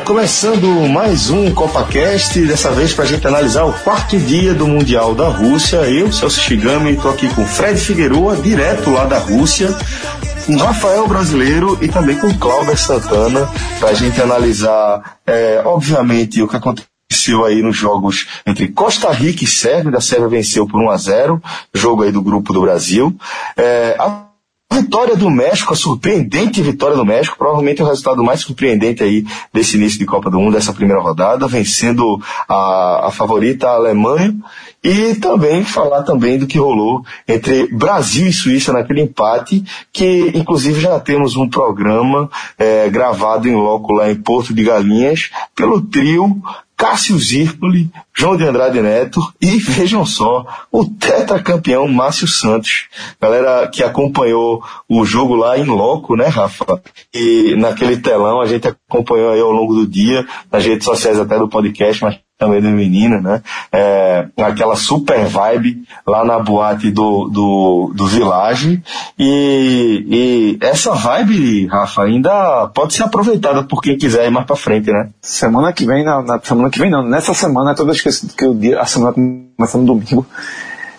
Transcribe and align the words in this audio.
Começando 0.00 0.88
mais 0.88 1.28
um 1.28 1.52
CopaCast, 1.54 2.40
dessa 2.46 2.70
vez 2.70 2.94
para 2.94 3.04
a 3.04 3.06
gente 3.06 3.26
analisar 3.26 3.64
o 3.64 3.72
quarto 3.72 4.18
dia 4.18 4.54
do 4.54 4.66
Mundial 4.66 5.14
da 5.14 5.28
Rússia. 5.28 5.76
Eu, 5.88 6.10
Celso 6.10 6.40
Shigami, 6.40 6.94
estou 6.94 7.10
aqui 7.10 7.28
com 7.34 7.44
Fred 7.46 7.78
Figueroa, 7.78 8.36
direto 8.36 8.90
lá 8.90 9.04
da 9.04 9.18
Rússia, 9.18 9.68
com 10.46 10.56
Rafael 10.56 11.06
Brasileiro 11.06 11.78
e 11.82 11.88
também 11.88 12.16
com 12.16 12.32
Cláudio 12.38 12.76
Santana, 12.76 13.48
para 13.78 13.90
a 13.90 13.94
gente 13.94 14.20
analisar, 14.20 15.18
é, 15.26 15.62
obviamente, 15.64 16.42
o 16.42 16.48
que 16.48 16.56
aconteceu 16.56 17.44
aí 17.44 17.62
nos 17.62 17.76
jogos 17.76 18.26
entre 18.46 18.68
Costa 18.68 19.10
Rica 19.12 19.44
e 19.44 19.46
Sérvia. 19.46 19.98
A 19.98 20.00
Sérvia 20.00 20.28
venceu 20.28 20.66
por 20.66 20.80
1 20.80 20.90
a 20.90 20.96
0 20.96 21.42
jogo 21.74 22.02
aí 22.02 22.10
do 22.10 22.22
grupo 22.22 22.52
do 22.52 22.62
Brasil. 22.62 23.14
É, 23.56 23.96
Vitória 24.72 25.14
do 25.16 25.30
México, 25.30 25.72
a 25.72 25.76
surpreendente 25.76 26.62
vitória 26.62 26.96
do 26.96 27.04
México, 27.04 27.36
provavelmente 27.36 27.82
o 27.82 27.86
resultado 27.86 28.24
mais 28.24 28.40
surpreendente 28.40 29.02
aí 29.02 29.24
desse 29.52 29.76
início 29.76 29.98
de 29.98 30.06
Copa 30.06 30.30
do 30.30 30.38
Mundo, 30.38 30.54
dessa 30.54 30.72
primeira 30.72 31.00
rodada, 31.00 31.46
vencendo 31.46 32.20
a, 32.48 33.08
a 33.08 33.10
favorita 33.10 33.68
a 33.68 33.74
Alemanha, 33.74 34.34
e 34.82 35.14
também 35.14 35.62
falar 35.62 36.02
também 36.02 36.38
do 36.38 36.46
que 36.46 36.58
rolou 36.58 37.04
entre 37.28 37.68
Brasil 37.68 38.26
e 38.26 38.32
Suíça 38.32 38.72
naquele 38.72 39.02
empate, 39.02 39.62
que 39.92 40.32
inclusive 40.34 40.80
já 40.80 40.98
temos 40.98 41.36
um 41.36 41.48
programa 41.48 42.28
é, 42.58 42.88
gravado 42.88 43.48
em 43.48 43.54
loco 43.54 43.92
lá 43.92 44.10
em 44.10 44.16
Porto 44.16 44.52
de 44.52 44.64
Galinhas, 44.64 45.30
pelo 45.54 45.80
trio 45.82 46.42
Cássio 46.82 47.16
Zirpoli, 47.16 47.88
João 48.12 48.36
de 48.36 48.42
Andrade 48.42 48.82
Neto 48.82 49.20
e 49.40 49.56
vejam 49.56 50.04
só, 50.04 50.44
o 50.68 50.84
tetracampeão 50.84 51.86
Márcio 51.86 52.26
Santos. 52.26 52.88
Galera 53.20 53.68
que 53.68 53.84
acompanhou 53.84 54.60
o 54.88 55.04
jogo 55.04 55.36
lá 55.36 55.56
em 55.56 55.62
loco, 55.62 56.16
né, 56.16 56.26
Rafa? 56.26 56.82
E 57.14 57.54
naquele 57.56 57.98
telão 57.98 58.40
a 58.40 58.46
gente 58.46 58.66
acompanhou 58.66 59.30
aí 59.30 59.40
ao 59.40 59.52
longo 59.52 59.74
do 59.76 59.86
dia, 59.86 60.26
nas 60.50 60.64
redes 60.64 60.84
sociais 60.84 61.20
até 61.20 61.38
do 61.38 61.48
podcast, 61.48 62.02
mas 62.02 62.18
também 62.42 62.60
do 62.60 62.68
menino, 62.70 63.20
né? 63.20 63.40
É, 63.70 64.26
aquela 64.38 64.74
super 64.74 65.24
vibe 65.26 65.84
lá 66.04 66.24
na 66.24 66.40
boate 66.40 66.90
do, 66.90 67.28
do, 67.28 67.92
do 67.94 68.06
Village. 68.06 68.82
E, 69.16 70.04
e 70.08 70.58
essa 70.60 70.92
vibe, 70.92 71.68
Rafa, 71.68 72.02
ainda 72.02 72.68
pode 72.74 72.94
ser 72.94 73.04
aproveitada 73.04 73.62
por 73.62 73.80
quem 73.80 73.96
quiser 73.96 74.26
ir 74.26 74.30
mais 74.30 74.44
pra 74.44 74.56
frente, 74.56 74.90
né? 74.90 75.10
Semana 75.20 75.72
que 75.72 75.86
vem, 75.86 76.04
na, 76.04 76.20
na 76.20 76.40
semana 76.42 76.68
que 76.68 76.80
vem 76.80 76.90
não, 76.90 77.04
nessa 77.04 77.32
semana, 77.32 77.76
toda 77.76 77.92
que, 77.92 78.10
que 78.36 78.46
o 78.46 78.54
dia, 78.54 78.80
a 78.80 78.86
semana 78.86 79.12
começa 79.12 79.78
no 79.78 79.84
domingo, 79.84 80.26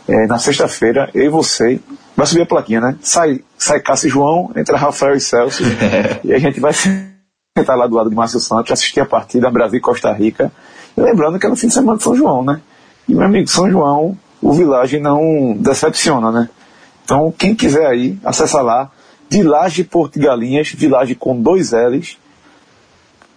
é, 0.07 0.25
na 0.27 0.39
sexta-feira, 0.39 1.09
eu 1.13 1.25
e 1.25 1.29
você, 1.29 1.81
vai 2.15 2.25
subir 2.25 2.43
a 2.43 2.45
plaquinha, 2.45 2.79
né? 2.79 2.95
Sai, 3.01 3.41
sai 3.57 3.81
Cássio 3.81 4.07
e 4.07 4.11
João, 4.11 4.51
entra 4.55 4.77
Rafael 4.77 5.15
e 5.15 5.19
Celso, 5.19 5.63
e 6.23 6.33
a 6.33 6.39
gente 6.39 6.61
vai 6.61 6.71
sentar 7.57 7.77
lá 7.77 7.85
do 7.85 7.95
lado 7.95 8.09
de 8.09 8.15
Márcio 8.15 8.39
Santos, 8.39 8.71
assistir 8.71 9.01
a 9.01 9.05
partida 9.05 9.51
Brasil 9.51 9.77
e 9.77 9.81
Costa 9.81 10.11
Rica, 10.13 10.51
lembrando 10.95 11.39
que 11.39 11.45
é 11.45 11.49
no 11.49 11.55
fim 11.55 11.67
de 11.67 11.73
semana 11.73 11.97
de 11.97 12.03
São 12.03 12.15
João, 12.15 12.43
né? 12.43 12.61
E, 13.07 13.13
meu 13.13 13.25
amigo, 13.25 13.47
São 13.47 13.69
João, 13.69 14.17
o 14.41 14.53
Village 14.53 14.99
não 14.99 15.55
decepciona, 15.59 16.31
né? 16.31 16.49
Então, 17.03 17.33
quem 17.37 17.53
quiser 17.53 17.85
aí, 17.87 18.17
acessa 18.23 18.61
lá, 18.61 18.91
Village 19.29 19.83
Porto 19.83 20.19
Galinhas, 20.19 20.69
Village 20.71 21.15
com 21.15 21.41
dois 21.41 21.71
L's, 21.71 22.17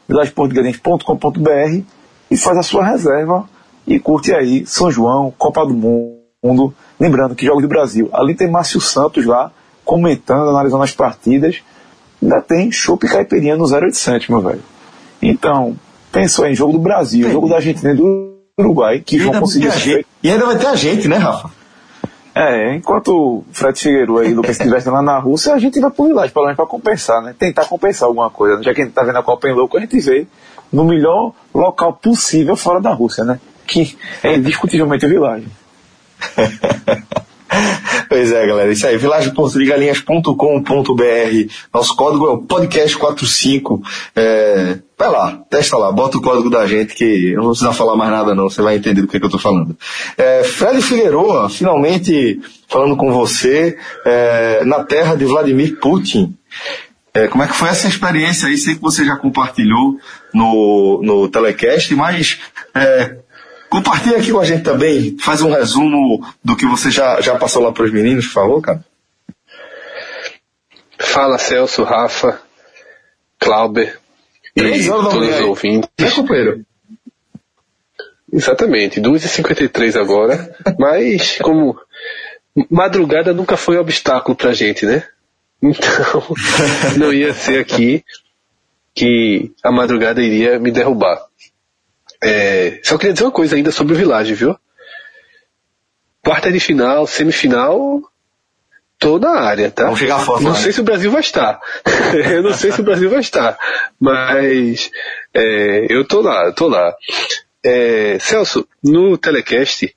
villageportugalinhas.com.br 0.09 1.83
e 2.31 2.37
faz 2.37 2.59
a 2.59 2.63
sua 2.63 2.85
reserva 2.85 3.49
e 3.87 3.99
curte 3.99 4.33
aí 4.35 4.67
São 4.67 4.91
João, 4.91 5.33
Copa 5.37 5.65
do 5.67 5.75
Mundo. 5.75 6.75
Lembrando 6.99 7.35
que 7.35 7.47
Jogos 7.47 7.63
do 7.63 7.69
Brasil, 7.69 8.09
ali 8.13 8.35
tem 8.35 8.51
Márcio 8.51 8.81
Santos 8.81 9.25
lá, 9.27 9.51
comentando, 9.85 10.51
analisando 10.51 10.83
as 10.83 10.93
partidas. 10.93 11.63
Ainda 12.23 12.41
tem 12.41 12.73
Chopp 12.73 13.07
Caipirinha 13.07 13.57
no 13.57 13.65
0800, 13.65 14.29
meu 14.29 14.41
velho. 14.41 14.63
Então, 15.21 15.77
pensou 16.13 16.47
em 16.47 16.55
jogo 16.55 16.73
do 16.73 16.79
Brasil, 16.79 17.31
jogo 17.31 17.49
da 17.49 17.57
Argentina 17.57 17.93
e 17.93 17.97
do 17.97 18.37
Uruguai, 18.59 19.01
que 19.01 19.19
vão 19.19 19.41
conseguir. 19.41 20.07
E 20.23 20.31
ainda 20.31 20.47
vai 20.47 20.59
ter 20.59 20.67
a 20.67 20.75
gente, 20.75 21.07
né, 21.09 21.17
Rafa? 21.17 21.51
É, 22.35 22.75
enquanto 22.75 23.09
o 23.09 23.45
Fred 23.51 23.81
Figueiredo 23.81 24.23
e 24.23 24.33
o 24.33 24.37
Lucas 24.37 24.59
estivessem 24.59 24.93
lá 24.93 25.01
na 25.01 25.19
Rússia, 25.19 25.55
a 25.55 25.59
gente 25.59 25.81
vai 25.81 25.91
por 25.91 26.13
lá, 26.13 26.29
pelo 26.29 26.45
menos 26.45 26.57
para 26.57 26.67
compensar, 26.67 27.23
né? 27.23 27.35
Tentar 27.39 27.65
compensar 27.65 28.07
alguma 28.09 28.29
coisa. 28.29 28.63
Já 28.63 28.75
que 28.75 28.83
a 28.83 28.85
gente 28.85 28.93
tá 28.93 29.03
vendo 29.03 29.17
a 29.17 29.23
Copa 29.23 29.49
em 29.49 29.55
louco, 29.55 29.77
a 29.77 29.81
gente 29.81 29.99
vê 30.01 30.27
no 30.71 30.85
melhor 30.85 31.33
local 31.55 31.95
possível 31.95 32.55
fora 32.55 32.79
da 32.79 32.93
Rússia, 32.93 33.25
né? 33.25 33.41
Que 33.67 33.97
é 34.23 34.37
indiscutivelmente 34.37 35.07
o 35.07 35.09
Village. 35.09 35.49
Pois 38.09 38.33
é, 38.33 38.47
galera. 38.47 38.71
Isso 38.71 38.87
aí, 38.87 38.97
vilageportodegalinhas.com.br. 38.97 41.53
Nosso 41.75 41.97
código 41.97 42.27
é 42.27 42.31
o 42.31 42.43
podcast45. 42.43 43.81
É, 44.15 44.79
vai 44.99 45.11
lá, 45.11 45.39
testa 45.51 45.77
lá, 45.77 45.93
bota 45.93 46.19
o 46.19 46.23
código 46.23 46.49
da 46.49 46.67
gente 46.67 46.95
que 46.95 47.31
eu 47.31 47.37
não 47.37 47.43
vou 47.43 47.51
precisar 47.51 47.73
falar 47.73 47.97
mais 47.97 48.11
nada 48.11 48.35
não, 48.35 48.49
você 48.49 48.63
vai 48.63 48.77
entender 48.77 49.03
do 49.03 49.09
que, 49.09 49.19
que 49.19 49.25
eu 49.25 49.29
estou 49.29 49.41
falando. 49.41 49.77
É, 50.17 50.45
Fred 50.45 50.81
Figueroa, 50.81 51.51
finalmente 51.51 52.41
falando 52.69 52.97
com 52.97 53.13
você, 53.13 53.77
é, 54.05 54.65
na 54.65 54.85
terra 54.85 55.15
de 55.15 55.25
Vladimir 55.25 55.79
Putin. 55.81 56.37
É, 57.13 57.29
como 57.29 57.43
é 57.43 57.47
que 57.47 57.55
foi 57.55 57.71
essa 57.71 57.89
experiência 57.89 58.47
aí? 58.47 58.59
Sei 58.59 58.75
que 58.75 58.83
você 58.83 59.05
já 59.05 59.17
compartilhou 59.17 59.99
no, 60.35 61.01
no 61.03 61.29
telecast, 61.29 61.95
mas 61.95 62.39
é, 62.75 63.17
Compartilha 63.69 64.19
aqui 64.19 64.33
com 64.33 64.41
a 64.41 64.45
gente 64.45 64.63
também, 64.63 65.17
faz 65.19 65.43
um 65.43 65.51
resumo 65.51 66.25
do 66.43 66.57
que 66.57 66.67
você 66.67 66.91
já, 66.91 67.21
já 67.21 67.37
passou 67.37 67.63
lá 67.63 67.73
para 67.73 67.85
os 67.85 67.93
meninos, 67.93 68.27
favor, 68.27 68.61
cara. 68.61 68.85
Fala 70.99 71.39
Celso, 71.39 71.83
Rafa, 71.83 72.41
Clauber 73.39 73.99
e 74.55 74.87
todos 74.87 75.15
os 75.15 75.41
ouvintes. 75.41 75.91
É, 75.99 76.11
companheiro? 76.11 76.65
Exatamente, 78.33 79.01
2h53 79.01 80.01
agora, 80.01 80.57
mas 80.79 81.39
como 81.39 81.79
madrugada 82.71 83.33
nunca 83.33 83.57
foi 83.57 83.77
um 83.77 83.81
obstáculo 83.81 84.37
pra 84.37 84.53
gente, 84.53 84.87
né? 84.87 85.05
Então, 85.63 86.23
não 86.97 87.13
ia 87.13 87.33
ser 87.35 87.61
aqui 87.61 88.05
que 88.95 89.53
a 89.63 89.71
madrugada 89.71 90.23
iria 90.23 90.59
me 90.59 90.71
derrubar. 90.71 91.26
É, 92.23 92.81
só 92.83 92.97
queria 92.97 93.13
dizer 93.13 93.25
uma 93.25 93.33
coisa 93.33 93.57
ainda 93.57 93.71
sobre 93.71 93.95
o 93.95 93.97
Village, 93.97 94.35
viu? 94.35 94.57
Quarta 96.25 96.51
de 96.51 96.59
final, 96.59 97.07
semifinal, 97.07 98.03
tô 98.99 99.19
na 99.19 99.41
área, 99.41 99.71
tá? 99.71 99.85
Vamos 99.85 100.01
chegar 100.01 100.19
forte. 100.19 100.45
Não 100.45 100.53
né? 100.53 100.59
sei 100.59 100.73
se 100.73 100.81
o 100.81 100.85
Brasil 100.85 101.11
vai 101.11 101.21
estar. 101.21 101.61
eu 102.33 102.43
não 102.43 102.53
sei 102.53 102.73
se 102.73 102.81
o 102.81 102.85
Brasil 102.85 103.11
vai 103.11 103.21
estar. 103.21 103.59
Mas 104.01 104.91
é, 105.33 105.87
eu 105.89 106.05
tô 106.05 106.21
lá, 106.21 106.53
tô 106.53 106.69
lá. 106.69 106.95
É, 107.65 108.19
Celso, 108.19 108.67
no 108.83 109.17
telecast, 109.19 109.95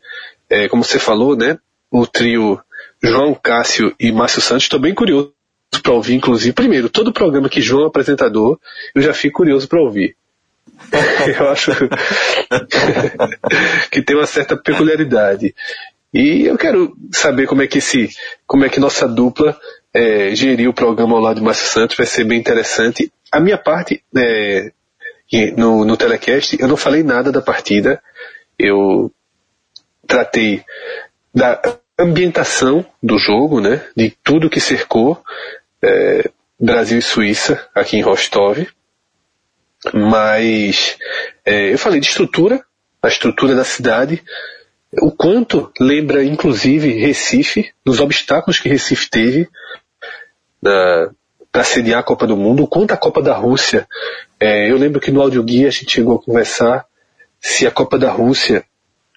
é, 0.49 0.67
como 0.67 0.83
você 0.83 0.99
falou, 0.99 1.35
né? 1.35 1.57
O 1.91 2.05
trio 2.05 2.59
João 3.01 3.33
Cássio 3.33 3.95
e 3.99 4.11
Márcio 4.11 4.41
Santos, 4.41 4.63
estou 4.63 4.79
bem 4.79 4.93
curioso 4.93 5.33
para 5.81 5.93
ouvir, 5.93 6.15
inclusive. 6.15 6.53
Primeiro, 6.53 6.89
todo 6.89 7.13
programa 7.13 7.49
que 7.49 7.61
João 7.61 7.85
é 7.85 7.87
apresentador, 7.87 8.59
eu 8.93 9.01
já 9.01 9.13
fico 9.13 9.37
curioso 9.37 9.67
para 9.67 9.81
ouvir. 9.81 10.15
eu 11.39 11.49
acho 11.49 11.71
que 13.91 14.01
tem 14.01 14.15
uma 14.15 14.25
certa 14.25 14.57
peculiaridade. 14.57 15.53
E 16.13 16.45
eu 16.45 16.57
quero 16.57 16.95
saber 17.11 17.45
como 17.45 17.61
é 17.61 17.67
que 17.67 17.77
esse, 17.77 18.09
como 18.47 18.65
é 18.65 18.69
que 18.69 18.79
nossa 18.79 19.07
dupla 19.07 19.59
é, 19.93 20.33
geriu 20.35 20.71
o 20.71 20.73
programa 20.73 21.15
ao 21.15 21.21
lado 21.21 21.37
de 21.37 21.43
Márcio 21.43 21.67
Santos, 21.67 21.97
vai 21.97 22.05
ser 22.05 22.23
bem 22.23 22.39
interessante. 22.39 23.11
A 23.31 23.39
minha 23.39 23.57
parte 23.57 24.03
é, 24.15 24.71
no, 25.55 25.85
no 25.85 25.97
telecast, 25.97 26.57
eu 26.59 26.67
não 26.67 26.77
falei 26.77 27.03
nada 27.03 27.31
da 27.31 27.41
partida, 27.41 28.01
eu 28.57 29.11
tratei 30.07 30.63
da 31.33 31.61
ambientação 31.97 32.85
do 33.01 33.19
jogo, 33.19 33.61
né, 33.61 33.85
de 33.95 34.11
tudo 34.23 34.49
que 34.49 34.59
cercou 34.59 35.21
é, 35.81 36.29
Brasil 36.59 36.97
e 36.97 37.01
Suíça 37.01 37.67
aqui 37.73 37.97
em 37.97 38.01
Rostov. 38.01 38.67
Mas 39.93 40.97
é, 41.45 41.73
eu 41.73 41.77
falei 41.77 41.99
de 41.99 42.07
estrutura, 42.07 42.63
a 43.01 43.07
estrutura 43.07 43.55
da 43.55 43.63
cidade, 43.63 44.21
o 45.01 45.11
quanto 45.11 45.71
lembra 45.79 46.23
inclusive 46.23 46.93
Recife, 46.93 47.71
dos 47.85 47.99
obstáculos 47.99 48.59
que 48.59 48.69
Recife 48.69 49.09
teve 49.09 49.47
para 50.61 51.63
sediar 51.63 51.99
a 51.99 52.03
Copa 52.03 52.27
do 52.27 52.35
Mundo, 52.35 52.63
o 52.63 52.67
quanto 52.67 52.91
a 52.91 52.97
Copa 52.97 53.21
da 53.21 53.35
Rússia. 53.35 53.87
É, 54.39 54.69
eu 54.69 54.77
lembro 54.77 54.99
que 54.99 55.11
no 55.11 55.21
audioguia 55.21 55.67
a 55.67 55.71
gente 55.71 55.91
chegou 55.91 56.15
a 56.15 56.21
conversar 56.21 56.85
se 57.39 57.65
a 57.65 57.71
Copa 57.71 57.97
da 57.97 58.11
Rússia 58.11 58.65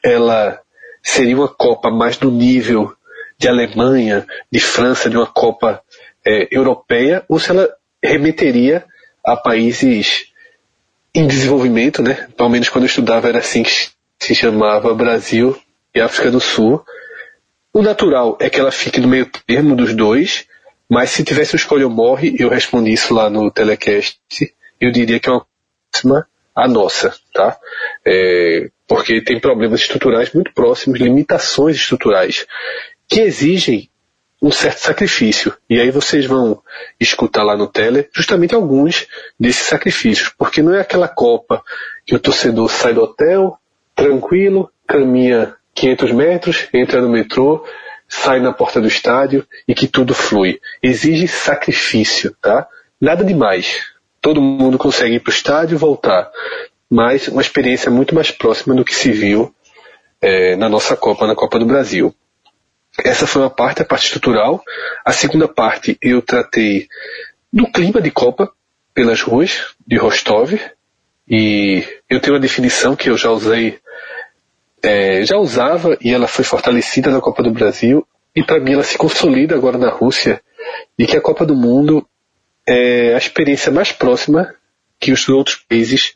ela 0.05 0.61
seria 1.03 1.37
uma 1.37 1.49
Copa 1.49 1.91
mais 1.91 2.19
no 2.21 2.31
nível 2.31 2.93
de 3.37 3.49
Alemanha, 3.49 4.27
de 4.51 4.61
França, 4.61 5.11
de 5.11 5.17
uma 5.17 5.27
Copa 5.27 5.83
é, 6.25 6.49
europeia, 6.51 7.25
ou 7.29 7.41
se 7.41 7.51
ela 7.51 7.69
remeteria 8.03 8.85
a 9.25 9.37
países 9.37 10.32
em 11.15 11.27
desenvolvimento, 11.27 12.03
né? 12.03 12.29
Pelo 12.37 12.49
menos 12.49 12.69
quando 12.69 12.85
eu 12.85 12.89
estudava 12.89 13.29
era 13.29 13.39
assim 13.39 13.63
que 13.63 13.91
se 14.19 14.35
chamava 14.35 14.95
Brasil 14.95 15.61
e 15.95 16.01
África 16.01 16.31
do 16.31 16.41
Sul. 16.41 16.85
O 17.73 17.83
natural 17.83 18.37
é 18.41 18.49
que 18.49 18.61
ela 18.61 18.73
fique 18.73 19.01
no 19.01 19.09
meio 19.09 19.29
termo 19.47 19.75
dos 19.75 19.95
dois, 19.95 20.47
mas 20.89 21.11
se 21.11 21.25
tivesse 21.25 21.55
o 21.55 21.57
escolha 21.57 21.87
ou 21.87 21.93
morre, 21.93 22.37
eu 22.39 22.49
respondi 22.49 22.93
isso 22.93 23.15
lá 23.15 23.31
no 23.31 23.51
telecast, 23.51 24.19
eu 24.81 24.91
diria 24.91 25.19
que 25.19 25.29
é 25.29 25.33
uma 25.33 25.47
próxima 25.91 26.27
à 26.55 26.69
nossa, 26.69 27.15
tá? 27.33 27.59
É, 28.07 28.71
porque 28.87 29.23
tem 29.23 29.41
problemas 29.41 29.81
estruturais 29.81 30.33
muito 30.33 30.53
próximos, 30.53 31.01
limitações 31.01 31.77
estruturais, 31.77 32.47
que 33.09 33.21
exigem 33.21 33.89
um 34.43 34.51
certo 34.51 34.79
sacrifício. 34.79 35.55
E 35.71 35.81
aí 35.81 35.93
vocês 35.93 36.27
vão 36.27 36.61
escutar 36.99 37.45
lá 37.45 37.57
no 37.57 37.69
tele 37.69 38.09
justamente 38.13 38.55
alguns 38.55 39.07
desses 39.39 39.63
sacrifícios, 39.63 40.35
porque 40.37 40.61
não 40.61 40.75
é 40.75 40.81
aquela 40.81 41.07
Copa 41.07 41.63
que 42.05 42.17
o 42.17 42.19
torcedor 42.19 42.69
sai 42.69 42.93
do 42.93 43.05
hotel, 43.05 43.57
tranquilo, 43.95 44.69
caminha 44.85 45.55
500 45.75 46.13
metros, 46.13 46.69
entra 46.75 47.01
no 47.01 47.09
metrô, 47.09 47.65
sai 48.09 48.41
na 48.41 48.53
porta 48.53 48.81
do 48.81 48.89
estádio 48.89 49.47
e 49.67 49.75
que 49.75 49.87
tudo 49.87 50.13
flui. 50.13 50.61
Exige 50.83 51.29
sacrifício, 51.29 52.37
tá? 52.43 52.67
Nada 53.01 53.25
demais. 53.25 53.81
Todo 54.21 54.43
mundo 54.43 54.77
consegue 54.77 55.17
ir 55.17 55.21
para 55.21 55.31
o 55.31 55.35
estádio 55.35 55.77
e 55.77 55.79
voltar. 55.79 56.31
Mas 56.91 57.29
uma 57.29 57.41
experiência 57.41 57.91
muito 57.91 58.15
mais 58.15 58.31
próxima 58.31 58.75
do 58.75 58.85
que 58.85 58.95
se 58.95 59.13
viu 59.13 59.55
é, 60.21 60.57
na 60.57 60.69
nossa 60.69 60.97
Copa, 60.97 61.27
na 61.27 61.35
Copa 61.35 61.59
do 61.59 61.65
Brasil. 61.65 62.15
Essa 62.99 63.27
foi 63.27 63.43
uma 63.43 63.51
parte, 63.51 63.83
a 63.83 63.85
parte 63.85 64.07
estrutural. 64.07 64.63
A 65.05 65.13
segunda 65.13 65.49
parte 65.49 65.97
eu 66.01 66.21
tratei 66.21 66.89
do 67.53 67.71
clima 67.71 68.01
de 68.01 68.11
Copa 68.11 68.53
pelas 68.95 69.23
ruas 69.23 69.75
de 69.87 69.97
Rostov. 69.97 70.59
E 71.29 71.85
eu 72.09 72.21
tenho 72.21 72.35
uma 72.35 72.41
definição 72.41 72.95
que 72.95 73.09
eu 73.09 73.17
já 73.17 73.31
usei 73.31 73.81
é, 74.83 75.25
já 75.25 75.37
usava 75.37 75.97
e 76.01 76.13
ela 76.13 76.27
foi 76.27 76.45
fortalecida 76.45 77.11
na 77.11 77.21
Copa 77.21 77.43
do 77.43 77.53
Brasil 77.53 78.07
e 78.35 78.43
para 78.43 78.59
mim 78.59 78.73
ela 78.73 78.83
se 78.83 78.99
consolida 78.99 79.55
agora 79.55 79.79
na 79.79 79.89
Rússia 79.89 80.43
de 80.99 81.07
que 81.07 81.17
a 81.17 81.21
Copa 81.21 81.47
do 81.47 81.55
Mundo 81.55 82.07
é 82.67 83.15
a 83.15 83.19
experiência 83.19 83.71
mais 83.71 83.93
próxima 83.93 84.55
que 84.99 85.13
os 85.13 85.29
outros 85.29 85.57
países 85.57 86.15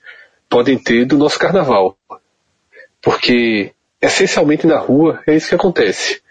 podem 0.49 0.79
ter 0.79 1.05
do 1.05 1.17
nosso 1.17 1.39
carnaval. 1.39 1.97
Porque 3.01 3.73
essencialmente 4.01 4.67
na 4.67 4.79
rua 4.79 5.23
é 5.27 5.35
isso 5.35 5.49
que 5.49 5.55
acontece. 5.55 6.23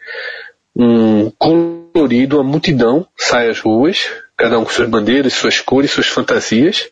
Um 0.76 1.30
colorido, 1.32 2.38
uma 2.38 2.44
multidão 2.44 3.08
sai 3.18 3.50
às 3.50 3.60
ruas, 3.60 4.10
cada 4.36 4.60
um 4.60 4.66
com 4.66 4.72
suas 4.72 4.90
bandeiras, 4.90 5.34
suas 5.34 5.62
cores, 5.62 5.92
suas 5.92 6.08
fantasias, 6.08 6.90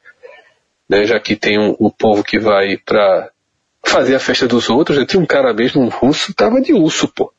né, 0.88 1.06
já 1.06 1.20
que 1.20 1.36
tem 1.36 1.60
um, 1.60 1.76
o 1.80 1.92
povo 1.92 2.24
que 2.24 2.40
vai 2.40 2.78
para 2.78 3.30
fazer 3.84 4.16
a 4.16 4.20
festa 4.20 4.48
dos 4.48 4.70
outros. 4.70 4.98
Eu 4.98 5.06
tinha 5.06 5.22
um 5.22 5.26
cara 5.26 5.54
mesmo, 5.54 5.82
um 5.82 5.90
russo, 5.90 6.34
tava 6.34 6.62
de 6.62 6.74
urso, 6.74 7.08
pô. 7.08 7.34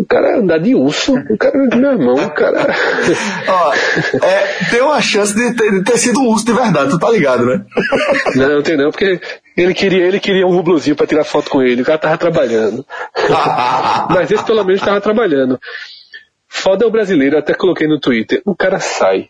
O 0.00 0.06
cara 0.06 0.38
andar 0.38 0.58
de 0.58 0.74
urso, 0.74 1.14
o 1.14 1.36
cara 1.36 1.68
de 1.68 1.76
meu 1.76 1.92
irmão, 1.92 2.14
o 2.14 2.30
cara. 2.30 2.74
Ó, 3.46 3.74
é, 4.24 4.70
tem 4.70 4.80
uma 4.80 4.98
chance 5.02 5.34
de 5.34 5.52
ter, 5.54 5.70
de 5.72 5.84
ter, 5.84 5.98
sido 5.98 6.20
um 6.20 6.28
urso 6.28 6.46
de 6.46 6.54
verdade, 6.54 6.88
tu 6.88 6.98
tá 6.98 7.10
ligado, 7.10 7.44
né? 7.44 7.66
Não, 8.34 8.48
não 8.48 8.62
tem 8.62 8.78
não, 8.78 8.90
porque 8.90 9.20
ele 9.54 9.74
queria, 9.74 10.06
ele 10.06 10.18
queria 10.18 10.46
um 10.46 10.56
rublozinho 10.56 10.96
pra 10.96 11.06
tirar 11.06 11.22
foto 11.24 11.50
com 11.50 11.60
ele, 11.60 11.82
o 11.82 11.84
cara 11.84 11.98
tava 11.98 12.16
trabalhando. 12.16 12.82
Mas 14.08 14.30
esse 14.30 14.42
pelo 14.42 14.64
menos 14.64 14.80
tava 14.80 15.02
trabalhando. 15.02 15.60
Foda 16.48 16.86
é 16.86 16.88
o 16.88 16.90
brasileiro, 16.90 17.36
até 17.36 17.52
coloquei 17.52 17.86
no 17.86 18.00
Twitter. 18.00 18.40
O 18.46 18.56
cara 18.56 18.80
sai 18.80 19.28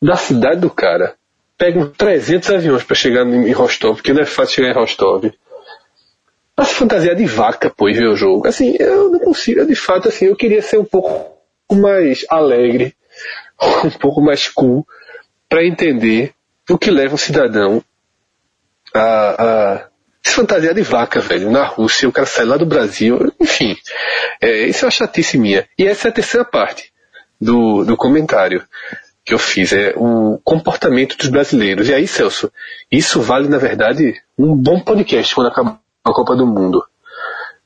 da 0.00 0.14
cidade 0.14 0.60
do 0.60 0.70
cara, 0.70 1.14
pega 1.58 1.80
uns 1.80 1.90
300 1.96 2.50
aviões 2.50 2.84
para 2.84 2.94
chegar 2.94 3.26
em 3.26 3.50
Rostov, 3.50 3.96
porque 3.96 4.12
não 4.12 4.22
é 4.22 4.26
fácil 4.26 4.54
chegar 4.54 4.70
em 4.70 4.74
Rostov 4.74 5.24
pra 6.54 6.64
se 6.64 6.74
fantasiar 6.74 7.16
de 7.16 7.26
vaca, 7.26 7.72
e 7.80 7.92
ver 7.92 8.08
o 8.08 8.16
jogo. 8.16 8.46
Assim, 8.46 8.76
eu 8.78 9.10
não 9.10 9.18
consigo, 9.18 9.66
de 9.66 9.74
fato, 9.74 10.08
assim, 10.08 10.26
eu 10.26 10.36
queria 10.36 10.62
ser 10.62 10.78
um 10.78 10.84
pouco 10.84 11.34
mais 11.72 12.24
alegre, 12.28 12.94
um 13.84 13.90
pouco 13.90 14.20
mais 14.20 14.48
cool, 14.48 14.86
para 15.48 15.64
entender 15.64 16.32
o 16.70 16.78
que 16.78 16.90
leva 16.90 17.14
um 17.14 17.18
cidadão 17.18 17.82
a, 18.94 19.02
a 19.02 19.88
se 20.22 20.34
fantasiar 20.34 20.74
de 20.74 20.82
vaca, 20.82 21.20
velho, 21.20 21.50
na 21.50 21.64
Rússia, 21.64 22.08
o 22.08 22.12
cara 22.12 22.26
sai 22.26 22.46
lá 22.46 22.56
do 22.56 22.64
Brasil, 22.64 23.32
enfim. 23.38 23.76
É, 24.40 24.66
isso 24.66 24.84
é 24.84 24.86
uma 24.86 24.90
chatice 24.90 25.36
minha. 25.36 25.68
E 25.78 25.86
essa 25.86 26.08
é 26.08 26.10
a 26.10 26.14
terceira 26.14 26.44
parte 26.44 26.92
do, 27.38 27.84
do 27.84 27.96
comentário 27.96 28.64
que 29.24 29.34
eu 29.34 29.38
fiz, 29.38 29.72
é 29.72 29.94
o 29.96 30.38
comportamento 30.44 31.16
dos 31.16 31.28
brasileiros. 31.28 31.88
E 31.88 31.94
aí, 31.94 32.06
Celso, 32.06 32.52
isso 32.90 33.20
vale, 33.20 33.48
na 33.48 33.58
verdade, 33.58 34.14
um 34.38 34.54
bom 34.54 34.80
podcast 34.80 35.34
quando 35.34 35.48
acabar 35.48 35.78
a 36.04 36.12
Copa 36.12 36.36
do 36.36 36.46
Mundo, 36.46 36.84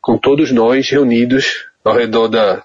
com 0.00 0.16
todos 0.16 0.52
nós 0.52 0.88
reunidos 0.88 1.66
ao 1.84 1.94
redor 1.94 2.28
da, 2.28 2.62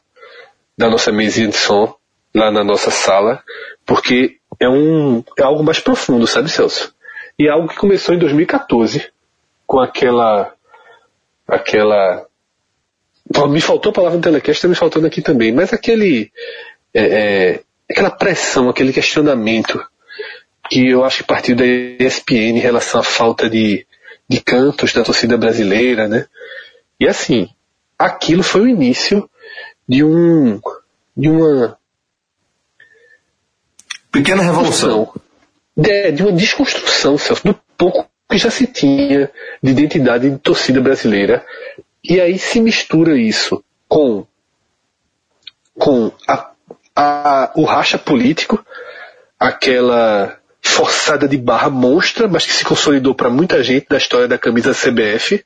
da 0.77 0.89
nossa 0.89 1.11
mesinha 1.11 1.47
de 1.47 1.57
som, 1.57 1.95
lá 2.33 2.51
na 2.51 2.63
nossa 2.63 2.91
sala, 2.91 3.43
porque 3.85 4.37
é, 4.59 4.69
um, 4.69 5.23
é 5.37 5.43
algo 5.43 5.63
mais 5.63 5.79
profundo, 5.79 6.27
sabe, 6.27 6.49
Celso? 6.49 6.93
E 7.37 7.47
é 7.47 7.51
algo 7.51 7.67
que 7.67 7.75
começou 7.75 8.13
em 8.13 8.19
2014, 8.19 9.11
com 9.65 9.79
aquela. 9.79 10.53
aquela. 11.47 12.27
Me 13.49 13.61
faltou 13.61 13.89
a 13.89 13.93
palavra 13.93 14.17
no 14.17 14.23
telecast, 14.23 14.57
está 14.57 14.67
me 14.67 14.75
faltando 14.75 15.07
aqui 15.07 15.21
também, 15.21 15.51
mas 15.51 15.73
aquele. 15.73 16.31
É, 16.93 17.01
é, 17.01 17.63
aquela 17.89 18.11
pressão, 18.11 18.69
aquele 18.69 18.93
questionamento 18.93 19.83
que 20.69 20.89
eu 20.89 21.03
acho 21.03 21.17
que 21.17 21.23
partiu 21.23 21.55
da 21.55 21.65
ESPN 21.65 22.57
em 22.57 22.59
relação 22.59 23.01
à 23.01 23.03
falta 23.03 23.49
de, 23.49 23.85
de 24.27 24.41
cantos 24.41 24.93
da 24.93 25.03
torcida 25.03 25.37
brasileira, 25.37 26.07
né? 26.07 26.25
E 26.99 27.07
assim, 27.07 27.49
aquilo 27.97 28.43
foi 28.43 28.61
o 28.61 28.67
início 28.67 29.29
de 29.87 30.03
um 30.03 30.59
de 31.15 31.29
uma 31.29 31.77
pequena 34.11 34.43
revolução, 34.43 35.13
de, 35.75 36.11
de 36.11 36.23
uma 36.23 36.31
desconstrução, 36.31 37.17
Celso, 37.17 37.43
do 37.43 37.53
pouco 37.77 38.09
que 38.29 38.37
já 38.37 38.49
se 38.49 38.65
tinha 38.65 39.29
de 39.61 39.71
identidade 39.71 40.29
de 40.29 40.37
torcida 40.39 40.81
brasileira. 40.81 41.45
E 42.03 42.19
aí 42.19 42.37
se 42.39 42.59
mistura 42.59 43.17
isso 43.17 43.63
com 43.87 44.25
com 45.75 46.11
a, 46.27 46.51
a, 46.95 47.51
o 47.55 47.63
racha 47.63 47.97
político, 47.97 48.63
aquela 49.39 50.37
forçada 50.73 51.27
de 51.27 51.37
barra 51.37 51.69
monstra, 51.69 52.27
mas 52.27 52.45
que 52.45 52.53
se 52.53 52.65
consolidou 52.65 53.13
para 53.13 53.29
muita 53.29 53.63
gente 53.63 53.85
da 53.89 53.97
história 53.97 54.27
da 54.27 54.37
camisa 54.37 54.73
CBF. 54.73 55.43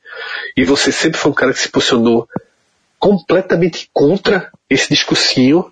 E 0.55 0.63
você 0.63 0.91
sempre 0.91 1.19
foi 1.19 1.31
um 1.31 1.35
cara 1.35 1.53
que 1.53 1.59
se 1.59 1.69
posicionou 1.69 2.27
completamente 2.97 3.89
contra 3.93 4.49
esse 4.69 4.89
discursinho 4.89 5.65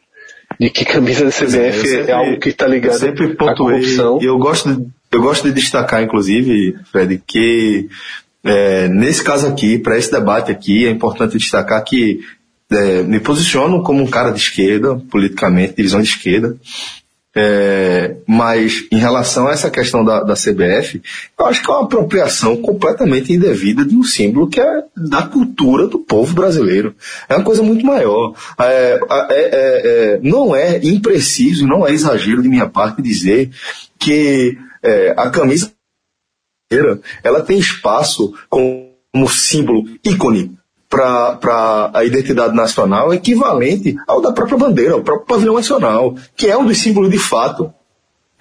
de 0.60 0.70
que 0.70 0.86
camisa 0.86 1.26
da 1.26 1.32
CBF 1.32 1.58
é, 1.58 1.72
sempre, 1.72 2.12
é 2.12 2.14
algo 2.14 2.40
que 2.40 2.50
está 2.50 2.68
ligado 2.68 3.00
sempre 3.00 3.36
à 3.40 3.56
corrupção. 3.56 4.20
E 4.22 4.26
eu 4.26 4.38
gosto, 4.38 4.74
de, 4.74 4.86
eu 5.12 5.22
gosto 5.22 5.44
de 5.44 5.54
destacar, 5.54 6.04
inclusive, 6.04 6.78
Fred, 6.92 7.22
que 7.26 7.90
é, 8.44 8.88
nesse 8.88 9.24
caso 9.24 9.48
aqui, 9.48 9.80
para 9.80 9.98
esse 9.98 10.12
debate 10.12 10.52
aqui, 10.52 10.86
é 10.86 10.92
importante 10.92 11.38
destacar 11.38 11.84
que 11.84 12.20
é, 12.70 13.04
me 13.04 13.20
posiciono 13.20 13.82
como 13.84 14.04
um 14.04 14.08
cara 14.08 14.32
de 14.32 14.40
esquerda, 14.40 14.96
politicamente, 15.10 15.76
divisão 15.76 16.02
de 16.02 16.10
esquerda, 16.10 16.56
é, 17.36 18.16
mas 18.26 18.88
em 18.90 18.98
relação 18.98 19.48
a 19.48 19.52
essa 19.52 19.70
questão 19.70 20.06
da, 20.06 20.24
da 20.24 20.36
CBF, 20.36 21.02
eu 21.38 21.46
acho 21.46 21.62
que 21.62 21.70
é 21.70 21.74
uma 21.74 21.84
apropriação 21.84 22.56
completamente 22.62 23.34
indevida 23.34 23.84
de 23.84 23.96
um 23.96 24.04
símbolo 24.04 24.48
que 24.48 24.62
é 24.62 24.84
da 24.96 25.24
cultura 25.24 25.86
do 25.88 26.00
povo 26.00 26.34
brasileiro. 26.34 26.96
É 27.28 27.36
uma 27.36 27.44
coisa 27.44 27.62
muito 27.62 27.86
maior. 27.86 28.34
É, 28.58 29.00
é, 29.10 29.26
é, 29.30 29.52
é 30.16 30.20
não 30.24 30.56
é 30.56 30.80
impreciso, 30.82 31.68
não 31.68 31.86
é 31.86 31.92
exagero 31.92 32.42
de 32.42 32.48
minha 32.48 32.70
parte 32.70 33.02
dizer 33.02 33.52
que 34.00 34.58
é, 34.82 35.14
a 35.18 35.30
camisa 35.30 35.74
ela 37.24 37.42
tem 37.42 37.60
espaço 37.60 38.34
como 38.50 39.30
símbolo 39.30 39.84
ícone 40.04 40.58
para 40.96 41.92
a 41.94 42.04
identidade 42.06 42.56
nacional 42.56 43.14
equivalente 43.14 43.96
ao 44.08 44.22
da 44.22 44.32
própria 44.32 44.58
bandeira, 44.58 44.94
ao 44.94 45.02
próprio 45.02 45.28
pavilhão 45.28 45.56
nacional, 45.56 46.16
que 46.36 46.48
é 46.48 46.58
um 46.58 46.66
dos 46.66 46.78
símbolos 46.78 47.12
de 47.12 47.20
fato, 47.20 47.74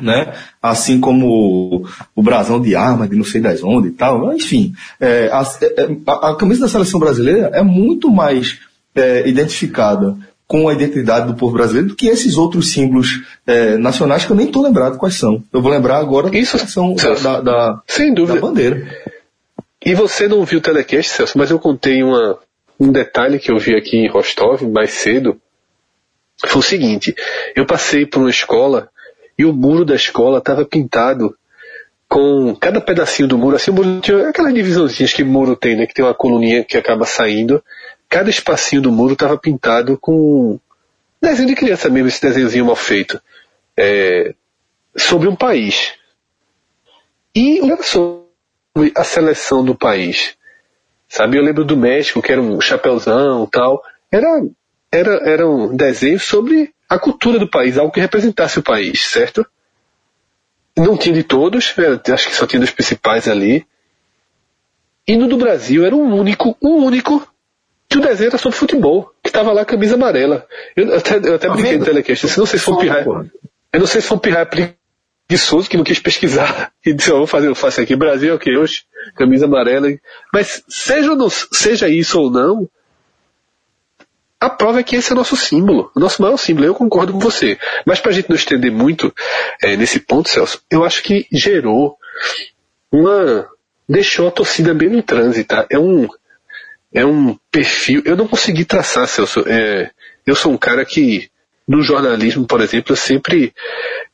né? 0.00 0.34
Assim 0.62 1.00
como 1.00 1.84
o, 2.14 2.22
brasão 2.22 2.60
de 2.60 2.74
arma 2.76 3.08
de 3.08 3.16
não 3.16 3.24
sei 3.24 3.40
das 3.40 3.62
onde 3.62 3.88
e 3.88 3.92
tal, 3.92 4.32
enfim, 4.32 4.72
é, 5.00 5.28
a, 5.32 5.42
é, 5.62 5.96
a, 6.06 6.30
a, 6.30 6.36
camisa 6.36 6.62
da 6.62 6.68
seleção 6.68 7.00
brasileira 7.00 7.50
é 7.52 7.62
muito 7.62 8.10
mais 8.10 8.58
é, 8.94 9.28
identificada 9.28 10.16
com 10.46 10.68
a 10.68 10.72
identidade 10.72 11.26
do 11.26 11.34
povo 11.34 11.54
brasileiro 11.54 11.88
do 11.88 11.96
que 11.96 12.06
esses 12.06 12.36
outros 12.36 12.70
símbolos 12.70 13.22
é, 13.46 13.76
nacionais 13.76 14.24
que 14.24 14.30
eu 14.30 14.36
nem 14.36 14.46
estou 14.46 14.62
lembrado 14.62 14.98
quais 14.98 15.14
são. 15.14 15.42
Eu 15.52 15.62
vou 15.62 15.70
lembrar 15.70 15.98
agora 15.98 16.36
Isso, 16.36 16.58
são 16.68 16.94
da, 16.94 17.40
da, 17.40 17.82
sem 17.86 18.12
dúvida. 18.12 18.34
da 18.34 18.46
bandeira. 18.46 18.86
E 19.84 19.94
você 19.94 20.26
não 20.26 20.44
viu 20.44 20.60
o 20.60 20.62
telecast, 20.62 21.12
Celso, 21.12 21.36
mas 21.36 21.50
eu 21.50 21.58
contei 21.58 22.02
uma, 22.02 22.38
um 22.78 22.90
detalhe 22.90 23.38
que 23.38 23.50
eu 23.50 23.58
vi 23.58 23.74
aqui 23.74 23.96
em 23.96 24.08
Rostov 24.08 24.62
mais 24.62 24.90
cedo. 24.90 25.40
Foi 26.46 26.60
o 26.60 26.62
seguinte, 26.62 27.14
eu 27.54 27.64
passei 27.64 28.04
por 28.04 28.20
uma 28.20 28.30
escola 28.30 28.90
e 29.38 29.44
o 29.44 29.52
muro 29.52 29.84
da 29.84 29.94
escola 29.94 30.38
estava 30.38 30.64
pintado 30.64 31.36
com 32.08 32.54
cada 32.56 32.80
pedacinho 32.80 33.28
do 33.28 33.38
muro, 33.38 33.56
assim 33.56 33.70
o 33.70 33.74
muro 33.74 34.00
tinha 34.00 34.28
aquelas 34.28 34.54
divisãozinhas 34.54 35.12
que 35.12 35.22
o 35.22 35.26
muro 35.26 35.56
tem, 35.56 35.76
né, 35.76 35.86
que 35.86 35.94
tem 35.94 36.04
uma 36.04 36.14
coluninha 36.14 36.64
que 36.64 36.76
acaba 36.76 37.04
saindo. 37.04 37.62
Cada 38.08 38.30
espacinho 38.30 38.82
do 38.82 38.92
muro 38.92 39.14
estava 39.14 39.36
pintado 39.38 39.98
com 39.98 40.60
desenho 41.20 41.48
de 41.48 41.54
criança 41.54 41.88
mesmo, 41.88 42.08
esse 42.08 42.20
desenhozinho 42.20 42.66
mal 42.66 42.76
feito. 42.76 43.20
É, 43.76 44.34
sobre 44.96 45.28
um 45.28 45.34
país. 45.34 45.94
E 47.34 47.60
olha 47.60 47.82
só, 47.82 48.22
a 48.96 49.04
seleção 49.04 49.64
do 49.64 49.74
país. 49.74 50.36
Sabe, 51.08 51.36
eu 51.36 51.42
lembro 51.42 51.64
do 51.64 51.76
México, 51.76 52.22
que 52.22 52.32
era 52.32 52.40
um 52.40 52.60
chapéuzão 52.60 53.46
tal. 53.46 53.82
Era, 54.10 54.44
era, 54.90 55.14
era 55.28 55.48
um 55.48 55.74
desenho 55.74 56.18
sobre 56.18 56.72
a 56.88 56.98
cultura 56.98 57.38
do 57.38 57.48
país, 57.48 57.78
algo 57.78 57.92
que 57.92 58.00
representasse 58.00 58.58
o 58.58 58.62
país, 58.62 59.02
certo? 59.02 59.46
Não 60.76 60.96
tinha 60.96 61.14
de 61.14 61.22
todos, 61.22 61.74
acho 62.12 62.28
que 62.28 62.34
só 62.34 62.46
tinha 62.46 62.60
dos 62.60 62.70
principais 62.70 63.28
ali. 63.28 63.66
E 65.06 65.16
no 65.16 65.28
do 65.28 65.36
Brasil 65.36 65.84
era 65.84 65.94
um 65.94 66.14
único, 66.18 66.56
um 66.62 66.84
único, 66.84 67.26
que 67.88 67.98
o 67.98 68.00
desenho 68.00 68.28
era 68.28 68.38
sobre 68.38 68.58
futebol, 68.58 69.12
que 69.22 69.28
estava 69.28 69.52
lá 69.52 69.62
a 69.62 69.66
camisa 69.66 69.94
amarela. 69.94 70.46
Eu 70.74 70.96
até, 70.96 71.16
eu 71.16 71.34
até 71.34 71.48
tá 71.48 71.54
brinquei 71.54 71.78
no 71.78 71.84
telecast, 71.84 72.26
eu 72.26 72.38
não 72.38 72.46
sei 72.46 72.58
se 72.58 72.64
foi 72.64 72.74
um 72.74 72.78
pirraia, 72.78 73.04
eu 73.72 73.80
não 73.80 73.86
sei 73.86 74.00
se 74.00 74.08
foi 74.08 74.16
um 74.16 74.20
pirraia 74.20 74.46
preguiçoso 75.26 75.68
que 75.68 75.76
não 75.76 75.84
quis 75.84 75.98
pesquisar 75.98 76.72
e 76.84 76.92
disse, 76.92 77.10
oh, 77.10 77.18
vou 77.18 77.26
fazer, 77.26 77.48
eu 77.48 77.54
faço 77.54 77.80
aqui, 77.80 77.96
Brasil 77.96 78.34
o 78.34 78.38
que 78.38 78.56
hoje? 78.56 78.84
Camisa 79.16 79.46
amarela. 79.46 79.88
Mas 80.32 80.62
seja, 80.68 81.14
não, 81.14 81.28
seja 81.30 81.88
isso 81.88 82.20
ou 82.20 82.30
não, 82.30 82.68
a 84.44 84.50
prova 84.50 84.80
é 84.80 84.82
que 84.82 84.94
esse 84.94 85.10
é 85.10 85.14
o 85.14 85.16
nosso 85.16 85.36
símbolo, 85.36 85.90
o 85.96 86.00
nosso 86.00 86.20
maior 86.20 86.36
símbolo. 86.36 86.66
Eu 86.66 86.74
concordo 86.74 87.14
com 87.14 87.18
você. 87.18 87.58
Mas 87.86 87.98
para 87.98 88.10
a 88.10 88.14
gente 88.14 88.28
não 88.28 88.36
estender 88.36 88.70
muito 88.70 89.10
é, 89.62 89.74
nesse 89.74 89.98
ponto, 89.98 90.28
Celso, 90.28 90.60
eu 90.70 90.84
acho 90.84 91.02
que 91.02 91.26
gerou 91.32 91.96
uma. 92.92 93.48
deixou 93.88 94.28
a 94.28 94.30
torcida 94.30 94.74
bem 94.74 94.90
no 94.90 95.02
trânsito. 95.02 95.48
Tá? 95.48 95.66
É 95.70 95.78
um, 95.78 96.06
é 96.92 97.06
um 97.06 97.38
perfil. 97.50 98.02
Eu 98.04 98.16
não 98.16 98.28
consegui 98.28 98.66
traçar, 98.66 99.08
Celso. 99.08 99.44
É, 99.46 99.90
eu 100.26 100.34
sou 100.34 100.52
um 100.52 100.58
cara 100.58 100.84
que, 100.84 101.30
no 101.66 101.82
jornalismo, 101.82 102.46
por 102.46 102.60
exemplo, 102.60 102.92
eu 102.92 102.96
sempre 102.96 103.54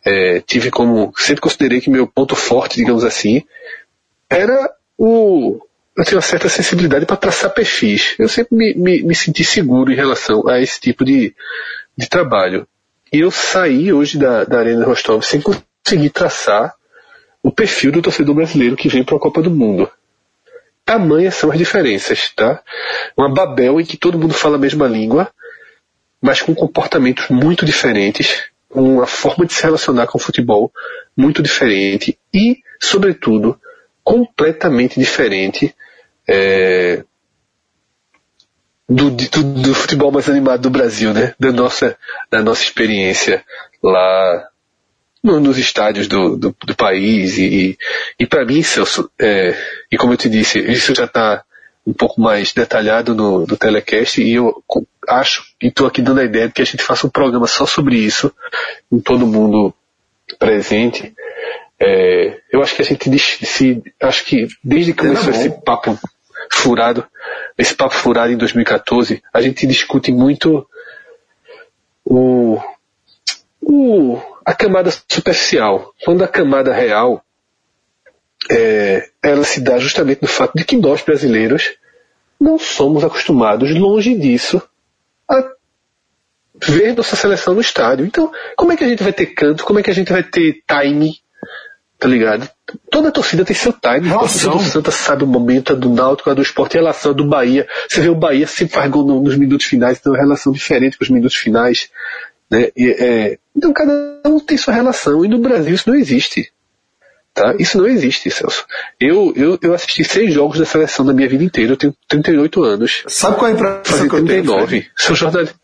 é, 0.05 0.41
tive 0.41 0.71
como. 0.71 1.13
sempre 1.17 1.41
considerei 1.41 1.81
que 1.81 1.91
meu 1.91 2.07
ponto 2.07 2.37
forte, 2.37 2.77
digamos 2.77 3.05
assim, 3.05 3.43
era 4.29 4.71
o, 4.97 5.61
eu 5.97 6.05
tenho 6.05 6.17
uma 6.17 6.23
certa 6.23 6.49
sensibilidade 6.49 7.05
para 7.05 7.17
traçar 7.17 7.51
perfis. 7.53 8.15
Eu 8.19 8.29
sempre 8.29 8.57
me, 8.57 8.75
me, 8.75 9.03
me, 9.03 9.15
senti 9.15 9.45
seguro 9.45 9.93
em 9.93 9.97
relação 9.97 10.49
a 10.49 10.61
esse 10.61 10.81
tipo 10.81 11.05
de, 11.05 11.35
de 11.97 12.09
trabalho. 12.09 12.67
E 13.13 13.21
eu 13.21 13.31
saí 13.31 13.93
hoje 13.93 14.17
da, 14.17 14.45
da 14.45 14.61
Arena 14.61 14.87
Rostov 14.87 15.23
sem 15.23 15.41
conseguir 15.41 16.11
traçar 16.11 16.75
o 17.43 17.51
perfil 17.51 17.91
do 17.91 18.03
torcedor 18.03 18.35
brasileiro 18.35 18.77
que 18.77 18.89
vem 18.89 19.03
para 19.03 19.17
a 19.17 19.21
Copa 19.21 19.43
do 19.43 19.51
Mundo. 19.51 19.91
Tamanhas 20.85 21.35
são 21.35 21.51
as 21.51 21.59
diferenças, 21.59 22.31
tá? 22.35 22.63
Uma 23.17 23.33
Babel 23.33 23.81
em 23.81 23.85
que 23.85 23.97
todo 23.97 24.19
mundo 24.19 24.35
fala 24.35 24.57
a 24.57 24.61
mesma 24.61 24.87
língua, 24.87 25.31
mas 26.21 26.43
com 26.43 26.55
comportamentos 26.55 27.29
muito 27.29 27.65
diferentes, 27.65 28.45
uma 28.71 29.07
forma 29.07 29.47
de 29.47 29.53
se 29.53 29.63
relacionar 29.63 30.07
com 30.07 30.19
o 30.19 30.21
futebol 30.21 30.73
muito 31.17 31.43
diferente 31.43 32.19
e, 32.33 32.59
sobretudo, 32.81 33.59
completamente 34.05 34.99
diferente 34.99 35.75
é, 36.29 37.05
do, 38.89 39.11
do, 39.11 39.43
do, 39.63 39.75
futebol 39.75 40.11
mais 40.11 40.29
animado 40.29 40.63
do 40.63 40.71
Brasil, 40.71 41.13
né? 41.13 41.35
Da 41.39 41.53
nossa, 41.53 41.97
da 42.31 42.43
nossa 42.43 42.63
experiência 42.63 43.45
lá 43.83 44.49
no, 45.23 45.39
nos 45.39 45.59
estádios 45.59 46.09
do, 46.09 46.37
do, 46.37 46.57
do 46.65 46.75
país. 46.75 47.39
E, 47.39 47.79
e 48.19 48.27
para 48.27 48.45
mim, 48.45 48.63
Celso, 48.63 49.11
é, 49.21 49.57
e 49.91 49.97
como 49.97 50.13
eu 50.13 50.17
te 50.17 50.29
disse, 50.29 50.59
isso 50.59 50.95
já 50.95 51.05
está 51.05 51.45
um 51.87 51.93
pouco 51.93 52.21
mais 52.21 52.53
detalhado 52.53 53.15
no, 53.15 53.47
no 53.47 53.57
telecast 53.57 54.23
e 54.23 54.35
eu 54.35 54.63
acho, 55.09 55.45
e 55.61 55.69
estou 55.69 55.87
aqui 55.87 56.03
dando 56.03 56.21
a 56.21 56.25
ideia 56.25 56.49
de 56.49 56.55
que 56.55 56.63
a 56.63 56.67
gente 56.67 56.83
faça 56.83 57.07
um 57.07 57.11
programa 57.11 57.47
só 57.47 57.67
sobre 57.67 57.97
isso, 57.97 58.33
com 58.91 59.01
todo 59.01 59.27
mundo 59.27 59.75
presente, 60.39 61.15
é, 61.79 62.39
eu 62.53 62.63
acho 62.63 62.77
que 62.77 62.83
a 62.83 62.85
gente 62.85 63.19
se, 63.19 63.83
acho 64.01 64.25
que 64.27 64.47
desde 64.63 64.93
que 64.93 64.99
começou 64.99 65.31
esse 65.31 65.51
papo 65.51 65.99
furado, 66.53 67.07
esse 67.57 67.75
papo 67.75 67.95
furado 67.95 68.33
em 68.33 68.37
2014, 68.37 69.23
a 69.33 69.41
gente 69.41 69.67
discute 69.67 70.13
muito 70.13 70.67
o, 72.05 72.61
o 73.63 74.21
a 74.45 74.55
camada 74.55 74.91
superficial. 74.91 75.95
Quando 76.05 76.23
a 76.23 76.29
camada 76.29 76.73
real 76.73 77.25
é, 78.49 79.09
ela 79.23 79.45
se 79.45 79.61
dá 79.61 79.79
justamente 79.79 80.23
no 80.23 80.29
fato 80.29 80.57
de 80.57 80.65
que 80.65 80.77
nós 80.77 81.03
brasileiros 81.03 81.73
não 82.41 82.59
somos 82.59 83.05
acostumados, 83.05 83.75
longe 83.79 84.15
disso, 84.15 84.63
a 85.29 85.45
ver 86.67 86.97
nossa 86.97 87.17
seleção 87.17 87.55
no 87.55 87.61
estádio. 87.61 88.07
Então, 88.07 88.33
como 88.57 88.73
é 88.73 88.77
que 88.77 88.85
a 88.85 88.89
gente 88.89 89.03
vai 89.03 89.13
ter 89.13 89.27
canto? 89.27 89.65
Como 89.65 89.79
é 89.79 89.83
que 89.83 89.91
a 89.91 89.95
gente 89.95 90.11
vai 90.11 90.23
ter 90.23 90.63
time? 90.67 91.19
Tá 91.99 92.09
ligado? 92.09 92.49
Toda 92.91 93.13
torcida 93.13 93.45
tem 93.45 93.55
seu 93.55 93.75
time. 93.75 94.09
Relação. 94.09 94.51
A 94.51 94.53
torcida 94.53 94.53
do 94.53 94.73
Santa 94.73 94.91
sabe 94.91 95.25
o 95.25 95.27
momento, 95.27 95.73
a 95.73 95.77
do 95.77 95.91
Náutico, 95.91 96.31
a 96.31 96.35
do 96.35 96.41
Esporte, 96.41 96.79
a 96.79 96.81
relação 96.81 97.13
do 97.13 97.27
Bahia. 97.27 97.69
Você 97.87 98.01
vê 98.01 98.09
o 98.09 98.15
Bahia 98.15 98.47
sempre 98.47 98.75
faz 98.75 98.91
gol 98.91 99.05
nos 99.05 99.37
minutos 99.37 99.67
finais, 99.67 99.99
então 100.01 100.15
é 100.15 100.17
uma 100.17 100.23
relação 100.23 100.51
diferente 100.51 100.97
com 100.97 101.05
os 101.05 101.11
minutos 101.11 101.37
finais. 101.37 101.91
Né? 102.51 102.71
E, 102.75 102.89
é, 102.89 103.39
então 103.55 103.71
cada 103.73 104.23
um 104.25 104.41
tem 104.41 104.57
sua 104.57 104.73
relação, 104.73 105.23
e 105.25 105.29
no 105.29 105.39
Brasil 105.39 105.75
isso 105.75 105.91
não 105.91 105.97
existe. 105.97 106.51
Tá? 107.33 107.55
Isso 107.59 107.79
não 107.79 107.87
existe, 107.87 108.31
Celso. 108.31 108.67
Eu, 108.99 109.33
eu, 109.37 109.59
eu 109.63 109.75
assisti 109.75 110.03
seis 110.05 110.35
jogos 110.35 110.59
da 110.59 110.65
seleção 110.65 111.05
na 111.05 111.13
minha 111.13 111.29
vida 111.29 111.45
inteira, 111.45 111.73
eu 111.73 111.77
tenho 111.77 111.95
38 112.09 112.63
anos. 112.63 113.05
Sabe 113.07 113.37
qual 113.37 113.49
é 113.49 113.53
a 113.53 113.55
impressão 113.55 114.09
que 114.09 114.15
eu 114.15 114.25
tenho? 114.25 114.45
39. 114.45 114.91
Sou 114.97 115.15
jornalista. 115.15 115.55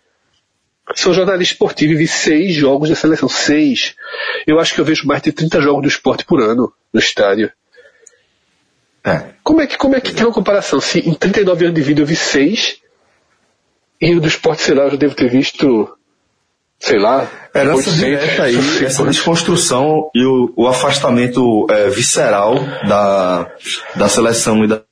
Sou 0.94 1.12
jornalista 1.12 1.54
esportivo 1.54 1.92
e 1.94 1.96
vi 1.96 2.06
seis 2.06 2.54
jogos 2.54 2.88
da 2.88 2.94
seleção. 2.94 3.28
Seis. 3.28 3.96
Eu 4.46 4.60
acho 4.60 4.72
que 4.72 4.80
eu 4.80 4.84
vejo 4.84 5.06
mais 5.06 5.20
de 5.20 5.32
30 5.32 5.60
jogos 5.60 5.82
do 5.82 5.88
esporte 5.88 6.24
por 6.24 6.40
ano 6.40 6.72
no 6.92 7.00
estádio. 7.00 7.50
É. 9.04 9.34
Como 9.42 9.60
é 9.60 9.66
que, 9.66 9.76
como 9.76 9.96
é 9.96 10.00
que 10.00 10.12
tem 10.12 10.24
uma 10.24 10.32
comparação? 10.32 10.80
Se 10.80 11.00
em 11.00 11.14
39 11.14 11.64
anos 11.66 11.74
de 11.76 11.82
vida 11.82 12.00
eu 12.00 12.06
vi 12.06 12.16
seis, 12.16 12.80
e 14.00 14.14
o 14.14 14.20
do 14.20 14.28
esporte, 14.28 14.62
sei 14.62 14.74
lá, 14.74 14.84
eu 14.84 14.90
já 14.90 14.96
devo 14.96 15.14
ter 15.14 15.28
visto, 15.28 15.96
sei 16.78 16.98
lá. 16.98 17.28
Herança 17.54 17.90
direta 17.92 18.42
aí, 18.42 18.56
essa 18.84 19.04
desconstrução 19.04 20.10
e 20.14 20.24
o, 20.24 20.52
o 20.56 20.66
afastamento 20.66 21.66
é, 21.70 21.88
visceral 21.88 22.54
da, 22.86 23.50
da 23.94 24.08
seleção 24.08 24.64
e 24.64 24.68
da 24.68 24.82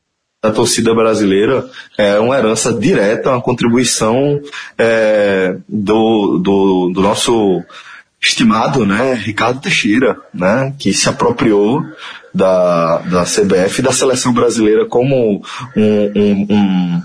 da 0.45 0.53
torcida 0.53 0.95
brasileira 0.95 1.65
é 1.97 2.19
uma 2.19 2.37
herança 2.37 2.71
direta, 2.71 3.31
uma 3.31 3.41
contribuição 3.41 4.39
é, 4.77 5.57
do, 5.67 6.39
do, 6.39 6.91
do, 6.93 7.01
nosso 7.01 7.63
estimado 8.21 8.85
né, 8.85 9.15
Ricardo 9.15 9.63
Teixeira, 9.63 10.19
né, 10.35 10.75
que 10.79 10.93
se 10.93 11.09
apropriou 11.09 11.83
da, 12.35 12.99
da 12.99 13.25
CBF 13.25 13.79
e 13.79 13.83
da 13.83 13.93
seleção 13.93 14.35
brasileira 14.35 14.85
como 14.85 15.43
um, 15.75 16.13
um, 16.15 16.47
um 16.51 17.03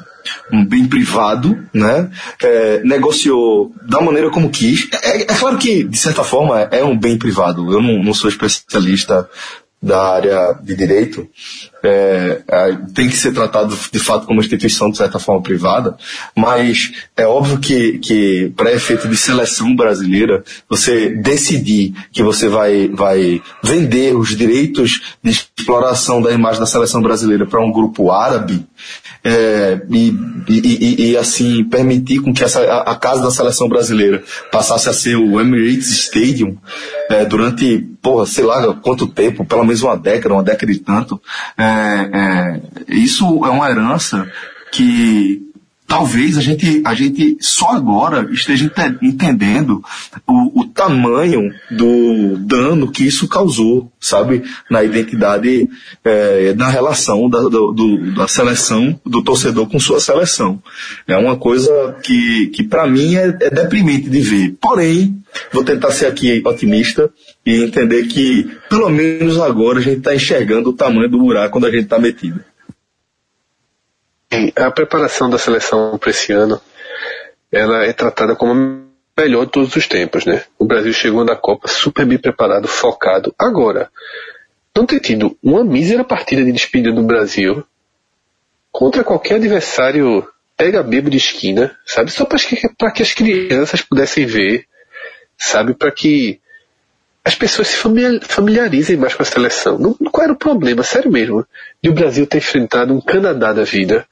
um 0.52 0.66
bem 0.66 0.88
privado, 0.88 1.58
né? 1.74 2.10
É, 2.42 2.82
negociou 2.84 3.74
da 3.84 4.02
maneira 4.02 4.30
como 4.30 4.50
quis. 4.50 4.88
É, 5.04 5.22
é, 5.22 5.26
claro 5.26 5.58
que, 5.58 5.84
de 5.84 5.98
certa 5.98 6.24
forma, 6.24 6.62
é 6.72 6.84
um 6.84 6.98
bem 6.98 7.18
privado. 7.18 7.72
Eu 7.72 7.82
não, 7.82 8.04
não 8.04 8.14
sou 8.14 8.30
especialista 8.30 9.30
da 9.82 10.14
área 10.14 10.54
de 10.62 10.76
direito 10.76 11.28
é, 11.84 12.42
é, 12.48 12.78
tem 12.94 13.08
que 13.08 13.16
ser 13.16 13.34
tratado 13.34 13.78
de 13.92 14.00
fato 14.00 14.26
como 14.26 14.40
uma 14.40 14.44
instituição 14.44 14.90
de 14.90 14.98
certa 14.98 15.20
forma 15.20 15.42
privada, 15.42 15.96
mas 16.36 16.92
é 17.16 17.26
óbvio 17.26 17.60
que, 17.60 18.00
que 18.00 18.52
para 18.56 18.74
efeito 18.74 19.08
de 19.08 19.16
seleção 19.16 19.76
brasileira, 19.76 20.44
você 20.70 21.10
decidir 21.10 21.94
que 22.12 22.24
você 22.24 22.48
vai, 22.48 22.88
vai 22.90 23.42
vender 23.64 24.16
os 24.16 24.36
direitos 24.36 25.02
de 25.24 25.32
exploração 25.32 26.22
da 26.22 26.32
imagem 26.32 26.60
da 26.60 26.66
seleção 26.66 27.02
brasileira 27.02 27.46
para 27.46 27.64
um 27.64 27.72
grupo 27.72 28.12
árabe 28.12 28.66
é, 29.24 29.82
e, 29.90 30.16
e, 30.48 31.12
e, 31.12 31.18
assim 31.18 31.64
permitir 31.66 32.22
com 32.22 32.34
que 32.34 32.44
essa, 32.44 32.62
a, 32.62 32.92
a, 32.92 32.96
casa 32.96 33.22
da 33.22 33.30
seleção 33.30 33.68
brasileira 33.68 34.24
passasse 34.50 34.88
a 34.88 34.94
ser 34.94 35.18
o 35.18 35.40
Emirates 35.42 35.90
Stadium 35.90 36.58
é, 37.10 37.26
durante, 37.26 37.80
porra, 38.02 38.26
sei 38.26 38.46
lá 38.46 38.74
quanto 38.76 39.08
tempo, 39.08 39.44
pelo 39.44 39.66
menos 39.66 39.82
uma 39.84 39.98
década, 39.98 40.34
uma 40.34 40.44
década 40.44 40.72
e 40.72 40.80
tanto, 40.80 41.22
é, 41.58 41.69
é 41.70 42.62
isso 42.88 43.46
é 43.46 43.50
uma 43.50 43.70
herança 43.70 44.30
que 44.72 45.49
talvez 45.90 46.38
a 46.38 46.42
gente, 46.42 46.84
a 46.86 46.94
gente 46.94 47.38
só 47.42 47.72
agora 47.72 48.30
esteja 48.32 48.72
entendendo 49.02 49.84
o, 50.28 50.62
o, 50.62 50.66
tamanho 50.68 51.52
do 51.72 52.38
dano 52.38 52.92
que 52.92 53.04
isso 53.04 53.28
causou, 53.28 53.92
sabe, 54.00 54.44
na 54.70 54.84
identidade, 54.84 55.68
é, 56.06 56.54
na 56.54 56.70
relação 56.70 57.28
da, 57.28 57.40
do, 57.42 58.14
da 58.14 58.28
seleção, 58.28 59.00
do 59.04 59.24
torcedor 59.24 59.68
com 59.68 59.80
sua 59.80 60.00
seleção. 60.00 60.62
É 61.08 61.18
uma 61.18 61.36
coisa 61.36 61.98
que, 62.04 62.48
que 62.48 62.64
para 62.64 62.86
mim 62.86 63.16
é, 63.16 63.36
é 63.42 63.50
deprimente 63.50 64.12
de 64.12 64.22
ver. 64.22 64.58
Porém, 64.62 65.20
vou 65.52 65.64
tentar 65.64 65.90
ser 65.90 66.06
aqui 66.06 66.40
otimista 66.46 67.10
e 67.44 67.64
entender 67.64 68.04
que, 68.04 68.48
pelo 68.70 68.90
menos 68.92 69.40
agora, 69.40 69.80
a 69.80 69.82
gente 69.82 69.98
está 69.98 70.14
enxergando 70.14 70.70
o 70.70 70.74
tamanho 70.74 71.10
do 71.10 71.18
buraco 71.18 71.58
onde 71.58 71.68
a 71.68 71.72
gente 71.72 71.86
está 71.86 71.98
metido 71.98 72.40
a 74.56 74.72
preparação 74.72 75.30
da 75.30 75.38
seleção 75.38 75.98
para 75.98 76.12
esse 76.12 76.32
ano 76.32 76.62
ela 77.52 77.84
é 77.84 77.94
tratada 77.94 78.36
como 78.36 78.54
a 78.54 79.22
melhor 79.22 79.46
de 79.46 79.52
todos 79.52 79.76
os 79.76 79.88
tempos, 79.88 80.26
né? 80.26 80.44
O 80.58 80.66
Brasil 80.66 80.94
chegou 80.94 81.26
na 81.26 81.36
Copa 81.36 81.68
super 81.68 82.06
bem 82.06 82.18
preparado, 82.18 82.68
focado. 82.68 83.34
Agora, 83.38 83.90
não 84.76 84.86
ter 84.86 85.00
tido 85.00 85.36
uma 85.44 85.64
mísera 85.64 86.04
partida 86.04 86.44
de 86.44 86.52
despedida 86.52 86.94
no 86.94 87.04
Brasil 87.04 87.64
contra 88.72 89.04
qualquer 89.04 89.36
adversário 89.36 90.28
pega 90.56 90.84
bebo 90.84 91.10
de 91.10 91.18
esquina, 91.18 91.76
sabe? 91.86 92.12
Só 92.12 92.26
para 92.26 92.38
que, 92.38 92.56
que 92.96 93.02
as 93.02 93.14
crianças 93.14 93.82
pudessem 93.82 94.26
ver, 94.26 94.66
sabe? 95.38 95.74
Para 95.74 95.92
que 95.92 96.40
as 97.24 97.36
pessoas 97.36 97.68
se 97.68 97.78
familiarizem 98.22 98.98
mais 98.98 99.14
com 99.14 99.24
a 99.24 99.26
seleção. 99.26 99.78
Não, 99.78 99.94
qual 100.12 100.24
era 100.24 100.34
o 100.34 100.38
problema, 100.38 100.84
sério 100.84 101.12
mesmo, 101.12 101.46
de 101.82 101.90
o 101.90 101.94
Brasil 101.94 102.26
ter 102.26 102.40
enfrentado 102.40 102.94
um 102.94 103.02
Canadá 103.02 103.54
da 103.54 103.64
vida? 103.64 104.08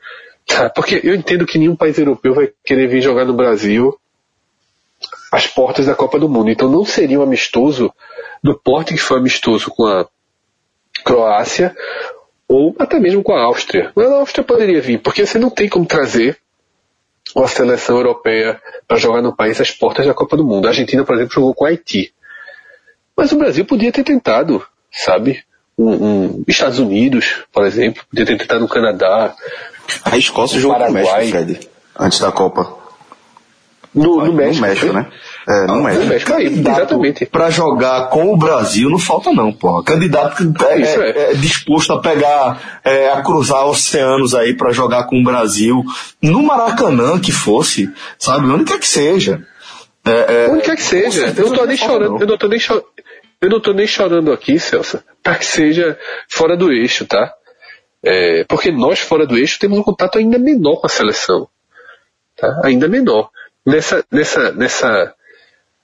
Porque 0.75 1.01
eu 1.03 1.13
entendo 1.13 1.45
que 1.45 1.57
nenhum 1.57 1.75
país 1.75 1.97
europeu 1.97 2.33
vai 2.33 2.49
querer 2.63 2.87
vir 2.87 3.01
jogar 3.01 3.25
no 3.25 3.33
Brasil 3.33 3.97
as 5.31 5.45
portas 5.47 5.85
da 5.85 5.95
Copa 5.95 6.17
do 6.17 6.29
Mundo. 6.29 6.49
Então 6.49 6.69
não 6.69 6.85
seria 6.85 7.19
um 7.19 7.23
amistoso 7.23 7.93
do 8.43 8.57
porte 8.57 8.93
que 8.93 8.99
foi 8.99 9.19
amistoso 9.19 9.69
com 9.71 9.85
a 9.85 10.07
Croácia 11.03 11.75
ou 12.47 12.75
até 12.79 12.99
mesmo 12.99 13.21
com 13.21 13.33
a 13.33 13.43
Áustria. 13.43 13.91
Mas 13.95 14.07
a 14.07 14.15
Áustria 14.15 14.43
poderia 14.43 14.81
vir, 14.81 14.99
porque 14.99 15.25
você 15.25 15.37
não 15.37 15.49
tem 15.49 15.67
como 15.67 15.85
trazer 15.85 16.37
uma 17.35 17.47
seleção 17.47 17.97
europeia 17.97 18.61
para 18.87 18.97
jogar 18.97 19.21
no 19.21 19.35
país 19.35 19.59
às 19.59 19.71
portas 19.71 20.05
da 20.05 20.13
Copa 20.13 20.37
do 20.37 20.45
Mundo. 20.45 20.65
A 20.65 20.69
Argentina, 20.69 21.03
por 21.03 21.15
exemplo, 21.15 21.33
jogou 21.33 21.53
com 21.53 21.65
a 21.65 21.69
Haiti. 21.69 22.13
Mas 23.15 23.31
o 23.31 23.37
Brasil 23.37 23.65
podia 23.65 23.91
ter 23.91 24.03
tentado, 24.03 24.65
sabe? 24.91 25.43
Um, 25.77 25.89
um, 25.89 26.43
Estados 26.47 26.79
Unidos, 26.79 27.43
por 27.51 27.65
exemplo, 27.65 28.03
podia 28.09 28.25
ter 28.25 28.37
tentado 28.37 28.61
no 28.61 28.67
Canadá. 28.67 29.35
A 30.03 30.17
Escócia 30.17 30.60
jogou 30.60 30.77
com 30.77 30.89
o 30.89 30.94
México, 30.94 31.29
Fred, 31.29 31.70
antes 32.00 32.20
da 32.20 32.32
Copa. 32.32 32.77
No, 33.94 34.24
no 34.24 34.34
México, 34.34 34.62
no 34.62 34.67
México 34.67 34.94
né? 34.94 35.08
É, 35.48 35.65
no 35.65 35.82
México. 35.82 36.03
No 36.03 36.10
México 36.10 36.34
aí, 36.34 36.46
exatamente. 36.46 37.25
Pra 37.25 37.50
jogar 37.50 38.10
com 38.10 38.32
o 38.32 38.38
Brasil 38.38 38.89
não 38.89 39.00
falta 39.00 39.32
não, 39.32 39.51
porra. 39.51 39.84
Candidato 39.84 40.44
é, 40.70 40.82
é, 40.82 41.32
é 41.32 41.34
disposto 41.34 41.94
a 41.94 42.00
pegar, 42.00 42.82
é, 42.84 43.10
a 43.10 43.22
cruzar 43.22 43.65
oceanos 43.65 44.36
aí 44.36 44.53
para 44.53 44.72
jogar 44.72 45.06
com 45.06 45.20
o 45.20 45.24
Brasil, 45.24 45.84
no 46.22 46.44
Maracanã 46.44 47.20
que 47.20 47.32
fosse, 47.32 47.89
sabe? 48.20 48.48
Onde 48.48 48.65
quer 48.65 48.79
que 48.79 48.88
seja. 48.88 49.41
É, 50.06 50.46
é, 50.46 50.50
Onde 50.51 50.63
quer 50.63 50.75
que 50.75 50.84
seja. 50.84 51.34
Eu 51.36 51.46
não 51.46 51.53
tô 51.53 51.65
nem 51.65 51.77
chorando, 51.77 52.22
eu 52.22 52.27
não 52.27 52.38
tô 52.38 52.48
nem 52.48 52.60
chorando. 52.60 52.86
Eu 53.39 53.50
não 53.50 53.60
tô 53.60 53.72
nem 53.72 53.88
chorando 53.88 54.32
aqui, 54.32 54.60
Celso, 54.60 55.00
para 55.22 55.36
que 55.36 55.46
seja 55.46 55.98
fora 56.27 56.58
do 56.58 56.72
eixo, 56.72 57.06
tá? 57.06 57.34
É, 58.09 58.45
porque 58.45 58.71
nós, 58.71 58.99
fora 58.99 59.25
do 59.25 59.37
eixo, 59.37 59.59
temos 59.59 59.77
um 59.77 59.83
contato 59.83 60.17
ainda 60.17 60.37
menor 60.37 60.77
com 60.77 60.87
a 60.87 60.89
seleção. 60.89 61.49
Tá? 62.37 62.61
Ainda 62.63 62.87
menor. 62.87 63.29
Nessa, 63.65 64.05
nessa, 64.09 64.51
nessa, 64.53 65.13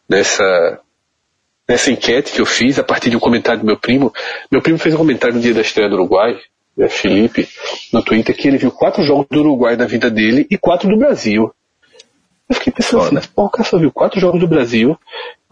nessa, 0.07 0.79
nessa 1.67 1.91
enquete 1.91 2.31
que 2.31 2.39
eu 2.39 2.45
fiz, 2.45 2.79
a 2.79 2.83
partir 2.83 3.09
de 3.09 3.17
um 3.17 3.19
comentário 3.19 3.59
do 3.59 3.65
meu 3.65 3.77
primo, 3.77 4.13
meu 4.49 4.61
primo 4.61 4.79
fez 4.79 4.95
um 4.95 4.99
comentário 4.99 5.35
no 5.35 5.41
dia 5.41 5.53
da 5.53 5.59
estreia 5.59 5.89
do 5.89 5.95
Uruguai, 5.95 6.39
né, 6.77 6.87
Felipe, 6.87 7.49
no 7.91 8.01
Twitter, 8.01 8.33
que 8.33 8.47
ele 8.47 8.57
viu 8.57 8.71
quatro 8.71 9.03
jogos 9.03 9.27
do 9.29 9.41
Uruguai 9.41 9.75
na 9.75 9.85
vida 9.85 10.09
dele 10.09 10.47
e 10.49 10.57
quatro 10.57 10.87
do 10.87 10.97
Brasil. 10.97 11.53
Eu 12.47 12.55
fiquei 12.55 12.71
pensando 12.71 13.03
Foda. 13.03 13.19
assim, 13.19 13.29
pô, 13.35 13.45
o 13.45 13.49
cara 13.49 13.67
só 13.67 13.77
viu 13.77 13.91
quatro 13.91 14.19
jogos 14.19 14.39
do 14.39 14.47
Brasil 14.47 14.97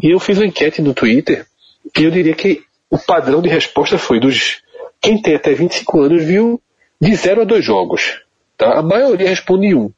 e 0.01 0.11
eu 0.11 0.19
fiz 0.19 0.37
uma 0.37 0.45
enquete 0.45 0.81
no 0.81 0.93
Twitter 0.93 1.45
que 1.93 2.03
eu 2.03 2.11
diria 2.11 2.33
que 2.33 2.63
o 2.89 2.97
padrão 2.97 3.41
de 3.41 3.49
resposta 3.49 3.97
foi 3.97 4.19
dos. 4.21 4.60
Quem 5.01 5.22
tem 5.22 5.36
até 5.36 5.53
25 5.53 6.01
anos 6.01 6.24
viu 6.24 6.62
de 7.01 7.15
0 7.15 7.41
a 7.41 7.43
2 7.46 7.65
jogos. 7.65 8.22
Tá? 8.58 8.77
A 8.79 8.84
maioria 8.84 9.29
responde 9.29 9.74
um. 9.74 9.92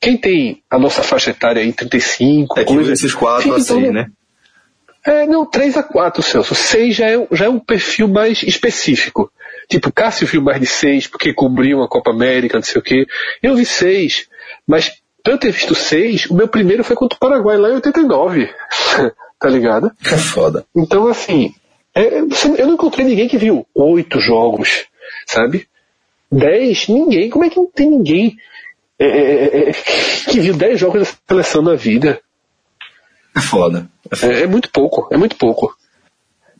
Quem 0.00 0.16
tem 0.16 0.62
a 0.70 0.78
nossa 0.78 1.02
faixa 1.02 1.30
etária 1.30 1.62
aí, 1.62 1.72
35, 1.72 2.58
é 2.58 2.64
coisa, 2.64 2.92
esses 2.92 3.14
quatro 3.14 3.54
assim, 3.54 3.80
então, 3.80 3.92
né? 3.92 4.06
É, 5.04 5.26
não, 5.26 5.44
3 5.44 5.76
a 5.76 5.82
4, 5.82 6.22
Celso. 6.22 6.54
6 6.54 6.94
já 6.94 7.08
é, 7.08 7.26
já 7.32 7.46
é 7.46 7.48
um 7.48 7.58
perfil 7.58 8.06
mais 8.08 8.42
específico. 8.42 9.32
Tipo, 9.68 9.92
Cássio 9.92 10.26
viu 10.26 10.42
mais 10.42 10.60
de 10.60 10.66
6 10.66 11.08
porque 11.08 11.32
cobriu 11.32 11.82
a 11.82 11.88
Copa 11.88 12.10
América, 12.10 12.58
não 12.58 12.62
sei 12.62 12.80
o 12.80 12.84
quê. 12.84 13.06
Eu 13.42 13.56
vi 13.56 13.64
6, 13.64 14.28
mas 14.66 14.92
pra 15.22 15.34
eu 15.34 15.38
ter 15.38 15.50
visto 15.50 15.74
6, 15.74 16.26
o 16.26 16.34
meu 16.34 16.46
primeiro 16.46 16.84
foi 16.84 16.94
contra 16.94 17.16
o 17.16 17.18
Paraguai 17.18 17.56
lá 17.56 17.70
em 17.70 17.74
89. 17.74 18.48
tá 19.40 19.48
ligado? 19.48 19.90
É 20.04 20.16
foda. 20.16 20.64
Então, 20.74 21.08
assim, 21.08 21.54
é, 21.94 22.20
eu 22.20 22.66
não 22.66 22.74
encontrei 22.74 23.06
ninguém 23.06 23.28
que 23.28 23.36
viu 23.36 23.66
oito 23.74 24.20
jogos, 24.20 24.86
sabe? 25.26 25.68
Dez, 26.30 26.88
ninguém. 26.88 27.28
Como 27.28 27.44
é 27.44 27.50
que 27.50 27.56
não 27.56 27.66
tem 27.66 27.90
ninguém 27.90 28.36
é, 28.98 29.06
é, 29.06 29.44
é, 29.44 29.70
é 29.70 29.72
que 30.30 30.40
viu 30.40 30.54
dez 30.54 30.80
jogos 30.80 31.02
da 31.02 31.18
seleção 31.28 31.62
na 31.62 31.74
vida? 31.74 32.20
É 33.36 33.40
foda. 33.40 33.90
É, 34.10 34.16
foda. 34.16 34.32
é 34.32 34.46
muito 34.46 34.70
pouco, 34.70 35.08
é 35.12 35.16
muito 35.16 35.36
pouco. 35.36 35.76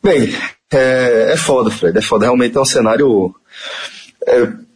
Bem, 0.03 0.29
é, 0.71 1.35
foda, 1.37 1.71
Fred. 1.71 1.97
É 1.97 2.01
foda. 2.01 2.25
Realmente 2.25 2.57
é 2.57 2.61
um 2.61 2.65
cenário 2.65 3.33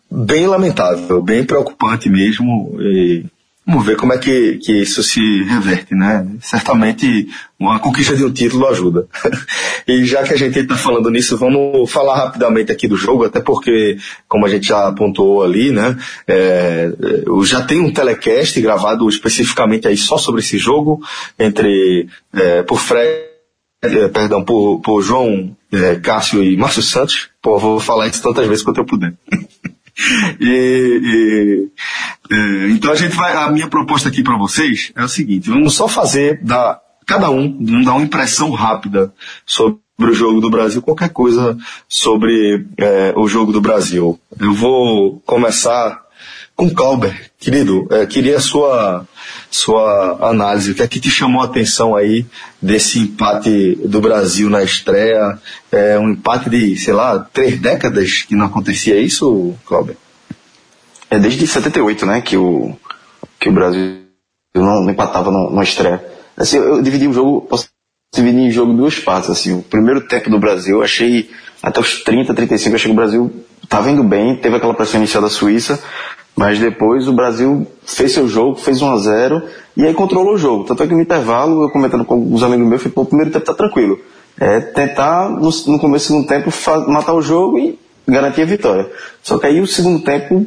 bem 0.10 0.48
lamentável, 0.48 1.22
bem 1.22 1.46
preocupante 1.46 2.10
mesmo. 2.10 2.78
E 2.82 3.26
Vamos 3.68 3.86
ver 3.86 3.98
como 3.98 4.14
é 4.14 4.18
que, 4.18 4.60
que 4.60 4.82
isso 4.82 5.04
se 5.04 5.44
reverte, 5.44 5.94
né? 5.94 6.26
Certamente 6.40 7.28
uma 7.60 7.78
conquista 7.80 8.16
de 8.16 8.24
um 8.24 8.32
título 8.32 8.66
ajuda. 8.66 9.10
e 9.86 10.06
já 10.06 10.24
que 10.24 10.34
a 10.34 10.38
gente 10.38 10.58
está 10.58 10.78
falando 10.78 11.10
nisso, 11.10 11.38
vamos 11.38 11.92
falar 11.92 12.16
rapidamente 12.16 12.72
aqui 12.72 12.88
do 12.88 12.96
jogo, 12.96 13.26
até 13.26 13.42
porque, 13.42 13.98
como 14.26 14.46
a 14.46 14.50
gente 14.50 14.68
já 14.68 14.88
apontou 14.88 15.44
ali, 15.44 15.72
né? 15.72 15.98
É, 16.26 16.94
já 17.44 17.62
tem 17.62 17.82
um 17.82 17.92
telecast 17.92 18.62
gravado 18.62 19.10
especificamente 19.10 19.86
aí 19.86 19.98
só 19.98 20.18
sobre 20.18 20.40
esse 20.40 20.58
jogo, 20.58 21.02
entre 21.38 22.08
é, 22.34 22.64
por 22.64 22.80
Fred, 22.80 23.28
é, 23.82 24.08
perdão, 24.08 24.46
por, 24.46 24.80
por 24.80 25.02
João, 25.02 25.54
é, 25.74 25.96
Cássio 25.98 26.42
e 26.42 26.56
Márcio 26.56 26.82
Santos. 26.82 27.32
Pô, 27.42 27.60
vou 27.60 27.82
falar 27.82 28.08
isso 28.08 28.24
tantas 28.24 28.48
vezes 28.48 28.64
quanto 28.64 28.80
eu 28.80 28.86
puder. 28.86 29.14
e, 30.40 31.02
e 31.04 32.36
é, 32.36 32.70
então 32.70 32.92
a 32.92 32.96
gente 32.96 33.16
vai, 33.16 33.34
a 33.34 33.50
minha 33.50 33.68
proposta 33.68 34.10
aqui 34.10 34.24
para 34.24 34.38
vocês 34.38 34.92
é 34.96 35.04
o 35.04 35.08
seguinte, 35.08 35.50
vamos 35.50 35.74
só 35.74 35.88
fazer 35.88 36.44
da 36.44 36.80
cada 37.06 37.30
um, 37.30 37.58
vamos 37.66 37.86
dar 37.86 37.94
uma 37.94 38.04
impressão 38.04 38.52
rápida 38.52 39.14
sobre 39.46 39.80
o 40.00 40.14
jogo 40.14 40.42
do 40.42 40.50
Brasil, 40.50 40.82
qualquer 40.82 41.10
coisa 41.10 41.58
sobre 41.88 42.66
é, 42.78 43.14
o 43.16 43.28
jogo 43.28 43.54
do 43.54 43.62
Brasil. 43.62 44.20
Eu 44.38 44.54
vou 44.54 45.22
começar 45.26 46.06
com 46.54 46.70
Calber, 46.70 47.32
querido, 47.40 47.88
é, 47.90 48.06
queria 48.06 48.38
a 48.38 48.42
sua 48.42 49.08
sua 49.50 50.30
análise, 50.30 50.72
o 50.72 50.76
que 50.76 50.84
é 50.84 50.88
que 50.88 51.00
te 51.00 51.10
chamou 51.10 51.42
a 51.42 51.46
atenção 51.46 51.96
aí 51.96 52.26
desse 52.62 53.00
empate 53.00 53.76
do 53.86 54.02
Brasil 54.02 54.50
na 54.50 54.64
estreia, 54.64 55.40
é 55.72 55.98
um 55.98 56.12
empate 56.12 56.50
de, 56.50 56.78
sei 56.78 56.94
lá, 56.94 57.20
três 57.20 57.60
décadas 57.60 58.24
que 58.24 58.36
não 58.36 58.46
acontecia 58.46 59.00
isso, 59.00 59.56
Calber? 59.68 59.96
É 61.10 61.18
desde 61.18 61.48
78, 61.48 62.06
né, 62.06 62.22
que 62.22 62.36
o, 62.36 62.76
que 63.40 63.50
o 63.50 63.54
Brasil 63.54 64.02
não 64.54 64.90
empatava 64.90 65.32
no 65.32 65.62
estreia. 65.64 66.04
Assim, 66.36 66.58
eu 66.58 66.82
dividi 66.82 67.08
o 67.08 67.14
jogo, 67.14 67.42
posso 67.42 67.70
dividir 68.14 68.42
em 68.42 68.52
jogo 68.52 68.74
duas 68.74 69.00
partes, 69.00 69.30
assim. 69.30 69.54
O 69.54 69.62
primeiro 69.64 70.02
tempo 70.02 70.30
do 70.30 70.40
Brasil, 70.40 70.84
achei, 70.84 71.30
até 71.62 71.80
os 71.80 72.04
30, 72.04 72.34
35, 72.34 72.76
achei 72.76 72.88
que 72.88 72.94
o 72.94 72.96
Brasil 72.96 73.46
estava 73.64 73.90
indo 73.90 74.04
bem, 74.04 74.36
teve 74.36 74.56
aquela 74.56 74.74
pressão 74.74 75.00
inicial 75.00 75.24
da 75.24 75.30
Suíça, 75.30 75.82
mas 76.38 76.60
depois 76.60 77.08
o 77.08 77.14
Brasil 77.14 77.66
fez 77.84 78.12
seu 78.12 78.28
jogo, 78.28 78.58
fez 78.58 78.80
1 78.80 78.92
a 78.92 78.98
0 78.98 79.42
e 79.76 79.84
aí 79.84 79.94
controlou 79.96 80.36
o 80.36 80.38
jogo. 80.38 80.66
Tanto 80.66 80.84
é 80.84 80.88
que 80.88 80.94
no 80.94 81.02
intervalo, 81.02 81.64
eu 81.64 81.70
comentando 81.72 82.06
com 82.06 82.32
os 82.32 82.44
amigos 82.44 82.68
meus, 82.68 82.82
falei, 82.84 82.94
pô, 82.94 83.02
o 83.02 83.06
primeiro 83.06 83.32
tempo 83.32 83.46
tá 83.46 83.56
tranquilo. 83.56 84.00
É 84.40 84.60
tentar, 84.60 85.32
no, 85.32 85.50
no 85.50 85.80
começo 85.80 86.06
do 86.06 86.08
segundo 86.14 86.28
tempo, 86.28 86.52
matar 86.88 87.14
o 87.14 87.24
jogo 87.24 87.58
e 87.58 87.80
garantir 88.08 88.44
a 88.44 88.46
vitória. 88.46 88.88
Só 89.24 89.40
que 89.40 89.48
aí 89.48 89.60
o 89.60 89.66
segundo 89.66 90.04
tempo 90.04 90.46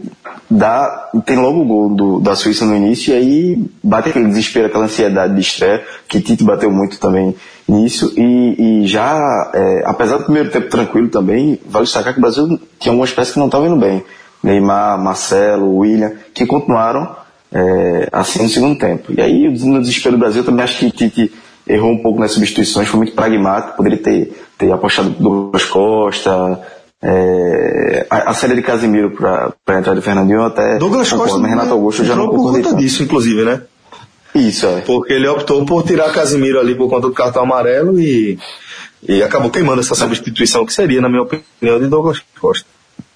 dá, 0.48 1.10
tem 1.26 1.36
logo 1.36 1.60
o 1.60 1.64
gol 1.64 1.94
do, 1.94 2.20
da 2.20 2.36
Suíça 2.36 2.64
no 2.64 2.76
início 2.76 3.12
e 3.12 3.16
aí 3.16 3.64
bate 3.82 4.10
aquele 4.10 4.28
desespero, 4.28 4.66
aquela 4.66 4.84
ansiedade 4.84 5.34
de 5.34 5.40
estreia, 5.40 5.84
que 6.08 6.20
Tite 6.20 6.44
bateu 6.44 6.70
muito 6.70 7.00
também 7.00 7.34
nisso 7.68 8.12
e, 8.16 8.82
e 8.82 8.86
já, 8.86 9.18
é, 9.52 9.82
apesar 9.86 10.18
do 10.18 10.24
primeiro 10.24 10.50
tempo 10.50 10.70
tranquilo 10.70 11.08
também, 11.08 11.58
vale 11.66 11.84
destacar 11.84 12.12
que 12.12 12.20
o 12.20 12.22
Brasil 12.22 12.60
tinha 12.78 12.92
algumas 12.92 13.12
peças 13.12 13.32
que 13.32 13.40
não 13.40 13.46
estavam 13.46 13.66
indo 13.66 13.76
bem. 13.76 14.04
Neymar, 14.42 14.98
Marcelo, 14.98 15.76
William, 15.76 16.12
que 16.34 16.46
continuaram 16.46 17.16
é, 17.52 18.08
assim 18.12 18.42
no 18.42 18.48
segundo 18.48 18.78
tempo. 18.78 19.12
E 19.16 19.20
aí, 19.20 19.48
no 19.48 19.80
desespero 19.80 20.16
do 20.16 20.20
Brasil, 20.20 20.44
também 20.44 20.64
acho 20.64 20.90
que 20.90 21.32
errou 21.66 21.92
um 21.92 22.02
pouco 22.02 22.20
nas 22.20 22.32
substituições, 22.32 22.88
foi 22.88 22.98
muito 22.98 23.14
pragmático, 23.14 23.76
poderia 23.76 23.98
ter, 23.98 24.32
ter 24.58 24.72
apostado 24.72 25.10
Douglas 25.10 25.64
Costa, 25.64 26.60
é, 27.02 28.06
a, 28.10 28.30
a 28.30 28.34
série 28.34 28.54
de 28.54 28.62
Casimiro 28.62 29.12
para 29.12 29.54
a 29.66 29.78
entrada 29.78 29.98
de 29.98 30.04
Fernandinho 30.04 30.42
até 30.42 30.78
Douglas 30.78 31.08
concordo, 31.08 31.32
Costa 31.32 31.42
mas 31.42 31.50
Renato 31.50 31.72
Augusto 31.72 32.04
já 32.04 32.14
não 32.14 32.28
por 32.28 32.52
conta 32.52 32.74
disso, 32.74 33.02
inclusive, 33.02 33.42
né? 33.42 33.62
Isso, 34.34 34.66
é. 34.66 34.82
Porque 34.82 35.14
ele 35.14 35.26
optou 35.26 35.64
por 35.64 35.82
tirar 35.82 36.12
Casimiro 36.12 36.60
ali 36.60 36.74
por 36.74 36.88
conta 36.88 37.08
do 37.08 37.14
cartão 37.14 37.42
amarelo 37.42 37.98
e, 37.98 38.38
e 39.08 39.22
acabou 39.22 39.50
queimando 39.50 39.80
essa 39.80 39.94
substituição 39.94 40.64
que 40.64 40.72
seria, 40.72 41.00
na 41.00 41.08
minha 41.08 41.22
opinião, 41.22 41.80
de 41.80 41.86
Douglas 41.86 42.22
Costa. 42.40 42.66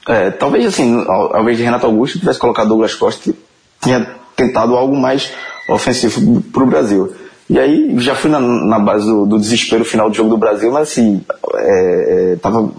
É, 0.07 0.31
talvez 0.31 0.67
assim, 0.67 1.05
ao, 1.07 1.40
invés 1.40 1.57
de 1.57 1.64
Renato 1.64 1.87
Augusto, 1.87 2.19
tivesse 2.19 2.38
colocado 2.38 2.69
Douglas 2.69 2.95
Costa, 2.95 3.33
tinha 3.81 4.07
tentado 4.37 4.77
algo 4.77 4.97
mais 4.97 5.31
ofensivo 5.69 6.43
para 6.43 6.62
o 6.62 6.67
Brasil. 6.67 7.14
E 7.49 7.59
aí 7.59 7.95
já 7.99 8.14
fui 8.14 8.31
na, 8.31 8.40
na 8.40 8.79
base 8.79 9.07
do, 9.07 9.27
do, 9.27 9.38
desespero 9.38 9.85
final 9.85 10.09
do 10.09 10.17
jogo 10.17 10.31
do 10.31 10.38
Brasil, 10.38 10.71
mas 10.73 10.88
assim, 10.88 11.23
é, 11.55 12.33
é, 12.33 12.37
tava 12.37 12.71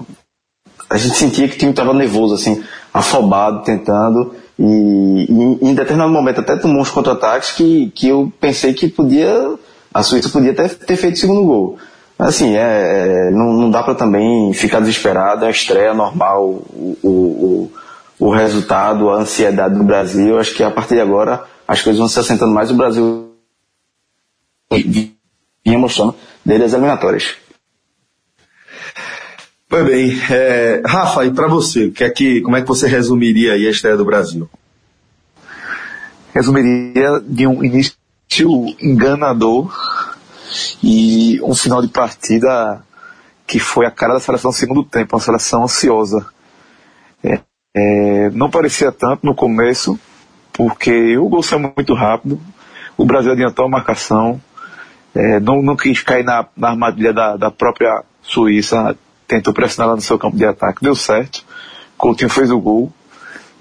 a 0.90 0.98
gente 0.98 1.16
sentia 1.16 1.48
que 1.48 1.56
o 1.56 1.58
time 1.58 1.72
estava 1.72 1.94
nervoso, 1.94 2.36
assim, 2.36 2.64
afobado, 2.94 3.64
tentando. 3.64 4.34
E, 4.58 5.26
e, 5.30 5.70
em 5.70 5.74
determinado 5.74 6.12
momento 6.12 6.40
até 6.40 6.56
tomou 6.56 6.82
uns 6.82 6.90
contra-ataques 6.90 7.52
que, 7.52 7.92
que 7.94 8.08
eu 8.08 8.32
pensei 8.40 8.74
que 8.74 8.88
podia. 8.88 9.56
A 9.94 10.04
Suíça 10.04 10.30
podia 10.30 10.52
até 10.52 10.68
ter 10.68 10.96
feito 10.96 11.16
o 11.16 11.20
segundo 11.20 11.44
gol. 11.44 11.78
Assim, 12.18 12.56
é, 12.56 13.28
é 13.28 13.32
não, 13.32 13.54
não 13.54 13.70
dá 13.70 13.84
para 13.84 13.96
também 13.96 14.54
ficar 14.54 14.80
desesperado, 14.80 15.44
é 15.44 15.48
uma 15.48 15.52
estreia 15.52 15.94
normal 15.94 16.46
o, 16.46 16.98
o, 17.04 17.72
o, 18.18 18.30
resultado, 18.34 19.10
a 19.10 19.18
ansiedade 19.18 19.76
do 19.76 19.84
Brasil. 19.84 20.40
Acho 20.40 20.56
que 20.56 20.64
a 20.64 20.72
partir 20.72 20.96
de 20.96 21.02
agora 21.02 21.44
as 21.68 21.82
coisas 21.82 22.00
vão 22.00 22.08
se 22.08 22.20
assentando 22.20 22.54
mais. 22.54 22.72
O 22.72 22.76
Brasil 22.76 23.32
vinha 24.72 25.78
mostrando 25.78 26.16
dele 26.44 26.64
as 26.64 26.74
eliminatórias. 26.74 27.36
Pois 29.68 29.86
bem, 29.86 30.18
é, 30.32 30.82
Rafa, 30.86 31.26
e 31.26 31.32
para 31.32 31.48
você, 31.48 31.90
que 31.90 32.04
é 32.04 32.10
que, 32.10 32.40
como 32.42 32.56
é 32.56 32.62
que 32.62 32.68
você 32.68 32.88
resumiria 32.88 33.54
aí 33.54 33.68
a 33.68 33.72
estreia 33.72 33.98
do 33.98 34.06
Brasil? 34.06 34.50
Resumiria 36.34 37.20
de 37.26 37.46
um 37.48 37.64
início 37.64 37.96
enganador 38.80 39.74
e 40.84 41.40
um 41.42 41.56
final 41.56 41.82
de 41.82 41.88
partida 41.88 42.84
que 43.48 43.60
foi 43.60 43.86
a 43.86 43.92
cara 43.92 44.14
da 44.14 44.20
seleção 44.20 44.50
no 44.50 44.58
segundo 44.58 44.84
tempo, 44.84 45.16
uma 45.16 45.22
seleção 45.22 45.64
ansiosa. 45.64 46.26
É, 47.24 47.40
é, 47.76 48.30
não 48.32 48.50
parecia 48.50 48.92
tanto 48.92 49.26
no 49.26 49.36
começo, 49.36 50.00
porque 50.54 51.18
o 51.18 51.30
gol 51.30 51.44
saiu 51.44 51.60
muito 51.60 51.94
rápido, 51.94 52.40
o 52.98 53.06
Brasil 53.06 53.32
adiantou 53.32 53.66
a 53.66 53.70
marcação, 53.70 54.42
é, 55.14 55.40
não, 55.40 55.62
não 55.62 55.76
quis 55.76 56.02
cair 56.02 56.24
na, 56.24 56.46
na 56.56 56.70
armadilha 56.70 57.14
da, 57.14 57.38
da 57.38 57.52
própria 57.52 58.04
Suíça, 58.22 58.98
tentou 59.28 59.54
pressionar 59.54 59.90
lá 59.90 59.96
no 59.96 60.02
seu 60.02 60.18
campo 60.18 60.36
de 60.36 60.46
ataque, 60.46 60.82
deu 60.82 60.96
certo. 60.96 61.44
Coutinho 61.98 62.30
fez 62.30 62.52
o 62.52 62.60
gol, 62.60 62.92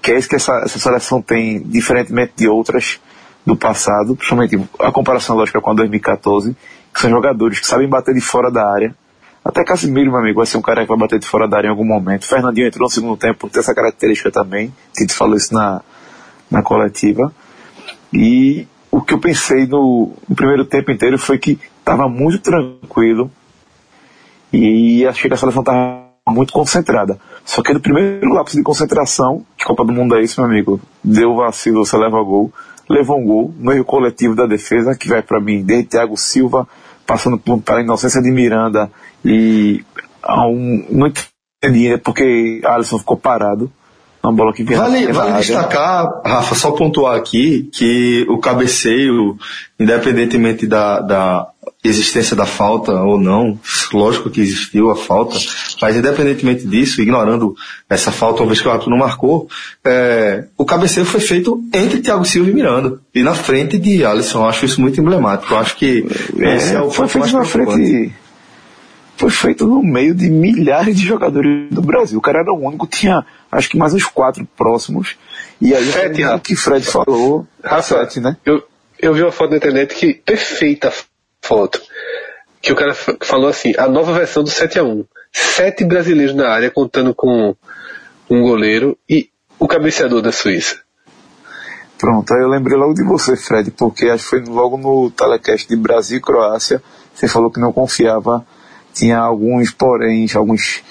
que 0.01 0.11
é 0.11 0.17
isso 0.17 0.27
que 0.27 0.35
essa, 0.35 0.53
essa 0.63 0.79
seleção 0.79 1.21
tem, 1.21 1.61
diferentemente 1.63 2.33
de 2.35 2.47
outras 2.47 2.99
do 3.45 3.55
passado, 3.55 4.15
principalmente 4.15 4.59
a 4.79 4.91
comparação 4.91 5.35
lógica 5.35 5.61
com 5.61 5.71
a 5.71 5.73
2014, 5.75 6.55
que 6.95 7.01
são 7.01 7.09
jogadores 7.09 7.59
que 7.59 7.67
sabem 7.67 7.89
bater 7.89 8.15
de 8.15 8.21
fora 8.21 8.49
da 8.49 8.65
área. 8.67 8.95
Até 9.43 9.63
Casimiro, 9.65 10.09
meu 10.11 10.19
amigo, 10.21 10.37
vai 10.37 10.45
ser 10.45 10.57
um 10.57 10.61
cara 10.61 10.81
que 10.81 10.87
vai 10.87 10.97
bater 10.97 11.19
de 11.19 11.27
fora 11.27 11.47
da 11.47 11.57
área 11.57 11.67
em 11.67 11.71
algum 11.71 11.85
momento. 11.85 12.25
Fernandinho 12.25 12.67
entrou 12.67 12.85
no 12.85 12.89
segundo 12.89 13.17
tempo 13.17 13.39
por 13.39 13.49
ter 13.49 13.59
essa 13.59 13.75
característica 13.75 14.31
também. 14.31 14.73
Tito 14.93 15.13
falou 15.13 15.35
isso 15.35 15.53
na, 15.53 15.81
na 16.49 16.63
coletiva. 16.63 17.31
E 18.13 18.65
o 18.89 19.01
que 19.01 19.13
eu 19.13 19.19
pensei 19.19 19.67
no, 19.67 20.13
no 20.27 20.35
primeiro 20.35 20.63
tempo 20.63 20.89
inteiro 20.89 21.19
foi 21.19 21.37
que 21.37 21.59
estava 21.79 22.07
muito 22.07 22.39
tranquilo, 22.39 23.29
e 24.51 25.05
achei 25.05 25.29
que 25.29 25.33
a 25.33 25.37
seleção 25.37 25.61
estava 25.61 26.05
muito 26.29 26.53
concentrada. 26.53 27.19
Só 27.43 27.61
que 27.61 27.73
no 27.73 27.79
primeiro 27.81 28.33
lapso 28.33 28.55
de 28.55 28.63
concentração, 28.63 29.45
que 29.57 29.65
Copa 29.65 29.83
do 29.83 29.91
Mundo 29.91 30.15
é 30.15 30.21
isso, 30.21 30.39
meu 30.39 30.49
amigo, 30.49 30.79
deu 31.03 31.35
vacilo, 31.35 31.85
você 31.85 31.97
leva 31.97 32.23
gol, 32.23 32.53
levou 32.89 33.19
um 33.19 33.25
gol 33.25 33.53
no 33.59 33.71
erro 33.73 33.83
coletivo 33.83 34.33
da 34.33 34.47
defesa, 34.47 34.95
que 34.95 35.09
vai 35.09 35.21
para 35.21 35.41
mim 35.41 35.61
desde 35.61 35.89
Thiago 35.89 36.15
Silva, 36.15 36.67
passando 37.05 37.37
por, 37.37 37.61
pela 37.61 37.81
inocência 37.81 38.21
de 38.21 38.31
Miranda 38.31 38.91
e 39.23 39.83
a 40.21 40.47
um, 40.47 40.85
não 40.89 41.11
entendi 41.63 41.97
porque 41.97 42.61
Alisson 42.63 42.99
ficou 42.99 43.17
parado. 43.17 43.71
Uma 44.23 44.33
bola 44.33 44.51
que 44.51 44.63
vinha 44.63 44.79
vale, 44.79 45.11
vale 45.11 45.33
destacar, 45.33 46.21
Rafa, 46.25 46.55
só 46.55 46.71
pontuar 46.71 47.15
aqui 47.15 47.69
que 47.71 48.25
o 48.27 48.39
cabeceio, 48.39 49.37
independentemente 49.79 50.65
da, 50.65 50.99
da 50.99 51.47
existência 51.83 52.35
da 52.35 52.45
falta 52.45 52.91
ou 52.93 53.19
não, 53.19 53.59
lógico 53.93 54.29
que 54.29 54.41
existiu 54.41 54.89
a 54.89 54.95
falta, 54.95 55.37
mas 55.81 55.95
independentemente 55.95 56.67
disso, 56.67 57.01
ignorando 57.01 57.55
essa 57.89 58.11
falta, 58.11 58.41
uma 58.41 58.47
vez 58.47 58.61
que 58.61 58.67
o 58.67 58.71
árbitro 58.71 58.89
não 58.89 58.97
marcou, 58.97 59.47
é, 59.83 60.45
o 60.57 60.65
cabeceio 60.65 61.05
foi 61.05 61.19
feito 61.19 61.63
entre 61.73 62.01
Thiago 62.01 62.25
Silva 62.25 62.49
e 62.49 62.53
Miranda, 62.53 62.99
e 63.13 63.21
na 63.21 63.35
frente 63.35 63.77
de 63.77 64.03
Alisson. 64.03 64.39
Eu 64.39 64.49
acho 64.49 64.65
isso 64.65 64.81
muito 64.81 64.99
emblemático. 64.99 65.53
Eu 65.53 65.57
acho 65.57 65.75
que 65.75 66.05
é, 66.39 66.55
esse 66.55 66.75
é 66.75 66.81
o 66.81 66.89
foi 66.89 67.07
feito 67.07 67.31
na 67.33 67.45
frente 67.45 68.13
foi 69.17 69.29
feito 69.29 69.65
no 69.65 69.81
meio 69.81 70.13
de 70.13 70.29
milhares 70.29 70.95
de 70.95 71.05
jogadores 71.05 71.69
do 71.71 71.81
Brasil. 71.81 72.19
O 72.19 72.21
cara 72.21 72.39
era 72.39 72.51
o 72.51 72.67
único, 72.67 72.85
tinha 72.85 73.25
acho 73.51 73.69
que 73.69 73.77
mais 73.77 73.93
uns 73.93 74.05
quatro 74.05 74.45
próximos. 74.57 75.15
E 75.61 75.73
aí 75.73 75.85
Sete, 75.85 76.25
o 76.25 76.39
que 76.39 76.55
Fred 76.55 76.85
falou. 76.85 77.47
Rafa, 77.63 78.07
né? 78.19 78.35
Eu, 78.45 78.63
eu 78.99 79.13
vi 79.13 79.21
uma 79.21 79.31
foto 79.31 79.51
na 79.51 79.57
internet 79.57 79.95
que 79.95 80.13
perfeita 80.13 80.91
foto. 81.45 81.81
Que 82.61 82.71
o 82.71 82.75
cara 82.75 82.93
falou 82.93 83.47
assim, 83.47 83.73
a 83.77 83.87
nova 83.87 84.13
versão 84.13 84.43
do 84.43 84.49
7 84.49 84.79
a 84.79 84.83
1 84.83 85.05
Sete 85.31 85.83
brasileiros 85.83 86.33
na 86.33 86.49
área 86.49 86.71
contando 86.71 87.13
com 87.13 87.53
um 88.29 88.41
goleiro 88.41 88.97
e 89.07 89.29
o 89.59 89.67
cabeceador 89.67 90.21
da 90.21 90.31
Suíça. 90.31 90.79
Pronto, 91.97 92.33
aí 92.33 92.41
eu 92.41 92.47
lembrei 92.47 92.77
logo 92.77 92.93
de 92.93 93.03
você, 93.03 93.35
Fred, 93.35 93.69
porque 93.71 94.07
acho 94.07 94.23
que 94.23 94.29
foi 94.29 94.43
logo 94.45 94.77
no 94.77 95.11
telecast 95.11 95.67
de 95.67 95.75
Brasil 95.75 96.17
e 96.17 96.21
Croácia, 96.21 96.81
você 97.13 97.27
falou 97.27 97.51
que 97.51 97.59
não 97.59 97.73
confiava, 97.73 98.45
tinha 98.93 99.17
alguns 99.19 99.71
porém, 99.71 100.25
alguns 100.35 100.81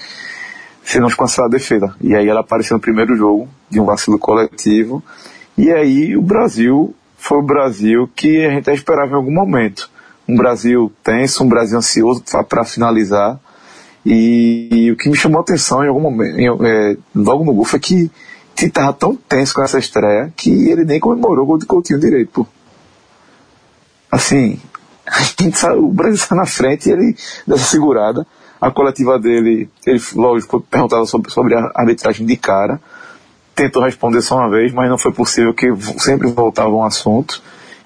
senões 0.82 1.14
com 1.14 1.24
essa 1.24 1.48
defesa. 1.48 1.94
E 2.00 2.14
aí 2.14 2.28
ela 2.28 2.40
apareceu 2.40 2.76
no 2.76 2.82
primeiro 2.82 3.16
jogo, 3.16 3.48
de 3.70 3.80
um 3.80 3.86
vacilo 3.86 4.18
coletivo, 4.18 5.02
e 5.56 5.70
aí 5.70 6.16
o 6.16 6.22
Brasil 6.22 6.94
foi 7.16 7.38
o 7.38 7.42
Brasil 7.42 8.10
que 8.14 8.44
a 8.44 8.50
gente 8.50 8.70
esperava 8.70 9.12
em 9.12 9.16
algum 9.16 9.32
momento 9.32 9.90
um 10.28 10.36
Brasil 10.36 10.92
tenso, 11.02 11.44
um 11.44 11.48
Brasil 11.48 11.78
ansioso 11.78 12.22
para 12.48 12.64
finalizar. 12.64 13.38
E, 14.04 14.68
e, 14.70 14.90
o 14.92 14.96
que 14.96 15.08
me 15.08 15.16
chamou 15.16 15.38
a 15.38 15.42
atenção 15.42 15.82
em 15.82 15.88
algum 15.88 16.00
momento, 16.00 16.38
em, 16.38 16.46
é, 16.46 16.96
logo 17.14 17.44
no 17.44 17.54
gol, 17.54 17.64
foi 17.64 17.80
que 17.80 18.10
Tite 18.54 18.66
estava 18.66 18.92
tão 18.92 19.16
tenso 19.16 19.54
com 19.54 19.62
essa 19.62 19.78
estreia 19.78 20.32
que 20.36 20.50
ele 20.70 20.84
nem 20.84 21.00
comemorou 21.00 21.44
o 21.44 21.46
gol 21.46 21.58
de 21.58 21.66
Coutinho 21.66 21.98
direito. 21.98 22.30
Pô. 22.30 22.46
Assim, 24.10 24.60
o 25.76 25.88
Brasil 25.88 26.14
está 26.14 26.34
na 26.34 26.46
frente 26.46 26.88
e 26.88 26.92
ele, 26.92 27.16
dessa 27.46 27.64
segurada, 27.64 28.26
a 28.60 28.70
coletiva 28.70 29.18
dele, 29.18 29.68
ele, 29.84 30.00
lógico, 30.14 30.52
foi 30.52 30.60
perguntado 30.60 31.06
sobre, 31.06 31.30
sobre 31.30 31.54
a 31.54 31.70
arbitragem 31.74 32.24
de 32.24 32.36
cara, 32.36 32.80
tentou 33.54 33.82
responder 33.82 34.22
só 34.22 34.36
uma 34.36 34.48
vez, 34.48 34.72
mas 34.72 34.88
não 34.88 34.98
foi 34.98 35.12
possível 35.12 35.52
que 35.52 35.66
sempre 35.98 36.28
voltava 36.28 36.70
um 36.70 36.84
assunto. 36.84 37.42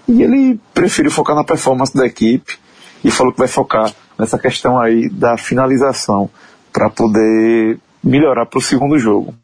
E 0.09 0.23
ele 0.23 0.59
preferiu 0.73 1.11
focar 1.11 1.37
na 1.37 1.45
performance 1.45 1.95
da 1.95 2.07
equipe 2.07 2.59
e 3.05 3.11
falou 3.11 3.33
que 3.33 3.39
vai 3.39 3.49
focar 3.49 3.93
nessa 4.19 4.39
questão 4.39 4.81
aí 4.81 5.09
da 5.09 5.37
finalização 5.37 6.31
para 6.73 6.89
poder 6.89 7.79
melhorar 8.03 8.47
para 8.47 8.59
o 8.59 8.63
segundo 8.63 8.99
jogo. 8.99 9.35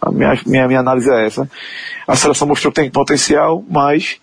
A 0.00 0.10
minha, 0.10 0.40
minha, 0.46 0.66
minha 0.66 0.80
análise 0.80 1.10
é 1.10 1.26
essa. 1.26 1.48
A 2.06 2.16
seleção 2.16 2.48
mostrou 2.48 2.72
que 2.72 2.80
tem 2.80 2.90
potencial, 2.90 3.64
mas 3.68 4.20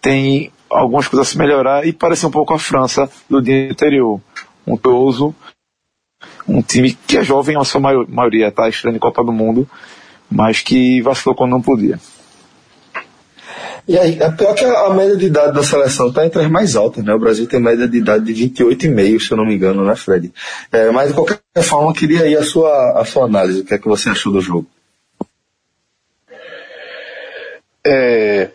tem 0.00 0.52
algumas 0.68 1.08
coisas 1.08 1.28
a 1.28 1.30
se 1.30 1.38
melhorar 1.38 1.86
e 1.86 1.92
parece 1.92 2.26
um 2.26 2.30
pouco 2.30 2.54
a 2.54 2.58
França 2.58 3.10
do 3.28 3.42
dia 3.42 3.70
anterior. 3.70 4.20
Um 4.66 4.76
Touso, 4.76 5.34
um 6.46 6.62
time 6.62 6.92
que 7.06 7.16
é 7.16 7.24
jovem, 7.24 7.56
a 7.56 7.64
sua 7.64 7.80
maioria 7.80 8.48
está 8.48 8.68
estreando 8.68 8.96
em 8.96 9.00
Copa 9.00 9.24
do 9.24 9.32
Mundo, 9.32 9.68
mas 10.30 10.60
que 10.60 11.00
vacilou 11.02 11.34
quando 11.34 11.50
não 11.50 11.62
podia. 11.62 11.98
E 13.90 13.98
aí, 13.98 14.20
é 14.20 14.30
pior 14.30 14.54
que 14.54 14.64
a, 14.64 14.86
a 14.86 14.94
média 14.94 15.16
de 15.16 15.26
idade 15.26 15.52
da 15.52 15.64
seleção 15.64 16.10
está 16.10 16.24
entre 16.24 16.40
as 16.40 16.48
mais 16.48 16.76
altas, 16.76 17.02
né? 17.02 17.12
O 17.12 17.18
Brasil 17.18 17.48
tem 17.48 17.58
média 17.58 17.88
de 17.88 17.98
idade 17.98 18.32
de 18.32 18.48
28,5, 18.48 19.18
se 19.20 19.32
eu 19.32 19.36
não 19.36 19.44
me 19.44 19.56
engano, 19.56 19.84
né, 19.84 19.96
Fred? 19.96 20.32
É, 20.70 20.92
mas 20.92 21.08
de 21.08 21.14
qualquer 21.14 21.40
forma, 21.60 21.90
eu 21.90 21.92
queria 21.92 22.22
aí 22.22 22.36
a 22.36 22.44
sua, 22.44 23.00
a 23.00 23.04
sua 23.04 23.24
análise. 23.24 23.62
O 23.62 23.64
que 23.64 23.74
é 23.74 23.78
que 23.78 23.88
você 23.88 24.08
achou 24.08 24.32
do 24.32 24.40
jogo? 24.40 24.64
É, 27.84 28.50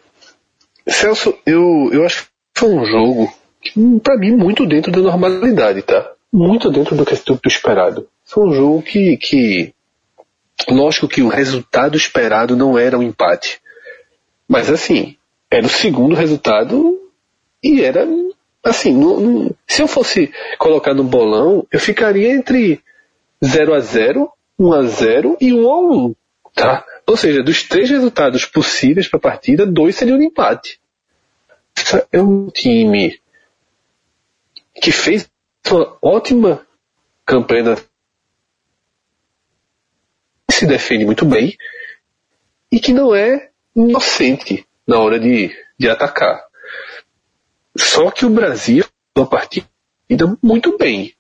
Celso, 0.87 1.37
eu, 1.45 1.89
eu 1.91 2.05
acho 2.05 2.23
que 2.23 2.29
foi 2.55 2.69
um 2.69 2.85
jogo, 2.85 3.33
para 4.01 4.17
mim, 4.17 4.37
muito 4.37 4.65
dentro 4.65 4.89
da 4.89 5.01
normalidade, 5.01 5.81
tá? 5.81 6.13
Muito 6.31 6.71
dentro 6.71 6.95
do 6.95 7.05
que 7.05 7.13
do 7.13 7.39
esperado. 7.45 8.07
Foi 8.23 8.47
um 8.47 8.53
jogo 8.53 8.81
que, 8.81 9.17
que. 9.17 9.73
Lógico 10.69 11.09
que 11.09 11.21
o 11.21 11.27
resultado 11.27 11.97
esperado 11.97 12.55
não 12.55 12.79
era 12.79 12.97
um 12.97 13.03
empate. 13.03 13.59
Mas 14.47 14.69
assim, 14.69 15.17
era 15.55 15.65
o 15.65 15.69
segundo 15.69 16.15
resultado 16.15 17.09
e 17.63 17.81
era 17.81 18.05
assim, 18.61 18.93
no, 18.93 19.19
no, 19.21 19.55
se 19.65 19.81
eu 19.81 19.87
fosse 19.87 20.33
colocar 20.57 20.93
no 20.93 21.03
bolão, 21.03 21.65
eu 21.71 21.79
ficaria 21.79 22.29
entre 22.29 22.83
0 23.43 23.73
a 23.73 23.79
0, 23.79 24.29
1 24.59 24.73
a 24.73 24.83
0 24.83 25.37
e 25.39 25.53
1 25.53 25.69
a 25.69 25.79
1, 25.79 26.15
tá? 26.53 26.85
Ou 27.07 27.15
seja, 27.15 27.41
dos 27.41 27.63
três 27.63 27.89
resultados 27.89 28.45
possíveis 28.45 29.07
para 29.07 29.17
a 29.17 29.21
partida, 29.21 29.65
dois 29.65 29.95
seriam 29.95 30.17
um 30.17 30.23
empate. 30.23 30.79
É 32.11 32.21
um 32.21 32.49
time 32.49 33.17
que 34.81 34.91
fez 34.91 35.29
uma 35.71 35.97
ótima 36.01 36.67
campanha 37.25 37.77
se 40.51 40.65
defende 40.65 41.05
muito 41.05 41.25
bem 41.25 41.55
e 42.71 42.79
que 42.79 42.93
não 42.93 43.15
é 43.15 43.51
inocente 43.75 44.65
na 44.87 44.99
hora 44.99 45.19
de, 45.19 45.55
de 45.77 45.89
atacar. 45.89 46.43
Só 47.77 48.09
que 48.11 48.25
o 48.25 48.29
Brasil, 48.29 48.85
uma 49.15 49.27
partida 49.27 49.67
muito 50.41 50.77
bem, 50.77 51.13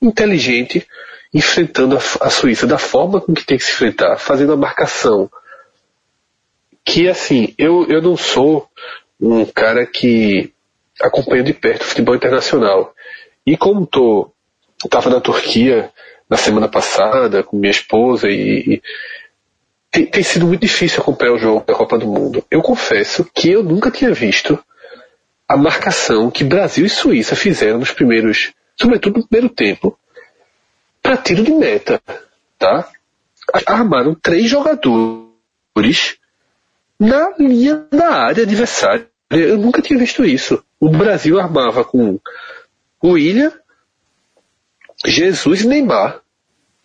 inteligente, 0.00 0.86
enfrentando 1.32 1.96
a, 1.96 2.00
a 2.26 2.30
Suíça 2.30 2.66
da 2.66 2.78
forma 2.78 3.20
com 3.20 3.34
que 3.34 3.44
tem 3.44 3.58
que 3.58 3.64
se 3.64 3.72
enfrentar, 3.72 4.16
fazendo 4.18 4.52
a 4.52 4.56
marcação. 4.56 5.30
Que 6.84 7.08
assim, 7.08 7.54
eu, 7.58 7.86
eu 7.88 8.00
não 8.00 8.16
sou 8.16 8.68
um 9.20 9.44
cara 9.44 9.84
que 9.84 10.52
acompanha 11.00 11.42
de 11.42 11.52
perto 11.52 11.82
o 11.82 11.86
futebol 11.86 12.14
internacional. 12.14 12.94
E 13.44 13.56
como 13.56 13.86
tô, 13.86 14.32
estava 14.84 15.10
na 15.10 15.20
Turquia 15.20 15.92
na 16.28 16.36
semana 16.36 16.68
passada 16.68 17.42
com 17.42 17.56
minha 17.56 17.70
esposa 17.70 18.28
e, 18.28 18.74
e 18.74 18.82
tem, 19.96 20.04
tem, 20.04 20.22
sido 20.22 20.46
muito 20.46 20.60
difícil 20.60 21.00
acompanhar 21.00 21.32
o 21.32 21.38
jogo 21.38 21.64
da 21.64 21.74
Copa 21.74 21.96
do 21.96 22.06
Mundo. 22.06 22.44
Eu 22.50 22.60
confesso 22.60 23.24
que 23.34 23.50
eu 23.50 23.62
nunca 23.62 23.90
tinha 23.90 24.12
visto 24.12 24.62
a 25.48 25.56
marcação 25.56 26.30
que 26.30 26.44
Brasil 26.44 26.84
e 26.84 26.90
Suíça 26.90 27.34
fizeram 27.34 27.78
nos 27.78 27.92
primeiros, 27.92 28.52
sobretudo 28.78 29.20
no 29.20 29.26
primeiro 29.26 29.54
tempo, 29.54 29.98
para 31.02 31.16
tiro 31.16 31.42
de 31.42 31.50
meta, 31.50 32.02
tá? 32.58 32.86
Armaram 33.64 34.14
três 34.14 34.50
jogadores 34.50 36.18
na 37.00 37.34
linha 37.38 37.86
da 37.90 38.10
área 38.10 38.42
adversária. 38.42 39.08
Eu 39.30 39.56
nunca 39.56 39.80
tinha 39.80 39.98
visto 39.98 40.26
isso. 40.26 40.62
O 40.78 40.90
Brasil 40.90 41.40
armava 41.40 41.82
com 41.84 42.20
William, 43.02 43.50
Jesus 45.06 45.62
e 45.62 45.66
Neymar. 45.66 46.20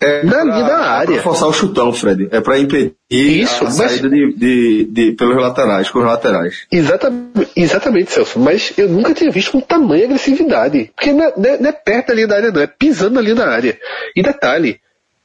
É 0.01 0.23
na 0.23 0.41
pra, 0.41 0.61
da 0.63 0.77
área. 0.79 1.13
É 1.13 1.15
pra 1.15 1.23
forçar 1.23 1.47
o 1.47 1.53
chutão, 1.53 1.93
Fred. 1.93 2.27
É 2.31 2.41
para 2.41 2.57
impedir 2.57 2.95
Isso, 3.09 3.63
a 3.63 3.65
mas... 3.65 3.75
saída 3.75 4.09
de, 4.09 4.33
de, 4.33 4.83
de, 4.85 5.11
pelos 5.11 5.35
laterais, 5.35 5.91
com 5.91 5.99
os 5.99 6.05
laterais. 6.05 6.65
Exatamente, 6.71 7.51
exatamente, 7.55 8.11
Celso. 8.11 8.39
Mas 8.39 8.73
eu 8.77 8.89
nunca 8.89 9.13
tinha 9.13 9.29
visto 9.29 9.51
com 9.51 9.61
tamanha 9.61 10.05
agressividade. 10.05 10.91
Porque 10.95 11.13
não 11.13 11.25
é, 11.25 11.57
não 11.59 11.69
é 11.69 11.71
perto 11.71 12.07
da 12.07 12.13
linha 12.15 12.27
da 12.27 12.35
área, 12.35 12.51
não. 12.51 12.61
É 12.61 12.67
pisando 12.67 13.15
na 13.15 13.21
linha 13.21 13.35
da 13.35 13.47
área. 13.47 13.79
E 14.15 14.23
detalhe, 14.23 14.81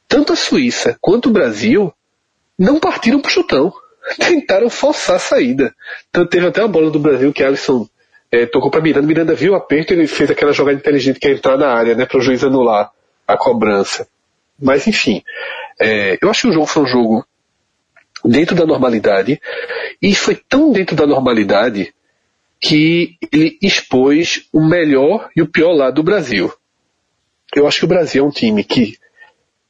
tanto 0.07 0.33
a 0.33 0.35
Suíça 0.35 0.95
quanto 1.01 1.29
o 1.29 1.33
Brasil 1.33 1.91
não 2.57 2.79
partiram 2.79 3.19
pro 3.19 3.31
chutão. 3.31 3.73
Tentaram 4.19 4.69
forçar 4.69 5.15
a 5.15 5.19
saída. 5.19 5.73
Então 6.09 6.27
teve 6.27 6.45
até 6.45 6.61
uma 6.61 6.67
bola 6.67 6.91
do 6.91 6.99
Brasil 6.99 7.33
que 7.33 7.43
Alisson 7.43 7.87
é, 8.31 8.45
tocou 8.45 8.69
para 8.69 8.81
Miranda. 8.81 9.07
Miranda 9.07 9.33
viu 9.33 9.53
o 9.53 9.55
aperto 9.55 9.91
e 9.91 9.97
ele 9.97 10.07
fez 10.07 10.29
aquela 10.29 10.53
jogada 10.53 10.77
inteligente 10.77 11.19
que 11.19 11.27
é 11.27 11.31
entrar 11.31 11.57
na 11.57 11.67
área, 11.67 11.95
né, 11.95 12.05
para 12.05 12.19
o 12.19 12.21
juiz 12.21 12.43
anular 12.43 12.91
a 13.27 13.35
cobrança. 13.35 14.07
Mas 14.59 14.87
enfim, 14.87 15.23
é, 15.79 16.17
eu 16.21 16.29
acho 16.29 16.41
que 16.41 16.47
o 16.47 16.53
jogo 16.53 16.65
foi 16.65 16.83
um 16.83 16.87
jogo 16.87 17.25
dentro 18.25 18.55
da 18.55 18.65
normalidade 18.65 19.39
e 20.01 20.15
foi 20.15 20.35
tão 20.35 20.71
dentro 20.71 20.95
da 20.95 21.05
normalidade 21.05 21.93
que 22.59 23.17
ele 23.31 23.57
expôs 23.61 24.47
o 24.51 24.59
melhor 24.59 25.29
e 25.35 25.41
o 25.41 25.47
pior 25.47 25.73
lado 25.73 25.95
do 25.95 26.03
Brasil. 26.03 26.51
Eu 27.55 27.67
acho 27.67 27.79
que 27.79 27.85
o 27.85 27.89
Brasil 27.89 28.23
é 28.23 28.27
um 28.27 28.31
time 28.31 28.63
que 28.63 28.97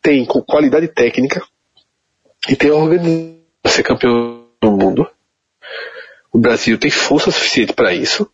tem 0.01 0.25
qualidade 0.25 0.87
técnica 0.87 1.43
e 2.47 2.55
tem 2.55 2.71
organização 2.71 3.37
para 3.61 3.71
ser 3.71 3.83
campeão 3.83 4.47
do 4.61 4.71
mundo. 4.71 5.09
O 6.31 6.39
Brasil 6.39 6.77
tem 6.77 6.89
força 6.89 7.31
suficiente 7.31 7.73
para 7.73 7.93
isso 7.93 8.29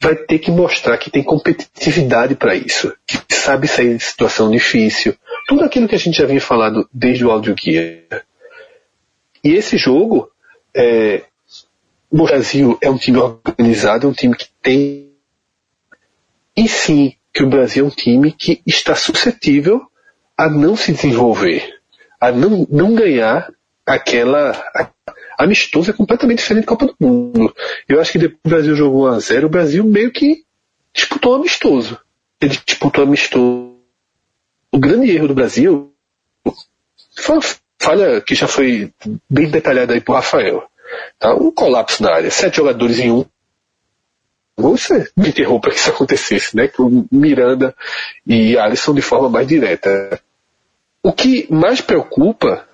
vai 0.00 0.16
ter 0.16 0.38
que 0.38 0.50
mostrar 0.50 0.96
que 0.96 1.10
tem 1.10 1.22
competitividade 1.22 2.34
para 2.34 2.54
isso, 2.54 2.92
que 3.06 3.18
sabe 3.34 3.68
sair 3.68 3.96
de 3.96 4.02
situação 4.02 4.50
difícil. 4.50 5.14
Tudo 5.46 5.64
aquilo 5.64 5.86
que 5.86 5.94
a 5.94 5.98
gente 5.98 6.16
já 6.16 6.26
vinha 6.26 6.40
falando 6.40 6.88
desde 6.92 7.24
o 7.24 7.30
áudio 7.30 7.54
guia. 7.54 8.04
E 9.44 9.52
esse 9.52 9.76
jogo, 9.76 10.30
é, 10.74 11.22
o 12.10 12.24
Brasil 12.24 12.78
é 12.80 12.88
um 12.88 12.96
time 12.96 13.18
organizado, 13.18 14.06
é 14.06 14.10
um 14.10 14.14
time 14.14 14.34
que 14.34 14.48
tem. 14.62 15.10
E 16.56 16.68
sim, 16.68 17.14
que 17.32 17.42
o 17.42 17.48
Brasil 17.48 17.84
é 17.84 17.88
um 17.88 17.90
time 17.90 18.32
que 18.32 18.62
está 18.66 18.94
suscetível 18.94 19.82
a 20.36 20.48
não 20.48 20.76
se 20.76 20.92
desenvolver, 20.92 21.78
a 22.18 22.32
não, 22.32 22.66
não 22.70 22.94
ganhar 22.94 23.52
aquela, 23.86 24.52
amistoso 25.40 25.90
é 25.90 25.94
completamente 25.94 26.38
diferente 26.38 26.64
da 26.64 26.68
Copa 26.68 26.86
do 26.86 26.96
Mundo. 27.00 27.54
Eu 27.88 28.00
acho 28.00 28.12
que 28.12 28.18
depois 28.18 28.40
o 28.44 28.48
Brasil 28.48 28.76
jogou 28.76 29.04
1 29.04 29.06
a 29.06 29.18
0 29.18 29.46
o 29.46 29.50
Brasil 29.50 29.84
meio 29.84 30.12
que 30.12 30.44
disputou 30.92 31.34
amistoso. 31.34 31.98
Ele 32.40 32.58
disputou 32.64 33.04
amistoso. 33.04 33.74
O 34.72 34.78
grande 34.78 35.10
erro 35.10 35.28
do 35.28 35.34
Brasil 35.34 35.92
foi 37.16 37.36
uma 37.36 37.42
falha 37.80 38.20
que 38.20 38.34
já 38.34 38.46
foi 38.46 38.92
bem 39.28 39.50
detalhada 39.50 39.94
aí 39.94 40.00
por 40.00 40.14
Rafael. 40.14 40.62
Tá? 41.18 41.34
Um 41.34 41.50
colapso 41.50 42.02
na 42.02 42.12
área. 42.12 42.30
Sete 42.30 42.58
jogadores 42.58 42.98
em 42.98 43.10
um. 43.10 43.24
Você 44.56 45.10
me 45.16 45.30
interrompa 45.30 45.62
para 45.62 45.70
que 45.72 45.78
isso 45.78 45.90
acontecesse, 45.90 46.54
né? 46.54 46.68
Com 46.68 47.06
Miranda 47.10 47.74
e 48.26 48.58
Alisson 48.58 48.94
de 48.94 49.00
forma 49.00 49.30
mais 49.30 49.46
direta. 49.46 50.20
O 51.02 51.12
que 51.12 51.46
mais 51.50 51.80
preocupa 51.80 52.68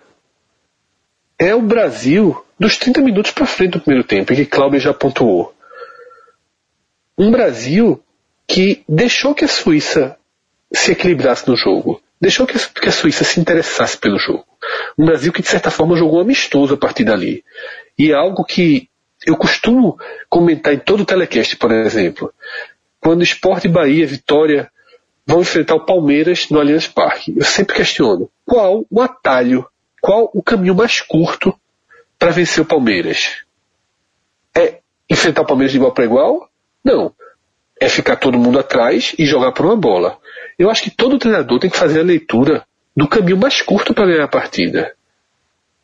é 1.38 1.54
o 1.54 1.62
Brasil 1.62 2.44
dos 2.58 2.76
30 2.76 3.00
minutos 3.00 3.30
para 3.32 3.46
frente 3.46 3.72
do 3.72 3.80
primeiro 3.80 4.06
tempo, 4.06 4.32
e 4.32 4.36
que 4.36 4.46
Cláudio 4.46 4.80
já 4.80 4.94
pontuou. 4.94 5.54
Um 7.18 7.30
Brasil 7.30 8.02
que 8.46 8.84
deixou 8.88 9.34
que 9.34 9.44
a 9.44 9.48
Suíça 9.48 10.16
se 10.72 10.92
equilibrasse 10.92 11.48
no 11.48 11.56
jogo, 11.56 12.00
deixou 12.20 12.46
que 12.46 12.56
a, 12.56 12.92
Suíça 12.92 13.24
se 13.24 13.40
interessasse 13.40 13.96
pelo 13.98 14.18
jogo. 14.18 14.46
Um 14.98 15.04
Brasil 15.04 15.32
que, 15.32 15.42
de 15.42 15.48
certa 15.48 15.70
forma, 15.70 15.96
jogou 15.96 16.20
amistoso 16.20 16.74
a 16.74 16.76
partir 16.76 17.04
dali. 17.04 17.44
E 17.98 18.10
é 18.10 18.14
algo 18.14 18.44
que 18.44 18.88
eu 19.26 19.36
costumo 19.36 19.98
comentar 20.28 20.74
em 20.74 20.78
todo 20.78 21.00
o 21.00 21.06
telecast, 21.06 21.56
por 21.56 21.72
exemplo. 21.72 22.32
Quando 23.00 23.22
Esporte 23.22 23.68
Bahia, 23.68 24.06
Vitória 24.06 24.70
vão 25.26 25.40
enfrentar 25.40 25.74
o 25.74 25.84
Palmeiras 25.84 26.48
no 26.50 26.60
Allianz 26.60 26.86
Parque, 26.86 27.34
eu 27.36 27.44
sempre 27.44 27.74
questiono 27.74 28.30
qual 28.44 28.86
o 28.88 29.00
atalho, 29.00 29.66
qual 30.00 30.30
o 30.32 30.42
caminho 30.42 30.74
mais 30.74 31.00
curto 31.00 31.52
para 32.18 32.30
vencer 32.30 32.62
o 32.62 32.66
Palmeiras? 32.66 33.44
É 34.56 34.80
enfrentar 35.08 35.42
o 35.42 35.46
Palmeiras 35.46 35.72
de 35.72 35.78
igual 35.78 35.92
para 35.92 36.04
igual? 36.04 36.48
Não. 36.84 37.14
É 37.80 37.88
ficar 37.88 38.16
todo 38.16 38.38
mundo 38.38 38.58
atrás 38.58 39.14
e 39.18 39.26
jogar 39.26 39.52
por 39.52 39.66
uma 39.66 39.76
bola. 39.76 40.18
Eu 40.58 40.70
acho 40.70 40.82
que 40.82 40.90
todo 40.90 41.18
treinador 41.18 41.58
tem 41.58 41.70
que 41.70 41.76
fazer 41.76 42.00
a 42.00 42.04
leitura 42.04 42.66
do 42.96 43.06
caminho 43.06 43.36
mais 43.36 43.60
curto 43.60 43.92
para 43.92 44.06
ganhar 44.06 44.24
a 44.24 44.28
partida. 44.28 44.94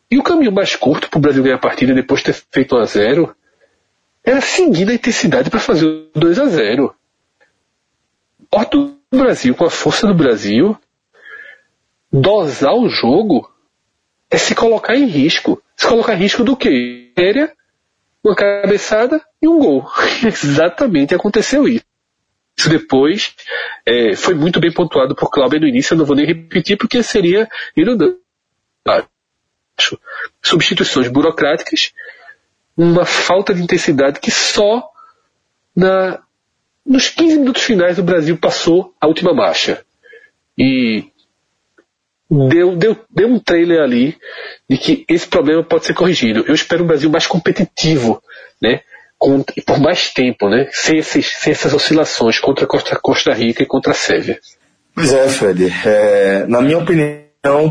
E 0.09 0.17
o 0.17 0.23
caminho 0.23 0.51
mais 0.51 0.75
curto 0.75 1.09
para 1.09 1.17
o 1.17 1.21
Brasil 1.21 1.43
ganhar 1.43 1.55
a 1.55 1.59
partida 1.59 1.93
depois 1.93 2.21
de 2.21 2.27
ter 2.27 2.43
feito 2.51 2.75
1 2.75 2.79
a 2.79 2.85
0 2.85 3.35
era 4.23 4.41
seguir 4.41 4.89
a 4.89 4.93
intensidade 4.93 5.49
para 5.49 5.59
fazer 5.59 5.85
o 5.85 6.19
2 6.19 6.39
a 6.39 6.45
0 6.45 6.95
Porta 8.49 8.77
do 8.77 8.99
Brasil, 9.11 9.55
com 9.55 9.65
a 9.65 9.69
força 9.71 10.05
do 10.05 10.13
Brasil, 10.13 10.77
dosar 12.11 12.75
o 12.75 12.87
jogo 12.87 13.51
é 14.29 14.37
se 14.37 14.53
colocar 14.53 14.95
em 14.95 15.07
risco. 15.07 15.62
Se 15.83 15.89
colocar 15.89 16.13
em 16.15 16.19
risco 16.19 16.45
do 16.45 16.55
quê? 16.55 17.11
Aérea, 17.17 17.51
uma 18.23 18.33
cabeçada 18.33 19.21
e 19.41 19.49
um 19.49 19.59
gol. 19.59 19.85
Exatamente 20.23 21.13
aconteceu 21.13 21.67
isso. 21.67 21.83
Isso 22.57 22.69
depois 22.69 23.35
é, 23.85 24.15
foi 24.15 24.33
muito 24.33 24.61
bem 24.61 24.71
pontuado 24.71 25.13
por 25.13 25.29
Cláudio 25.29 25.59
no 25.59 25.67
início, 25.67 25.93
eu 25.93 25.97
não 25.97 26.05
vou 26.05 26.15
nem 26.15 26.25
repetir 26.25 26.77
porque 26.77 27.03
seria 27.03 27.49
irudando. 27.75 28.17
Substituições 30.41 31.09
burocráticas, 31.09 31.91
uma 32.77 33.03
falta 33.03 33.53
de 33.53 33.61
intensidade 33.61 34.21
que 34.21 34.31
só 34.31 34.89
na, 35.75 36.23
nos 36.85 37.09
15 37.09 37.39
minutos 37.39 37.63
finais 37.63 37.99
o 37.99 38.03
Brasil 38.03 38.37
passou 38.37 38.95
a 39.01 39.07
última 39.07 39.33
marcha. 39.33 39.85
E 40.57 41.11
deu, 42.49 42.75
deu, 42.75 42.97
deu 43.09 43.27
um 43.27 43.39
trailer 43.39 43.81
ali 43.81 44.17
de 44.69 44.77
que 44.77 45.05
esse 45.07 45.27
problema 45.27 45.63
pode 45.63 45.85
ser 45.85 45.93
corrigido. 45.93 46.43
Eu 46.47 46.53
espero 46.53 46.83
um 46.83 46.87
Brasil 46.87 47.09
mais 47.09 47.27
competitivo, 47.27 48.21
né? 48.61 48.81
Com, 49.17 49.43
por 49.65 49.79
mais 49.79 50.11
tempo, 50.13 50.49
né? 50.49 50.67
Sem, 50.71 50.97
esses, 50.99 51.27
sem 51.27 51.51
essas 51.51 51.73
oscilações 51.73 52.39
contra 52.39 52.67
Costa, 52.67 52.99
Costa 53.01 53.33
Rica 53.33 53.63
e 53.63 53.67
contra 53.67 53.91
a 53.91 53.95
Sérvia. 53.95 54.39
Pois 54.93 55.13
é, 55.13 55.27
Fred. 55.29 55.73
É, 55.85 56.45
na 56.47 56.61
minha 56.61 56.77
opinião, 56.77 57.22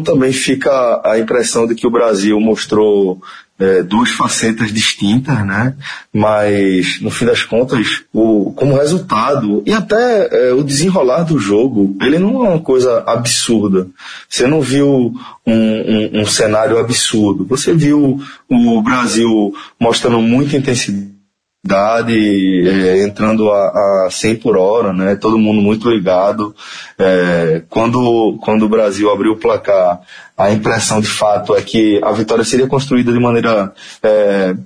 também 0.03 0.33
fica 0.33 1.01
a 1.03 1.19
impressão 1.19 1.67
de 1.67 1.75
que 1.75 1.87
o 1.87 1.91
Brasil 1.91 2.39
mostrou 2.39 3.23
é, 3.59 3.83
duas 3.83 4.11
facetas 4.11 4.71
distintas, 4.71 5.47
né? 5.47 5.75
Mas 6.13 7.01
no 7.01 7.11
fim 7.11 7.25
das 7.25 7.43
contas, 7.43 8.03
o, 8.13 8.53
como 8.55 8.75
resultado 8.75 9.63
e 9.65 9.73
até 9.73 10.49
é, 10.49 10.53
o 10.53 10.63
desenrolar 10.63 11.23
do 11.23 11.39
jogo, 11.39 11.97
ele 12.03 12.19
não 12.19 12.45
é 12.45 12.51
uma 12.51 12.61
coisa 12.61 13.03
absurda. 13.07 13.87
Você 14.29 14.47
não 14.47 14.61
viu 14.61 15.15
um, 15.47 15.53
um, 15.55 16.21
um 16.21 16.27
cenário 16.27 16.79
absurdo. 16.79 17.47
Você 17.47 17.73
viu 17.73 18.21
o 18.51 18.83
Brasil 18.83 19.55
mostrando 19.81 20.21
muita 20.21 20.57
intensidade 20.57 21.12
é, 22.67 23.05
entrando 23.05 23.51
a, 23.51 24.07
a 24.07 24.09
100 24.11 24.37
por 24.37 24.57
hora, 24.57 24.93
né? 24.93 25.15
Todo 25.15 25.39
mundo 25.39 25.63
muito 25.63 25.89
ligado. 25.89 26.55
É, 26.99 27.63
quando, 27.71 28.39
quando 28.43 28.65
o 28.65 28.69
Brasil 28.69 29.11
abriu 29.11 29.33
o 29.33 29.39
placar, 29.39 30.01
a 30.37 30.51
impressão 30.51 31.01
de 31.01 31.07
fato 31.07 31.55
é 31.55 31.63
que 31.63 32.01
a 32.03 32.11
vitória 32.13 32.45
seria 32.45 32.67
construída 32.67 33.13
de 33.13 33.21
maneira 33.21 33.73
é, 34.03 34.57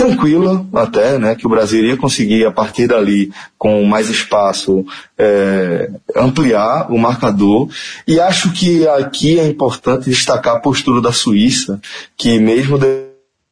tranquila 0.00 0.66
até, 0.72 1.18
né, 1.18 1.34
que 1.34 1.46
o 1.46 1.50
Brasil 1.50 1.80
iria 1.80 1.96
conseguir 1.96 2.46
a 2.46 2.50
partir 2.50 2.86
dali, 2.86 3.30
com 3.58 3.84
mais 3.84 4.08
espaço, 4.08 4.86
é, 5.18 5.90
ampliar 6.16 6.90
o 6.90 6.96
marcador. 6.96 7.68
E 8.08 8.18
acho 8.18 8.50
que 8.52 8.88
aqui 8.88 9.38
é 9.38 9.46
importante 9.46 10.08
destacar 10.08 10.56
a 10.56 10.60
postura 10.60 11.02
da 11.02 11.12
Suíça, 11.12 11.78
que 12.16 12.38
mesmo 12.38 12.78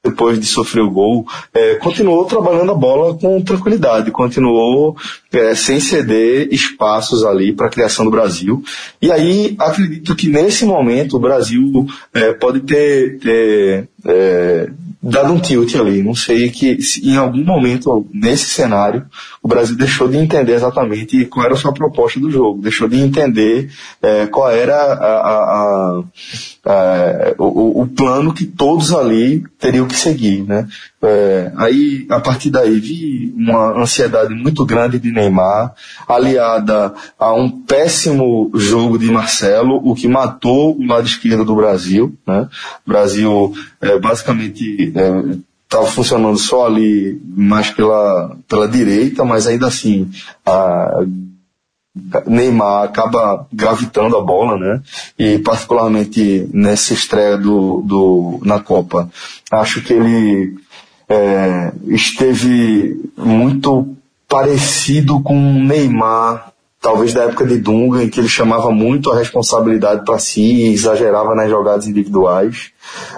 depois 0.04 0.38
de 0.38 0.46
sofrer 0.46 0.82
o 0.82 0.90
gol, 0.90 1.26
é, 1.52 1.74
continuou 1.74 2.24
trabalhando 2.24 2.70
a 2.70 2.74
bola 2.74 3.18
com 3.18 3.42
tranquilidade, 3.42 4.10
continuou 4.12 4.96
é, 5.32 5.54
sem 5.54 5.80
ceder 5.80 6.48
espaços 6.52 7.24
ali 7.24 7.52
para 7.52 7.66
a 7.66 7.70
criação 7.70 8.04
do 8.04 8.10
Brasil. 8.10 8.62
E 9.02 9.10
aí 9.10 9.56
acredito 9.58 10.14
que 10.14 10.28
nesse 10.28 10.64
momento 10.64 11.16
o 11.16 11.20
Brasil 11.20 11.86
é, 12.14 12.32
pode 12.32 12.60
ter, 12.60 13.18
ter 13.18 13.88
é, 14.06 14.70
dado 15.02 15.32
um 15.32 15.40
tilt 15.40 15.74
ali. 15.74 16.02
Não 16.02 16.14
sei 16.14 16.48
que 16.50 16.78
em 17.02 17.16
algum 17.16 17.44
momento 17.44 18.06
nesse 18.12 18.46
cenário 18.46 19.04
o 19.48 19.54
Brasil 19.54 19.76
deixou 19.76 20.06
de 20.08 20.18
entender 20.18 20.52
exatamente 20.52 21.24
qual 21.24 21.46
era 21.46 21.54
a 21.54 21.56
sua 21.56 21.72
proposta 21.72 22.20
do 22.20 22.30
jogo, 22.30 22.60
deixou 22.60 22.86
de 22.86 23.00
entender 23.00 23.70
é, 24.02 24.26
qual 24.26 24.50
era 24.50 24.76
a, 24.76 25.14
a, 25.16 26.02
a, 26.66 27.34
o, 27.38 27.80
o, 27.80 27.86
plano 27.86 28.34
que 28.34 28.44
todos 28.44 28.92
ali 28.92 29.42
teriam 29.58 29.86
que 29.86 29.96
seguir, 29.96 30.44
né? 30.44 30.68
É, 31.00 31.50
aí 31.56 32.06
a 32.10 32.20
partir 32.20 32.50
daí 32.50 32.78
vi 32.78 33.32
uma 33.34 33.80
ansiedade 33.80 34.34
muito 34.34 34.66
grande 34.66 34.98
de 34.98 35.10
Neymar, 35.10 35.72
aliada 36.06 36.92
a 37.18 37.32
um 37.32 37.48
péssimo 37.48 38.50
jogo 38.52 38.98
de 38.98 39.10
Marcelo, 39.10 39.80
o 39.82 39.94
que 39.94 40.06
matou 40.06 40.76
o 40.76 40.86
lado 40.86 41.06
esquerdo 41.06 41.46
do 41.46 41.56
Brasil, 41.56 42.14
né? 42.26 42.46
O 42.86 42.90
Brasil 42.90 43.54
é, 43.80 43.98
basicamente 43.98 44.92
estava 45.68 45.86
funcionando 45.86 46.38
só 46.38 46.64
ali 46.64 47.20
mais 47.36 47.70
pela, 47.70 48.34
pela 48.48 48.66
direita, 48.66 49.22
mas 49.22 49.46
ainda 49.46 49.66
assim 49.66 50.10
a 50.44 51.04
Neymar 52.26 52.84
acaba 52.84 53.46
gravitando 53.52 54.16
a 54.16 54.22
bola, 54.22 54.56
né? 54.56 54.80
E 55.18 55.38
particularmente 55.38 56.48
nessa 56.54 56.94
estreia 56.94 57.36
do, 57.36 57.82
do 57.84 58.40
na 58.44 58.60
Copa, 58.60 59.10
acho 59.50 59.82
que 59.82 59.92
ele 59.92 60.56
é, 61.06 61.72
esteve 61.88 62.98
muito 63.16 63.94
parecido 64.26 65.20
com 65.20 65.34
Neymar, 65.34 66.52
talvez 66.80 67.12
da 67.12 67.24
época 67.24 67.44
de 67.44 67.58
Dunga, 67.58 68.02
em 68.04 68.08
que 68.08 68.20
ele 68.20 68.28
chamava 68.28 68.70
muito 68.70 69.10
a 69.10 69.18
responsabilidade 69.18 70.04
para 70.04 70.18
si 70.18 70.40
e 70.40 70.72
exagerava 70.72 71.34
nas 71.34 71.50
jogadas 71.50 71.86
individuais. 71.86 72.70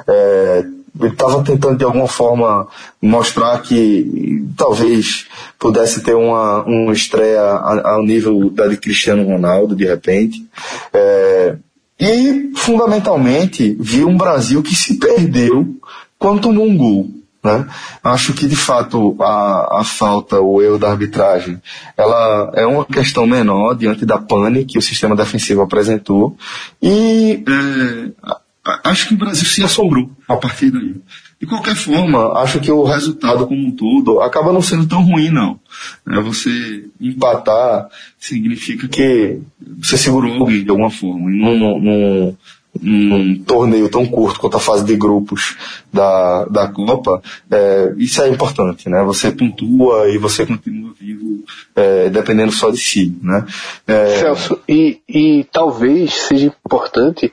É, 0.09 0.65
ele 0.99 1.13
estava 1.13 1.43
tentando 1.43 1.79
de 1.79 1.85
alguma 1.85 2.09
forma 2.09 2.67
mostrar 3.01 3.61
que 3.63 4.45
talvez 4.57 5.27
pudesse 5.59 6.03
ter 6.03 6.15
uma, 6.15 6.63
uma 6.65 6.93
estreia 6.93 7.41
ao 7.41 8.03
nível 8.03 8.51
da 8.51 8.67
de 8.67 8.77
Cristiano 8.77 9.25
Ronaldo 9.25 9.77
de 9.77 9.85
repente. 9.85 10.45
É, 10.93 11.57
e 11.99 12.51
fundamentalmente 12.57 13.77
viu 13.79 14.09
um 14.09 14.17
Brasil 14.17 14.63
que 14.63 14.75
se 14.75 14.99
perdeu 14.99 15.77
quando 16.19 16.43
tomou 16.43 16.67
um 16.67 16.77
gol. 16.77 17.11
Né? 17.43 17.67
Acho 18.05 18.35
que 18.35 18.47
de 18.47 18.57
fato 18.57 19.17
a, 19.19 19.81
a 19.81 19.85
falta, 19.85 20.41
o 20.41 20.61
erro 20.61 20.79
da 20.79 20.91
arbitragem, 20.91 21.61
ela 21.97 22.53
é 22.55 22.67
uma 22.67 22.85
questão 22.85 23.27
menor 23.27 23.75
diante 23.75 24.05
da 24.05 24.19
pane 24.19 24.67
que 24.67 24.77
o 24.77 24.83
sistema 24.83 25.17
defensivo 25.17 25.63
apresentou 25.63 26.37
e 26.83 27.43
é, 27.47 28.37
acho 28.85 29.09
que 29.09 29.15
o 29.15 29.19
Brasil 29.19 29.47
se 29.47 29.63
assombrou 29.63 30.11
a 30.29 30.37
partir 30.37 30.71
daí. 30.71 30.95
De 31.41 31.47
qualquer 31.47 31.75
forma, 31.75 32.39
acho 32.41 32.61
que 32.61 32.71
o 32.71 32.85
resultado 32.85 33.47
como 33.47 33.67
um 33.67 33.71
todo 33.71 34.21
acaba 34.21 34.53
não 34.53 34.61
sendo 34.61 34.87
tão 34.87 35.03
ruim, 35.03 35.31
não. 35.31 35.59
É, 36.07 36.21
você 36.21 36.85
empatar 37.01 37.89
significa 38.19 38.87
que 38.87 39.41
você 39.79 39.97
segurou 39.97 40.35
alguém 40.35 40.63
de 40.63 40.69
alguma 40.69 40.91
forma. 40.91 41.31
Num, 41.31 41.81
num, 41.81 42.37
num 42.79 43.43
torneio 43.43 43.89
tão 43.89 44.07
curto 44.07 44.39
quanto 44.39 44.59
a 44.59 44.61
fase 44.61 44.85
de 44.85 44.95
grupos 44.97 45.57
da, 45.91 46.45
da 46.45 46.69
Copa, 46.69 47.23
é, 47.51 47.95
isso 47.97 48.21
é 48.23 48.29
importante, 48.29 48.91
né? 48.91 49.03
Você 49.05 49.33
pontua 49.33 50.11
e 50.11 50.19
você 50.19 50.45
continua 50.45 50.93
vivo 51.01 51.43
é, 51.75 52.11
dependendo 52.11 52.53
só 52.53 52.71
de 52.71 52.79
si, 52.79 53.17
né? 53.23 53.47
É... 53.87 54.19
Celso, 54.19 54.61
e, 54.69 55.01
e 55.09 55.45
talvez 55.51 56.13
seja 56.13 56.47
importante 56.47 57.33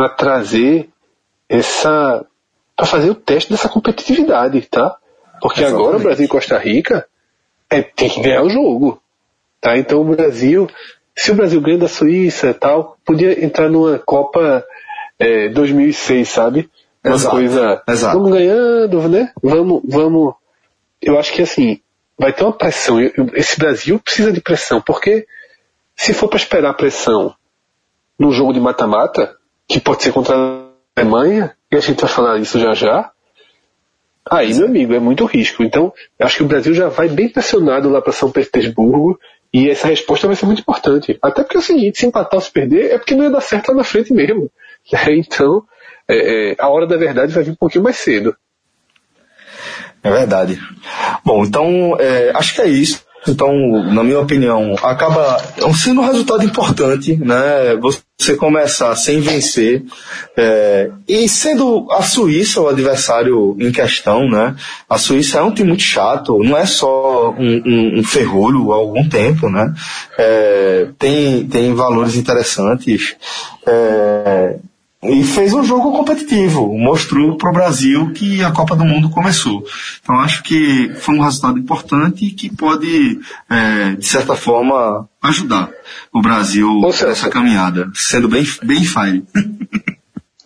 para 0.00 0.08
trazer 0.08 0.88
essa. 1.46 2.24
para 2.74 2.86
fazer 2.86 3.10
o 3.10 3.14
teste 3.14 3.50
dessa 3.50 3.68
competitividade, 3.68 4.62
tá? 4.62 4.96
Porque 5.42 5.60
Exatamente. 5.60 5.82
agora 5.82 5.96
o 5.98 6.00
Brasil 6.00 6.24
e 6.24 6.28
Costa 6.28 6.56
Rica 6.56 7.06
é, 7.68 7.82
tem 7.82 8.08
que 8.08 8.22
ganhar 8.22 8.42
o 8.42 8.48
jogo. 8.48 9.02
Tá? 9.60 9.76
Então 9.76 10.00
o 10.00 10.04
Brasil, 10.16 10.66
se 11.14 11.30
o 11.30 11.34
Brasil 11.34 11.60
ganha 11.60 11.76
da 11.76 11.88
Suíça 11.88 12.48
e 12.48 12.54
tal, 12.54 12.96
podia 13.04 13.44
entrar 13.44 13.68
numa 13.68 13.98
Copa 13.98 14.64
é, 15.18 15.50
2006, 15.50 16.26
sabe? 16.26 16.70
Uma 17.04 17.14
Exato. 17.16 17.36
coisa. 17.36 17.82
Exato. 17.86 18.16
Vamos 18.16 18.32
ganhando, 18.32 19.08
né? 19.08 19.32
Vamos, 19.42 19.82
vamos. 19.84 20.34
Eu 21.02 21.18
acho 21.18 21.30
que 21.34 21.42
assim, 21.42 21.78
vai 22.18 22.32
ter 22.32 22.42
uma 22.42 22.54
pressão. 22.54 22.98
Esse 23.34 23.58
Brasil 23.58 23.98
precisa 23.98 24.32
de 24.32 24.40
pressão, 24.40 24.80
porque 24.80 25.26
se 25.94 26.14
for 26.14 26.28
para 26.28 26.38
esperar 26.38 26.72
pressão 26.72 27.34
no 28.18 28.32
jogo 28.32 28.54
de 28.54 28.60
mata-mata, 28.60 29.36
que 29.70 29.78
pode 29.78 30.02
ser 30.02 30.12
contra 30.12 30.34
a 30.36 31.00
Alemanha, 31.00 31.54
e 31.70 31.76
a 31.76 31.80
gente 31.80 32.00
vai 32.00 32.10
falar 32.10 32.38
isso 32.38 32.58
já 32.58 32.74
já, 32.74 33.12
aí, 34.28 34.52
meu 34.52 34.66
amigo, 34.66 34.94
é 34.94 34.98
muito 34.98 35.24
risco. 35.24 35.62
Então, 35.62 35.92
acho 36.20 36.38
que 36.38 36.42
o 36.42 36.46
Brasil 36.46 36.74
já 36.74 36.88
vai 36.88 37.08
bem 37.08 37.28
pressionado 37.28 37.88
lá 37.88 38.02
para 38.02 38.12
São 38.12 38.32
Petersburgo, 38.32 39.16
e 39.52 39.70
essa 39.70 39.86
resposta 39.86 40.26
vai 40.26 40.34
ser 40.34 40.46
muito 40.46 40.60
importante. 40.60 41.16
Até 41.22 41.44
porque 41.44 41.56
é 41.56 41.60
o 41.60 41.62
seguinte, 41.62 41.98
se 41.98 42.06
empatar 42.06 42.34
ou 42.34 42.40
se 42.40 42.50
perder, 42.50 42.90
é 42.92 42.98
porque 42.98 43.14
não 43.14 43.24
ia 43.24 43.30
dar 43.30 43.40
certo 43.40 43.68
lá 43.68 43.76
na 43.76 43.84
frente 43.84 44.12
mesmo. 44.12 44.50
Então, 45.08 45.64
é, 46.08 46.52
é, 46.52 46.56
a 46.58 46.68
hora 46.68 46.86
da 46.86 46.96
verdade 46.96 47.32
vai 47.32 47.44
vir 47.44 47.52
um 47.52 47.56
pouquinho 47.56 47.84
mais 47.84 47.96
cedo. 47.96 48.34
É 50.02 50.10
verdade. 50.10 50.58
Bom, 51.24 51.44
então, 51.44 51.96
é, 52.00 52.32
acho 52.34 52.54
que 52.54 52.62
é 52.62 52.66
isso. 52.66 53.04
Então, 53.28 53.52
na 53.92 54.02
minha 54.02 54.20
opinião, 54.20 54.74
acaba 54.82 55.38
sendo 55.74 56.00
um 56.00 56.06
resultado 56.06 56.42
importante, 56.44 57.16
né? 57.16 57.76
Você 57.76 58.34
começar 58.36 58.94
sem 58.96 59.20
vencer 59.20 59.82
é, 60.36 60.90
e 61.06 61.28
sendo 61.28 61.86
a 61.90 62.02
Suíça 62.02 62.60
o 62.60 62.68
adversário 62.68 63.56
em 63.60 63.70
questão, 63.70 64.28
né? 64.28 64.56
A 64.88 64.96
Suíça 64.96 65.38
é 65.38 65.42
um 65.42 65.52
time 65.52 65.68
muito 65.68 65.82
chato, 65.82 66.38
não 66.42 66.56
é 66.56 66.64
só 66.64 67.30
um, 67.30 67.62
um, 67.66 68.00
um 68.00 68.04
ferrolho 68.04 68.72
há 68.72 68.76
algum 68.76 69.06
tempo, 69.08 69.50
né? 69.50 69.72
É, 70.18 70.88
tem, 70.98 71.46
tem 71.46 71.74
valores 71.74 72.16
interessantes. 72.16 73.16
É, 73.66 74.56
e 75.02 75.24
fez 75.24 75.54
um 75.54 75.64
jogo 75.64 75.92
competitivo, 75.92 76.76
mostrou 76.76 77.36
para 77.36 77.50
o 77.50 77.54
Brasil 77.54 78.12
que 78.12 78.44
a 78.44 78.52
Copa 78.52 78.76
do 78.76 78.84
Mundo 78.84 79.08
começou. 79.08 79.64
Então 80.02 80.20
acho 80.20 80.42
que 80.42 80.92
foi 80.94 81.16
um 81.16 81.22
resultado 81.22 81.58
importante 81.58 82.26
e 82.26 82.30
que 82.30 82.54
pode, 82.54 83.18
é, 83.48 83.94
de 83.94 84.06
certa 84.06 84.34
forma, 84.34 85.08
ajudar 85.22 85.70
o 86.12 86.20
Brasil 86.20 86.68
nessa 86.80 87.30
caminhada, 87.30 87.90
sendo 87.94 88.28
bem, 88.28 88.44
bem 88.62 88.84
fire. 88.84 89.24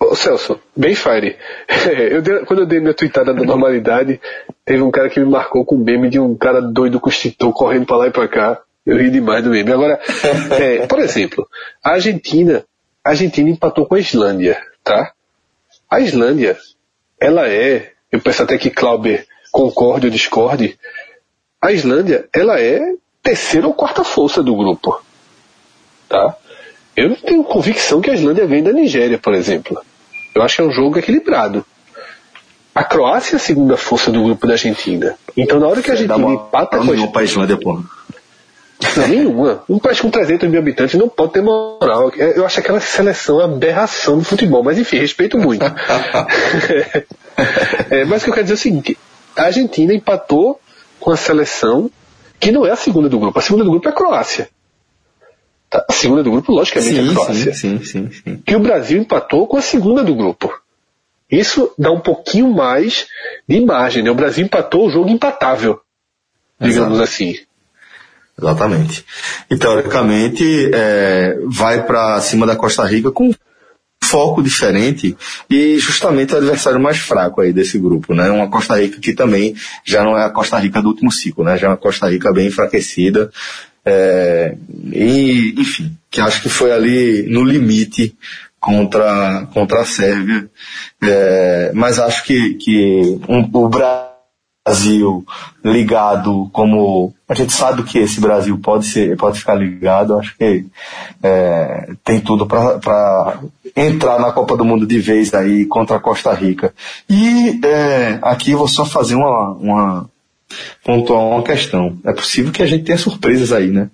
Ô 0.00 0.14
Celso, 0.14 0.60
bem 0.76 0.94
fire. 0.94 1.36
Eu 2.10 2.22
dei, 2.22 2.38
quando 2.40 2.60
eu 2.60 2.66
dei 2.66 2.78
minha 2.78 2.94
tweetada 2.94 3.32
da 3.32 3.42
normalidade, 3.42 4.20
teve 4.64 4.82
um 4.82 4.90
cara 4.90 5.08
que 5.08 5.18
me 5.18 5.26
marcou 5.26 5.64
com 5.64 5.76
o 5.76 5.84
meme 5.84 6.10
de 6.10 6.20
um 6.20 6.36
cara 6.36 6.60
doido 6.60 7.00
com 7.00 7.08
extintor 7.08 7.52
correndo 7.52 7.86
para 7.86 7.96
lá 7.96 8.06
e 8.06 8.10
para 8.10 8.28
cá. 8.28 8.60
Eu 8.84 8.98
ri 8.98 9.10
demais 9.10 9.42
do 9.42 9.50
meme. 9.50 9.72
Agora, 9.72 9.98
é, 10.60 10.86
por 10.86 10.98
exemplo, 10.98 11.48
a 11.82 11.92
Argentina 11.92 12.64
a 13.04 13.10
Argentina 13.10 13.50
empatou 13.50 13.84
com 13.84 13.94
a 13.94 14.00
Islândia, 14.00 14.58
tá? 14.82 15.12
A 15.90 16.00
Islândia, 16.00 16.58
ela 17.20 17.46
é, 17.48 17.92
eu 18.10 18.20
penso 18.20 18.42
até 18.42 18.56
que 18.56 18.70
Clauber 18.70 19.26
concorde 19.52 20.06
ou 20.06 20.12
discorde, 20.12 20.78
a 21.60 21.70
Islândia, 21.70 22.28
ela 22.34 22.58
é 22.58 22.80
terceira 23.22 23.66
ou 23.66 23.74
quarta 23.74 24.02
força 24.02 24.42
do 24.42 24.56
grupo, 24.56 25.00
tá? 26.08 26.36
Eu 26.96 27.10
não 27.10 27.16
tenho 27.16 27.44
convicção 27.44 28.00
que 28.00 28.10
a 28.10 28.14
Islândia 28.14 28.46
vem 28.46 28.62
da 28.62 28.72
Nigéria, 28.72 29.18
por 29.18 29.34
exemplo. 29.34 29.80
Eu 30.34 30.42
acho 30.42 30.56
que 30.56 30.62
é 30.62 30.64
um 30.64 30.72
jogo 30.72 30.98
equilibrado. 30.98 31.64
A 32.74 32.82
Croácia 32.84 33.34
é 33.34 33.36
a 33.36 33.40
segunda 33.40 33.76
força 33.76 34.10
do 34.10 34.22
grupo 34.22 34.46
da 34.46 34.54
Argentina. 34.54 35.16
Então 35.36 35.60
na 35.60 35.66
hora 35.66 35.82
que 35.82 35.90
a 35.90 35.94
Argentina 35.94 36.28
empata 36.28 36.78
com 36.78 37.18
a 37.18 37.22
Islândia... 37.22 37.58
Não, 37.62 37.84
nenhuma. 39.08 39.64
Um 39.68 39.78
país 39.78 40.00
com 40.00 40.10
300 40.10 40.48
mil 40.48 40.60
habitantes 40.60 40.98
não 40.98 41.08
pode 41.08 41.32
ter 41.32 41.42
moral. 41.42 42.10
Eu 42.10 42.44
acho 42.44 42.60
aquela 42.60 42.80
seleção 42.80 43.40
aberração 43.40 44.18
do 44.18 44.24
futebol, 44.24 44.62
mas 44.62 44.78
enfim, 44.78 44.98
respeito 44.98 45.38
muito. 45.38 45.64
é, 47.90 48.04
mas 48.04 48.22
o 48.22 48.24
que 48.24 48.30
eu 48.30 48.34
quero 48.34 48.44
dizer 48.44 48.54
é 48.54 48.54
o 48.54 48.58
seguinte: 48.58 48.98
a 49.36 49.44
Argentina 49.44 49.94
empatou 49.94 50.60
com 51.00 51.10
a 51.10 51.16
seleção 51.16 51.90
que 52.38 52.52
não 52.52 52.66
é 52.66 52.70
a 52.70 52.76
segunda 52.76 53.08
do 53.08 53.18
grupo. 53.18 53.38
A 53.38 53.42
segunda 53.42 53.64
do 53.64 53.70
grupo 53.70 53.88
é 53.88 53.90
a 53.90 53.94
Croácia. 53.94 54.48
Tá? 55.70 55.84
A 55.88 55.92
segunda 55.92 56.22
do 56.22 56.30
grupo, 56.30 56.52
logicamente, 56.52 56.94
sim, 56.94 57.08
é 57.08 57.10
a 57.10 57.14
Croácia. 57.14 57.54
Sim, 57.54 57.78
sim, 57.78 57.84
sim, 57.84 58.10
sim. 58.12 58.36
Que 58.44 58.54
o 58.54 58.60
Brasil 58.60 59.00
empatou 59.00 59.46
com 59.46 59.56
a 59.56 59.62
segunda 59.62 60.04
do 60.04 60.14
grupo. 60.14 60.52
Isso 61.30 61.72
dá 61.78 61.90
um 61.90 62.00
pouquinho 62.00 62.52
mais 62.52 63.06
de 63.48 63.60
margem. 63.60 64.02
Né? 64.02 64.10
O 64.10 64.14
Brasil 64.14 64.44
empatou 64.44 64.86
o 64.86 64.90
jogo 64.90 65.08
empatável, 65.08 65.80
digamos 66.60 66.98
Exato. 66.98 67.02
assim. 67.02 67.38
Exatamente. 68.40 69.04
E 69.50 69.56
teoricamente 69.56 70.70
é, 70.72 71.38
vai 71.46 71.84
para 71.84 72.20
cima 72.20 72.46
da 72.46 72.56
Costa 72.56 72.84
Rica 72.84 73.10
com 73.10 73.32
foco 74.02 74.42
diferente 74.42 75.16
e 75.48 75.78
justamente 75.78 76.34
o 76.34 76.36
adversário 76.36 76.78
mais 76.78 76.98
fraco 76.98 77.40
aí 77.40 77.52
desse 77.52 77.78
grupo, 77.78 78.14
né? 78.14 78.30
Uma 78.30 78.50
Costa 78.50 78.78
Rica 78.78 79.00
que 79.00 79.14
também 79.14 79.54
já 79.84 80.04
não 80.04 80.16
é 80.18 80.24
a 80.24 80.30
Costa 80.30 80.58
Rica 80.58 80.82
do 80.82 80.88
último 80.88 81.10
ciclo, 81.10 81.44
né? 81.44 81.56
Já 81.56 81.68
é 81.68 81.70
uma 81.70 81.76
Costa 81.76 82.08
Rica 82.08 82.32
bem 82.32 82.48
enfraquecida. 82.48 83.30
É, 83.84 84.56
e, 84.92 85.54
enfim, 85.58 85.96
que 86.10 86.20
acho 86.20 86.42
que 86.42 86.48
foi 86.48 86.72
ali 86.72 87.26
no 87.28 87.44
limite 87.44 88.16
contra, 88.60 89.46
contra 89.52 89.80
a 89.80 89.84
Sérvia. 89.84 90.48
É, 91.02 91.72
mas 91.74 91.98
acho 91.98 92.24
que, 92.24 92.54
que 92.54 93.20
um, 93.28 93.48
o 93.52 93.68
Brasil 93.68 94.13
ligado 95.62 96.48
como 96.50 97.12
a 97.28 97.34
gente 97.34 97.52
sabe 97.52 97.82
que 97.82 97.98
esse 97.98 98.18
Brasil 98.18 98.58
pode 98.58 98.86
ser 98.86 99.14
pode 99.14 99.38
ficar 99.38 99.54
ligado 99.54 100.18
acho 100.18 100.34
que 100.38 100.64
é, 101.22 101.92
tem 102.02 102.18
tudo 102.18 102.46
para 102.46 103.40
entrar 103.76 104.18
na 104.18 104.32
Copa 104.32 104.56
do 104.56 104.64
Mundo 104.64 104.86
de 104.86 104.98
vez 104.98 105.34
aí 105.34 105.66
contra 105.66 105.96
a 105.96 106.00
Costa 106.00 106.32
Rica. 106.32 106.72
E 107.08 107.60
é, 107.64 108.18
aqui 108.22 108.54
vou 108.54 108.68
só 108.68 108.84
fazer 108.86 109.14
uma, 109.14 109.50
uma 109.52 110.10
pontuar 110.82 111.20
uma 111.20 111.42
questão. 111.42 111.98
É 112.04 112.12
possível 112.12 112.52
que 112.52 112.62
a 112.62 112.66
gente 112.66 112.84
tenha 112.84 112.98
surpresas 112.98 113.52
aí 113.52 113.68
né? 113.68 113.90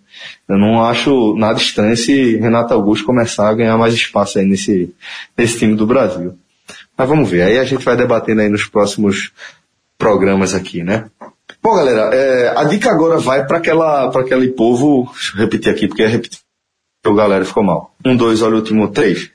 Eu 0.48 0.58
não 0.58 0.84
acho 0.84 1.34
nada 1.36 1.58
estranho 1.58 1.96
se 1.96 2.36
Renato 2.36 2.74
Augusto 2.74 3.06
começar 3.06 3.48
a 3.48 3.54
ganhar 3.54 3.78
mais 3.78 3.94
espaço 3.94 4.38
aí 4.38 4.44
nesse, 4.44 4.94
nesse 5.36 5.58
time 5.58 5.74
do 5.74 5.86
Brasil. 5.86 6.34
Mas 6.96 7.08
vamos 7.08 7.30
ver, 7.30 7.42
aí 7.42 7.58
a 7.58 7.64
gente 7.64 7.84
vai 7.84 7.96
debatendo 7.96 8.42
aí 8.42 8.48
nos 8.48 8.66
próximos 8.66 9.32
programas 10.00 10.54
aqui, 10.54 10.82
né? 10.82 11.10
Bom, 11.62 11.76
galera, 11.76 12.14
é, 12.14 12.54
a 12.56 12.64
dica 12.64 12.90
agora 12.90 13.18
vai 13.18 13.46
para 13.46 13.58
aquela, 13.58 14.10
para 14.10 14.22
aquele 14.22 14.48
povo, 14.48 15.10
deixa 15.12 15.36
eu 15.36 15.40
repetir 15.40 15.70
aqui 15.70 15.86
porque 15.86 16.06
repetir, 16.06 16.40
o 17.06 17.14
galera 17.14 17.44
ficou 17.44 17.62
mal. 17.62 17.94
Um, 18.04 18.16
dois, 18.16 18.40
olha 18.40 18.54
o 18.54 18.58
último 18.58 18.88
três. 18.88 19.30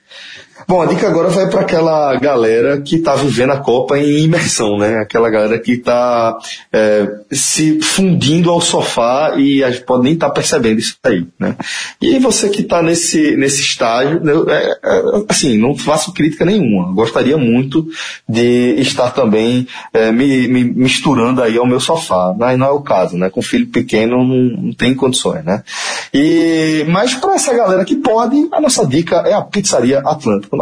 Bom, 0.67 0.81
a 0.81 0.87
dica 0.87 1.07
agora 1.07 1.29
vai 1.29 1.47
para 1.47 1.61
aquela 1.61 2.15
galera 2.15 2.81
que 2.81 2.95
está 2.95 3.13
vivendo 3.15 3.51
a 3.51 3.57
Copa 3.57 3.99
em 3.99 4.23
imersão, 4.23 4.79
né? 4.79 4.97
Aquela 4.97 5.29
galera 5.29 5.59
que 5.59 5.73
está 5.73 6.39
é, 6.73 7.07
se 7.31 7.79
fundindo 7.81 8.49
ao 8.49 8.59
sofá 8.59 9.35
e 9.37 9.63
a 9.63 9.69
gente 9.69 9.83
pode 9.83 10.03
nem 10.03 10.13
estar 10.13 10.29
tá 10.29 10.33
percebendo 10.33 10.79
isso 10.79 10.97
aí, 11.03 11.27
né? 11.39 11.55
E 12.01 12.17
você 12.17 12.49
que 12.49 12.61
está 12.61 12.81
nesse, 12.81 13.35
nesse 13.37 13.61
estágio, 13.61 14.19
né, 14.23 14.33
é, 14.47 14.79
é, 14.83 15.03
assim, 15.29 15.55
não 15.55 15.77
faço 15.77 16.11
crítica 16.11 16.43
nenhuma. 16.43 16.91
Gostaria 16.93 17.37
muito 17.37 17.87
de 18.27 18.75
estar 18.79 19.11
também 19.11 19.67
é, 19.93 20.11
me, 20.11 20.47
me, 20.47 20.63
misturando 20.63 21.43
aí 21.43 21.59
ao 21.59 21.67
meu 21.67 21.79
sofá, 21.79 22.33
mas 22.35 22.57
não 22.57 22.65
é 22.65 22.71
o 22.71 22.81
caso, 22.81 23.15
né? 23.17 23.29
Com 23.29 23.41
filho 23.41 23.67
pequeno 23.67 24.17
não, 24.17 24.63
não 24.63 24.73
tem 24.73 24.95
condições, 24.95 25.45
né? 25.45 25.61
E, 26.11 26.83
mas 26.87 27.13
para 27.13 27.35
essa 27.35 27.53
galera 27.53 27.85
que 27.85 27.95
pode, 27.95 28.47
a 28.51 28.59
nossa 28.59 28.83
dica 28.87 29.17
é 29.27 29.33
a 29.33 29.41
Pizzaria 29.41 30.01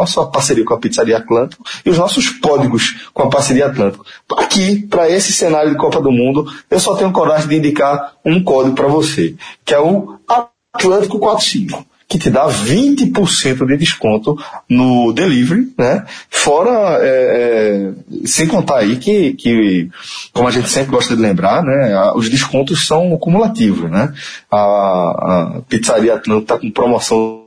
Atlântico 0.02 0.04
nossa 0.04 0.26
parceria 0.26 0.64
com 0.64 0.74
a 0.74 0.78
Pizzaria 0.78 1.16
Atlântico 1.16 1.64
e 1.84 1.90
os 1.90 1.98
nossos 1.98 2.28
códigos 2.30 3.08
com 3.12 3.22
a 3.22 3.30
Parceria 3.30 3.66
Atlântico. 3.66 4.04
Aqui, 4.36 4.86
para 4.86 5.08
esse 5.08 5.32
cenário 5.32 5.70
de 5.70 5.76
Copa 5.76 6.00
do 6.00 6.12
Mundo, 6.12 6.46
eu 6.70 6.80
só 6.80 6.94
tenho 6.94 7.12
coragem 7.12 7.48
de 7.48 7.56
indicar 7.56 8.14
um 8.24 8.42
código 8.42 8.74
para 8.74 8.88
você, 8.88 9.34
que 9.64 9.74
é 9.74 9.80
o 9.80 10.18
Atlântico 10.28 11.18
45 11.18 11.86
que 12.06 12.18
te 12.18 12.30
dá 12.30 12.46
20% 12.46 13.66
de 13.66 13.76
desconto 13.78 14.38
no 14.68 15.12
delivery, 15.12 15.72
né? 15.76 16.04
Fora, 16.28 16.98
é, 17.00 17.90
é, 17.90 18.26
sem 18.26 18.46
contar 18.46 18.80
aí 18.80 18.96
que, 18.96 19.32
que, 19.32 19.88
como 20.32 20.46
a 20.46 20.50
gente 20.50 20.68
sempre 20.68 20.92
gosta 20.92 21.16
de 21.16 21.22
lembrar, 21.22 21.64
né? 21.64 22.12
Os 22.14 22.28
descontos 22.28 22.86
são 22.86 23.16
cumulativos, 23.16 23.90
né? 23.90 24.12
A, 24.50 24.58
a 24.58 25.60
Pizzaria 25.66 26.14
Atlântico 26.14 26.42
está 26.42 26.58
com 26.58 26.70
promoção 26.70 27.43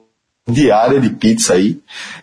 diária 0.47 0.99
de 0.99 1.09
pizza 1.09 1.55
aí 1.55 1.77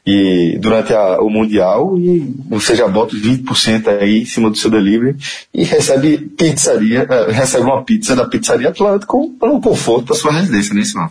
e 0.06 0.58
durante 0.58 0.94
a, 0.94 1.20
o 1.20 1.28
mundial 1.28 1.98
e 1.98 2.34
você 2.48 2.74
já 2.74 2.88
bota 2.88 3.14
os 3.14 3.22
20% 3.22 3.86
aí 3.88 4.22
em 4.22 4.24
cima 4.24 4.50
do 4.50 4.56
seu 4.56 4.70
delivery 4.70 5.16
e 5.52 5.62
recebe 5.62 6.16
pizzaria, 6.18 7.04
uh, 7.04 7.30
recebe 7.30 7.64
uma 7.64 7.82
pizza 7.82 8.16
da 8.16 8.26
pizzaria 8.26 8.70
Atlântico 8.70 9.34
no 9.42 9.60
conforto 9.60 10.06
da 10.06 10.14
sua 10.14 10.32
residência, 10.32 10.74
né, 10.74 11.10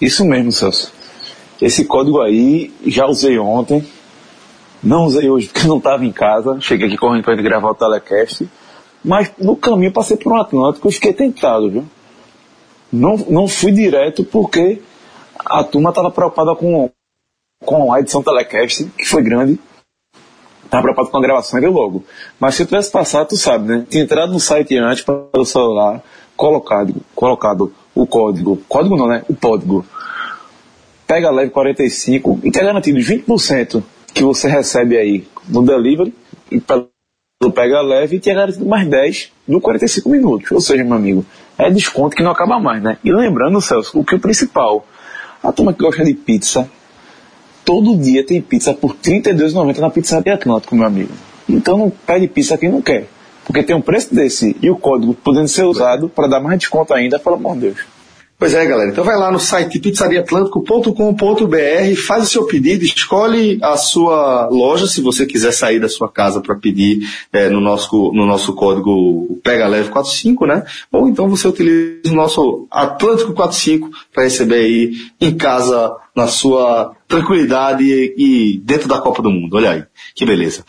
Isso 0.00 0.24
mesmo, 0.24 0.50
Celso. 0.50 0.90
Esse 1.60 1.84
código 1.84 2.22
aí 2.22 2.72
já 2.86 3.06
usei 3.06 3.38
ontem, 3.38 3.84
não 4.82 5.04
usei 5.04 5.28
hoje 5.28 5.48
porque 5.48 5.68
não 5.68 5.76
estava 5.76 6.06
em 6.06 6.12
casa, 6.12 6.58
cheguei 6.60 6.86
aqui 6.86 6.96
correndo 6.96 7.22
para 7.24 7.36
gravar 7.36 7.70
o 7.70 7.74
telecast, 7.74 8.48
mas 9.04 9.30
no 9.38 9.54
caminho 9.54 9.92
passei 9.92 10.16
por 10.16 10.32
um 10.32 10.40
Atlântico 10.40 10.88
e 10.88 10.92
fiquei 10.92 11.12
tentado, 11.12 11.70
viu? 11.70 11.84
Não, 12.92 13.16
não 13.16 13.48
fui 13.48 13.72
direto 13.72 14.24
porque 14.24 14.80
a 15.38 15.62
turma 15.64 15.90
estava 15.90 16.10
preocupada 16.10 16.54
com, 16.54 16.90
com 17.64 17.92
a 17.92 18.00
edição 18.00 18.22
telecast, 18.22 18.84
que 18.96 19.04
foi 19.04 19.22
grande. 19.22 19.58
Estava 20.64 20.82
preocupado 20.82 21.10
com 21.10 21.18
a 21.18 21.22
gravação 21.22 21.60
e 21.60 21.66
logo. 21.66 22.04
Mas 22.38 22.54
se 22.54 22.62
eu 22.62 22.66
tivesse 22.66 22.90
passado, 22.90 23.28
tu 23.28 23.36
sabe, 23.36 23.68
né? 23.68 23.86
Tinha 23.88 24.04
entrado 24.04 24.32
no 24.32 24.40
site 24.40 24.76
antes 24.76 25.02
para 25.02 25.28
o 25.36 25.44
celular, 25.44 26.02
colocado, 26.36 26.94
colocado 27.14 27.72
o 27.94 28.06
código. 28.06 28.56
Código 28.68 28.96
não, 28.96 29.08
né? 29.08 29.24
O 29.28 29.34
código. 29.34 29.84
Pega 31.06 31.30
leve 31.30 31.50
45 31.50 32.40
e 32.44 32.52
tem 32.52 32.62
garantido 32.62 33.00
20% 33.00 33.82
que 34.14 34.22
você 34.22 34.48
recebe 34.48 34.96
aí 34.96 35.26
no 35.48 35.64
delivery 35.64 36.14
e 36.50 36.60
pelo 36.60 36.88
Pega 37.52 37.80
Leve 37.80 38.16
e 38.16 38.20
tinha 38.20 38.34
garantido 38.34 38.66
mais 38.66 38.86
10 38.86 39.32
no 39.48 39.60
45 39.60 40.08
minutos. 40.08 40.52
Ou 40.52 40.60
seja, 40.60 40.84
meu 40.84 40.94
amigo, 40.94 41.24
é 41.66 41.70
desconto 41.70 42.16
que 42.16 42.22
não 42.22 42.30
acaba 42.30 42.58
mais, 42.58 42.82
né? 42.82 42.98
E 43.04 43.12
lembrando, 43.12 43.60
Celso, 43.60 43.98
o 43.98 44.04
que 44.04 44.14
é 44.14 44.18
o 44.18 44.20
principal, 44.20 44.86
a 45.42 45.52
turma 45.52 45.72
que 45.72 45.82
gosta 45.82 46.04
de 46.04 46.14
pizza, 46.14 46.68
todo 47.64 47.96
dia 47.96 48.24
tem 48.24 48.40
pizza 48.40 48.74
por 48.74 48.92
R$ 48.92 49.20
32,90 49.20 49.78
na 49.78 49.90
Pizzaria 49.90 50.34
Atlântico, 50.34 50.74
meu 50.74 50.86
amigo. 50.86 51.12
Então 51.48 51.76
não 51.76 51.90
pede 51.90 52.28
pizza 52.28 52.56
quem 52.56 52.70
não 52.70 52.82
quer. 52.82 53.08
Porque 53.44 53.62
tem 53.62 53.74
um 53.74 53.80
preço 53.80 54.14
desse 54.14 54.56
e 54.62 54.70
o 54.70 54.76
código 54.76 55.14
podendo 55.14 55.48
ser 55.48 55.64
usado 55.64 56.08
para 56.08 56.28
dar 56.28 56.40
mais 56.40 56.58
desconto 56.58 56.94
ainda, 56.94 57.18
pelo 57.18 57.36
amor 57.36 57.54
de 57.54 57.60
Deus. 57.62 57.99
Pois 58.40 58.54
é, 58.54 58.64
galera. 58.64 58.90
Então 58.90 59.04
vai 59.04 59.18
lá 59.18 59.30
no 59.30 59.38
site 59.38 59.78
pizzariatlântico.com.br, 59.78 61.96
faz 62.06 62.24
o 62.24 62.26
seu 62.26 62.46
pedido, 62.46 62.82
escolhe 62.82 63.58
a 63.62 63.76
sua 63.76 64.48
loja 64.48 64.86
se 64.86 65.02
você 65.02 65.26
quiser 65.26 65.52
sair 65.52 65.78
da 65.78 65.90
sua 65.90 66.10
casa 66.10 66.40
para 66.40 66.54
pedir 66.54 67.00
é, 67.30 67.50
no, 67.50 67.60
nosso, 67.60 68.10
no 68.14 68.24
nosso 68.24 68.54
código 68.54 69.38
Pega 69.44 69.68
Leve 69.68 69.90
45, 69.90 70.46
né? 70.46 70.64
Ou 70.90 71.06
então 71.06 71.28
você 71.28 71.46
utiliza 71.46 72.10
o 72.10 72.14
nosso 72.14 72.66
Atlântico 72.70 73.34
45 73.34 73.90
para 74.10 74.24
receber 74.24 74.54
aí 74.54 74.92
em 75.20 75.36
casa, 75.36 75.94
na 76.16 76.26
sua 76.26 76.96
tranquilidade 77.06 77.84
e, 77.84 78.14
e 78.16 78.58
dentro 78.60 78.88
da 78.88 79.02
Copa 79.02 79.20
do 79.20 79.30
Mundo. 79.30 79.58
Olha 79.58 79.72
aí, 79.72 79.84
que 80.14 80.24
beleza. 80.24 80.64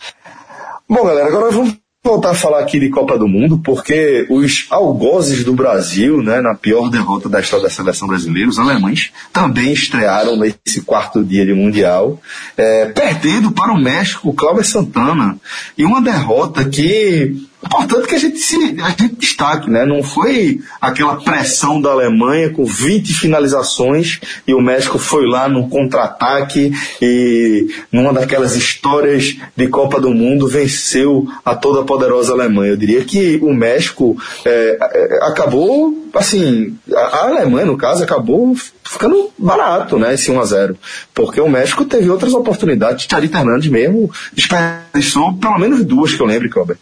Bom, 0.86 1.06
galera, 1.06 1.28
agora 1.28 1.50
vamos 1.50 1.81
voltar 2.04 2.30
a 2.30 2.34
falar 2.34 2.58
aqui 2.58 2.80
de 2.80 2.90
Copa 2.90 3.16
do 3.16 3.28
Mundo, 3.28 3.58
porque 3.58 4.26
os 4.28 4.66
algozes 4.70 5.44
do 5.44 5.52
Brasil, 5.52 6.20
né, 6.20 6.40
na 6.40 6.52
pior 6.52 6.90
derrota 6.90 7.28
da 7.28 7.40
história 7.40 7.64
da 7.64 7.70
seleção 7.70 8.08
brasileira, 8.08 8.48
os 8.48 8.58
alemães, 8.58 9.12
também 9.32 9.72
estrearam 9.72 10.36
nesse 10.36 10.80
quarto 10.84 11.22
dia 11.22 11.46
de 11.46 11.54
Mundial, 11.54 12.20
é, 12.56 12.86
perdendo 12.86 13.52
para 13.52 13.72
o 13.72 13.80
México 13.80 14.30
o 14.30 14.34
Cláudio 14.34 14.64
Santana, 14.64 15.38
e 15.78 15.84
uma 15.84 16.02
derrota 16.02 16.64
que 16.64 17.36
Importante 17.64 18.08
que 18.08 18.14
a 18.16 18.18
gente, 18.18 18.38
se, 18.38 18.56
a 18.82 18.90
gente 18.90 19.14
destaque, 19.16 19.70
né? 19.70 19.84
Não 19.86 20.02
foi 20.02 20.60
aquela 20.80 21.16
pressão 21.16 21.80
da 21.80 21.90
Alemanha 21.90 22.50
com 22.50 22.64
20 22.64 23.14
finalizações 23.14 24.20
e 24.46 24.52
o 24.52 24.60
México 24.60 24.98
foi 24.98 25.26
lá 25.26 25.48
num 25.48 25.68
contra-ataque 25.68 26.72
e 27.00 27.68
numa 27.92 28.12
daquelas 28.12 28.56
histórias 28.56 29.36
de 29.56 29.68
Copa 29.68 30.00
do 30.00 30.10
Mundo 30.10 30.48
venceu 30.48 31.26
a 31.44 31.54
toda 31.54 31.84
poderosa 31.84 32.32
Alemanha. 32.32 32.72
Eu 32.72 32.76
diria 32.76 33.04
que 33.04 33.38
o 33.40 33.54
México 33.54 34.16
é, 34.44 34.78
é 34.80 35.18
acabou, 35.26 36.08
assim, 36.14 36.76
a 36.92 37.28
Alemanha, 37.28 37.66
no 37.66 37.76
caso, 37.76 38.02
acabou 38.02 38.56
ficando 38.82 39.30
barato, 39.38 39.98
né, 39.98 40.14
esse 40.14 40.30
1 40.30 40.40
a 40.40 40.44
0 40.44 40.76
Porque 41.14 41.40
o 41.40 41.48
México 41.48 41.84
teve 41.84 42.10
outras 42.10 42.34
oportunidades. 42.34 43.06
Charita 43.08 43.38
Hernandes 43.38 43.70
mesmo 43.70 44.10
desperdiçou 44.32 45.34
pelo 45.34 45.58
menos 45.58 45.84
duas 45.84 46.12
que 46.12 46.20
eu 46.20 46.26
lembro, 46.26 46.50
Cláudio 46.50 46.76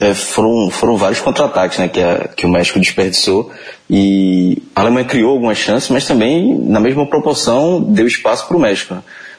é, 0.00 0.14
foram, 0.14 0.70
foram 0.70 0.96
vários 0.96 1.20
contra-ataques 1.20 1.78
né, 1.78 1.88
que, 1.88 2.00
que 2.36 2.46
o 2.46 2.48
México 2.48 2.78
desperdiçou 2.78 3.50
e 3.90 4.62
a 4.74 4.82
Alemanha 4.82 5.06
criou 5.06 5.32
algumas 5.32 5.58
chances, 5.58 5.88
mas 5.88 6.06
também, 6.06 6.56
na 6.64 6.78
mesma 6.78 7.06
proporção, 7.06 7.80
deu 7.80 8.06
espaço 8.06 8.46
para 8.46 8.56
o 8.56 8.60
México. 8.60 8.96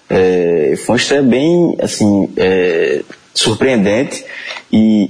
É, 0.09 0.73
foi 0.85 0.95
uma 0.95 0.97
estreia 0.97 1.21
bem, 1.21 1.77
assim, 1.81 2.29
é, 2.35 3.03
surpreendente 3.33 4.25
e, 4.71 5.09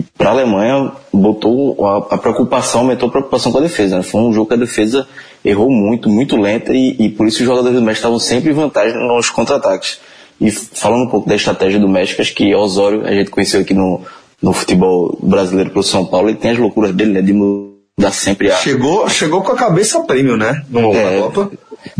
e 0.00 0.04
para 0.18 0.30
a 0.30 0.32
Alemanha 0.32 0.92
botou 1.12 1.86
a, 1.86 2.14
a, 2.14 2.18
preocupação, 2.18 2.82
aumentou 2.82 3.08
a 3.08 3.12
preocupação 3.12 3.50
com 3.52 3.58
a 3.58 3.62
defesa. 3.62 3.96
Né? 3.96 4.02
Foi 4.02 4.20
um 4.20 4.32
jogo 4.32 4.48
que 4.48 4.54
a 4.54 4.58
defesa 4.58 5.08
errou 5.44 5.70
muito, 5.70 6.10
muito 6.10 6.36
lenta 6.36 6.74
e, 6.74 6.96
e 6.98 7.08
por 7.08 7.26
isso 7.26 7.38
os 7.38 7.46
jogadores 7.46 7.78
do 7.78 7.82
México 7.82 8.00
estavam 8.00 8.18
sempre 8.18 8.50
em 8.50 8.54
vantagem 8.54 8.98
nos 8.98 9.30
contra-ataques. 9.30 10.00
E 10.40 10.50
falando 10.50 11.04
um 11.04 11.08
pouco 11.08 11.28
da 11.28 11.36
estratégia 11.36 11.80
do 11.80 11.88
México, 11.88 12.20
acho 12.20 12.34
que 12.34 12.54
Osório, 12.54 13.06
a 13.06 13.12
gente 13.12 13.30
conheceu 13.30 13.60
aqui 13.60 13.74
no, 13.74 14.02
no 14.42 14.52
futebol 14.52 15.18
brasileiro 15.22 15.70
pelo 15.70 15.82
São 15.82 16.04
Paulo, 16.04 16.28
ele 16.28 16.38
tem 16.38 16.52
as 16.52 16.58
loucuras 16.58 16.94
dele, 16.94 17.12
né, 17.12 17.22
de 17.22 17.32
mudar 17.32 18.12
sempre 18.12 18.50
a... 18.50 18.56
Chegou, 18.56 19.08
chegou 19.08 19.42
com 19.42 19.52
a 19.52 19.56
cabeça 19.56 20.00
prêmio, 20.00 20.36
né, 20.36 20.64
no 20.68 20.92
é, 20.94 21.20
Copa. 21.20 21.50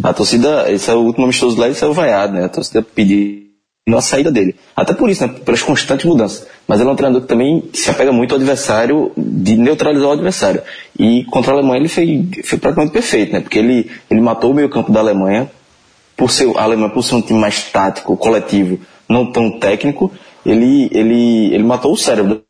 A 0.03 0.13
torcida, 0.13 0.71
esse 0.71 0.91
é 0.91 0.95
o 0.95 1.01
último 1.01 1.25
amistoso 1.25 1.59
lá, 1.59 1.67
ele 1.67 1.75
saiu 1.75 1.93
vaiado, 1.93 2.35
né, 2.35 2.45
a 2.45 2.49
torcida 2.49 2.83
pediu 2.83 3.49
a 3.93 4.01
saída 4.01 4.31
dele. 4.31 4.55
Até 4.77 4.93
por 4.93 5.09
isso, 5.09 5.27
né, 5.27 5.35
pelas 5.45 5.63
constantes 5.63 6.05
mudanças. 6.05 6.47
Mas 6.67 6.79
ele 6.79 6.89
é 6.89 6.93
um 6.93 6.97
treinador 6.97 7.23
que 7.23 7.29
também 7.29 7.65
se 7.73 7.91
apega 7.91 8.13
muito 8.13 8.33
ao 8.33 8.37
adversário, 8.37 9.11
de 9.17 9.57
neutralizar 9.57 10.09
o 10.09 10.13
adversário. 10.13 10.63
E 10.99 11.25
contra 11.25 11.53
a 11.53 11.57
Alemanha 11.57 11.81
ele 11.81 11.89
foi, 11.89 12.29
foi 12.45 12.59
praticamente 12.59 12.93
perfeito, 12.93 13.33
né, 13.33 13.41
porque 13.41 13.59
ele, 13.59 13.91
ele 14.11 14.21
matou 14.21 14.51
o 14.51 14.55
meio 14.55 14.69
campo 14.69 14.93
da 14.93 15.01
Alemanha, 15.01 15.51
por 16.17 16.31
ser, 16.31 16.53
a 16.57 16.63
Alemanha 16.63 16.91
por 16.91 17.03
ser 17.03 17.15
um 17.15 17.23
time 17.23 17.39
mais 17.39 17.63
tático, 17.63 18.17
coletivo, 18.17 18.79
não 19.09 19.33
tão 19.33 19.59
técnico, 19.59 20.13
ele, 20.45 20.89
ele, 20.93 21.55
ele 21.55 21.65
matou 21.65 21.93
o 21.93 21.97
cérebro 21.97 22.43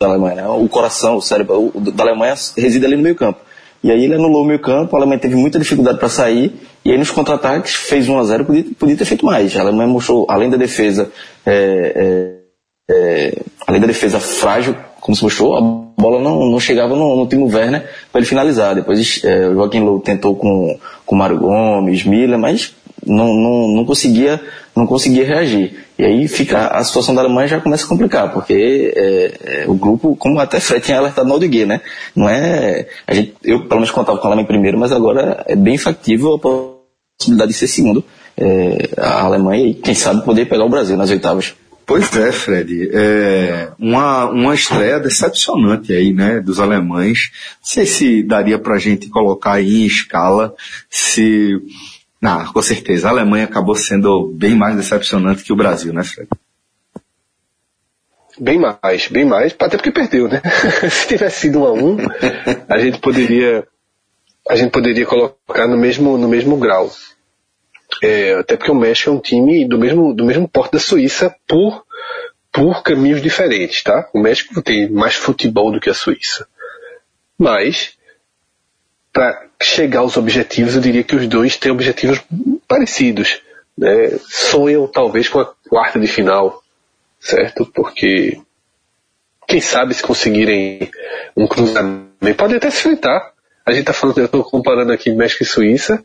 da 0.00 0.08
Alemanha, 0.08 0.36
né? 0.36 0.48
o 0.48 0.68
coração, 0.68 1.16
o 1.16 1.22
cérebro 1.22 1.72
o, 1.74 1.80
da 1.80 2.04
Alemanha 2.04 2.34
reside 2.56 2.84
ali 2.84 2.96
no 2.96 3.02
meio 3.02 3.16
campo. 3.16 3.40
E 3.82 3.90
aí 3.90 4.04
ele 4.04 4.14
anulou 4.14 4.42
o 4.42 4.46
meio 4.46 4.60
campo, 4.60 4.96
a 4.96 4.98
Alemanha 4.98 5.20
teve 5.20 5.36
muita 5.36 5.58
dificuldade 5.58 5.98
para 5.98 6.08
sair, 6.08 6.52
e 6.84 6.90
aí 6.90 6.98
nos 6.98 7.10
contra-ataques 7.10 7.74
fez 7.74 8.08
1 8.08 8.18
a 8.18 8.24
0 8.24 8.44
podia, 8.44 8.64
podia 8.78 8.96
ter 8.96 9.04
feito 9.04 9.24
mais. 9.24 9.56
A 9.56 9.60
Alemanha 9.60 9.88
mostrou, 9.88 10.26
além 10.28 10.50
da 10.50 10.56
defesa, 10.56 11.10
é, 11.46 12.38
é, 12.88 12.94
é, 12.94 13.42
além 13.66 13.80
da 13.80 13.86
defesa 13.86 14.18
frágil, 14.18 14.74
como 15.00 15.16
se 15.16 15.22
mostrou, 15.22 15.56
a 15.56 15.60
bola 15.60 16.20
não, 16.20 16.50
não 16.50 16.58
chegava 16.58 16.96
no, 16.96 17.16
no 17.16 17.26
Timo 17.28 17.46
Werner 17.46 17.88
para 18.10 18.20
ele 18.20 18.26
finalizar. 18.26 18.74
Depois 18.74 19.20
é, 19.24 19.48
o 19.48 19.54
Joaquim 19.54 19.80
Low 19.80 20.00
tentou 20.00 20.34
com, 20.34 20.78
com 21.06 21.16
Mário 21.16 21.38
Gomes, 21.38 22.04
Miller, 22.04 22.38
mas 22.38 22.74
não, 23.08 23.34
não, 23.34 23.68
não 23.68 23.84
conseguia 23.84 24.40
não 24.76 24.86
conseguia 24.86 25.26
reagir. 25.26 25.84
E 25.98 26.04
aí 26.04 26.28
fica 26.28 26.68
a 26.68 26.84
situação 26.84 27.14
da 27.14 27.20
Alemanha 27.20 27.48
já 27.48 27.60
começa 27.60 27.84
a 27.84 27.88
complicar, 27.88 28.32
porque 28.32 28.92
é, 28.94 29.62
é, 29.62 29.64
o 29.66 29.74
grupo, 29.74 30.14
como 30.14 30.38
até 30.38 30.60
Fred 30.60 30.84
tinha 30.84 30.98
alertado 30.98 31.26
no 31.26 31.34
Aldiguê, 31.34 31.66
né? 31.66 31.80
Não 32.14 32.28
é. 32.28 32.86
A 33.06 33.12
gente, 33.12 33.34
eu 33.42 33.66
pelo 33.66 33.80
menos 33.80 33.90
contava 33.90 34.18
com 34.18 34.26
a 34.26 34.30
Alemanha 34.30 34.46
primeiro, 34.46 34.78
mas 34.78 34.92
agora 34.92 35.44
é 35.48 35.56
bem 35.56 35.76
factível 35.76 36.34
a 36.34 36.38
possibilidade 37.18 37.52
de 37.52 37.58
ser 37.58 37.66
segundo 37.66 38.04
é, 38.36 38.90
a 38.96 39.22
Alemanha 39.24 39.66
e 39.66 39.74
quem 39.74 39.94
sabe 39.94 40.24
poder 40.24 40.46
pegar 40.46 40.64
o 40.64 40.70
Brasil 40.70 40.96
nas 40.96 41.10
oitavas. 41.10 41.54
Pois 41.84 42.14
é, 42.16 42.30
Fred. 42.30 42.90
É 42.92 43.70
uma, 43.78 44.26
uma 44.26 44.54
estreia 44.54 45.00
decepcionante 45.00 45.92
aí, 45.92 46.12
né, 46.12 46.38
dos 46.38 46.60
alemães. 46.60 47.30
Não 47.60 47.66
sei 47.66 47.86
se 47.86 48.22
daria 48.22 48.58
pra 48.58 48.78
gente 48.78 49.08
colocar 49.08 49.54
aí 49.54 49.82
em 49.82 49.86
escala 49.86 50.54
se 50.90 51.56
não, 52.20 52.52
com 52.52 52.62
certeza. 52.62 53.08
A 53.08 53.10
Alemanha 53.10 53.44
acabou 53.44 53.74
sendo 53.74 54.32
bem 54.34 54.54
mais 54.54 54.76
decepcionante 54.76 55.44
que 55.44 55.52
o 55.52 55.56
Brasil, 55.56 55.92
né, 55.92 56.02
Fred? 56.02 56.28
Bem 58.40 58.58
mais, 58.58 59.08
bem 59.08 59.24
mais, 59.24 59.54
até 59.58 59.76
porque 59.76 59.90
perdeu, 59.90 60.28
né? 60.28 60.40
Se 60.90 61.08
tivesse 61.08 61.40
sido 61.40 61.60
um 61.60 61.64
a 61.64 61.72
um, 61.72 61.96
a 62.68 62.78
gente 62.78 63.00
poderia 63.00 63.66
a 64.48 64.56
gente 64.56 64.70
poderia 64.70 65.04
colocar 65.04 65.66
no 65.68 65.76
mesmo, 65.76 66.16
no 66.16 66.28
mesmo 66.28 66.56
grau. 66.56 66.90
É, 68.02 68.34
até 68.34 68.56
porque 68.56 68.70
o 68.70 68.74
México 68.74 69.10
é 69.10 69.12
um 69.12 69.20
time 69.20 69.68
do 69.68 69.78
mesmo, 69.78 70.14
do 70.14 70.24
mesmo 70.24 70.48
porte 70.48 70.72
da 70.72 70.78
Suíça 70.78 71.34
por, 71.46 71.84
por 72.50 72.82
caminhos 72.82 73.20
diferentes, 73.20 73.82
tá? 73.82 74.08
O 74.14 74.20
México 74.20 74.62
tem 74.62 74.90
mais 74.90 75.14
futebol 75.14 75.70
do 75.70 75.80
que 75.80 75.90
a 75.90 75.94
Suíça. 75.94 76.46
Mas 77.36 77.97
para 79.12 79.46
chegar 79.60 80.00
aos 80.00 80.16
objetivos, 80.16 80.74
eu 80.74 80.80
diria 80.80 81.02
que 81.02 81.16
os 81.16 81.26
dois 81.26 81.56
têm 81.56 81.72
objetivos 81.72 82.20
parecidos. 82.66 83.40
Né? 83.76 84.18
Sonham 84.28 84.86
talvez 84.86 85.28
com 85.28 85.40
a 85.40 85.52
quarta 85.68 85.98
de 85.98 86.06
final, 86.06 86.62
certo? 87.20 87.66
Porque 87.66 88.40
quem 89.46 89.60
sabe 89.60 89.94
se 89.94 90.02
conseguirem 90.02 90.90
um 91.36 91.46
cruzamento, 91.46 92.08
pode 92.36 92.56
até 92.56 92.70
se 92.70 92.78
enfrentar. 92.78 93.32
A 93.64 93.70
gente 93.70 93.80
está 93.80 93.92
falando, 93.92 94.18
eu 94.18 94.26
estou 94.26 94.44
comparando 94.44 94.92
aqui 94.92 95.10
México 95.10 95.42
e 95.42 95.46
Suíça, 95.46 96.04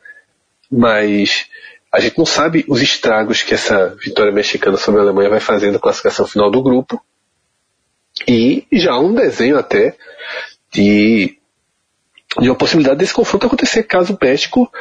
mas 0.72 1.45
a 1.91 1.99
gente 1.99 2.18
não 2.18 2.26
sabe 2.26 2.66
os 2.68 2.82
estragos 2.82 3.43
que 3.43 3.54
essa 3.54 3.95
vitória 4.04 4.32
mexicana 4.32 4.78
sobre 4.78 5.01
a 5.01 5.04
Alemanha 5.04 5.30
vai 5.30 5.39
fazer 5.39 5.72
na 5.72 5.80
classificação 5.80 6.26
final 6.26 6.49
do 6.49 6.64
grupo. 6.64 6.99
E 8.28 8.66
já 8.72 8.93
há 8.93 8.99
um 8.99 9.14
desenho 9.14 9.58
até 9.58 9.95
de 10.72 11.38
de 12.40 12.50
uma 12.50 12.56
possibilidade 12.56 13.00
desse 13.00 13.14
confronto 13.14 13.46
acontecer 13.46 13.84
caso 13.84 14.14
o 14.14 14.18
México 14.26 14.72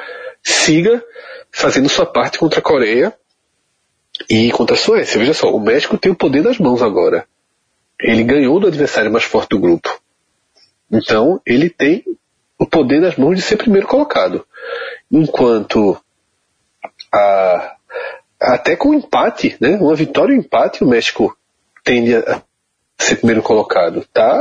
siga 0.43 1.03
fazendo 1.51 1.89
sua 1.89 2.07
parte 2.07 2.39
contra 2.39 2.61
a 2.61 2.63
Coreia 2.63 3.15
e 4.29 4.51
contra 4.53 4.75
a 4.75 4.79
Suécia. 4.79 5.19
Veja 5.19 5.35
só, 5.35 5.55
o 5.55 5.61
México 5.61 5.99
tem 5.99 6.11
o 6.11 6.17
poder 6.17 6.43
das 6.43 6.59
mãos 6.59 6.83
agora. 6.83 7.27
Ele 8.01 8.25
ganhou 8.25 8.59
do 8.59 8.67
adversário 8.67 9.13
mais 9.13 9.25
forte 9.25 9.51
do 9.51 9.61
grupo. 9.61 10.01
Então, 10.91 11.41
ele 11.47 11.71
tem 11.71 12.05
o 12.59 12.67
poder 12.67 13.01
das 13.01 13.17
mãos 13.17 13.37
de 13.37 13.43
ser 13.43 13.57
primeiro 13.57 13.87
colocado. 13.87 14.47
Enquanto 15.11 16.01
a, 17.13 17.77
até 18.41 18.77
com 18.77 18.95
empate, 18.95 19.57
né, 19.61 19.77
uma 19.77 19.95
vitória 19.95 20.33
e 20.33 20.37
um 20.37 20.41
empate, 20.41 20.83
o 20.83 20.87
México 20.87 21.37
tende 21.85 22.15
a 22.17 22.43
ser 22.99 23.17
primeiro 23.17 23.43
colocado. 23.43 24.07
Tá? 24.13 24.41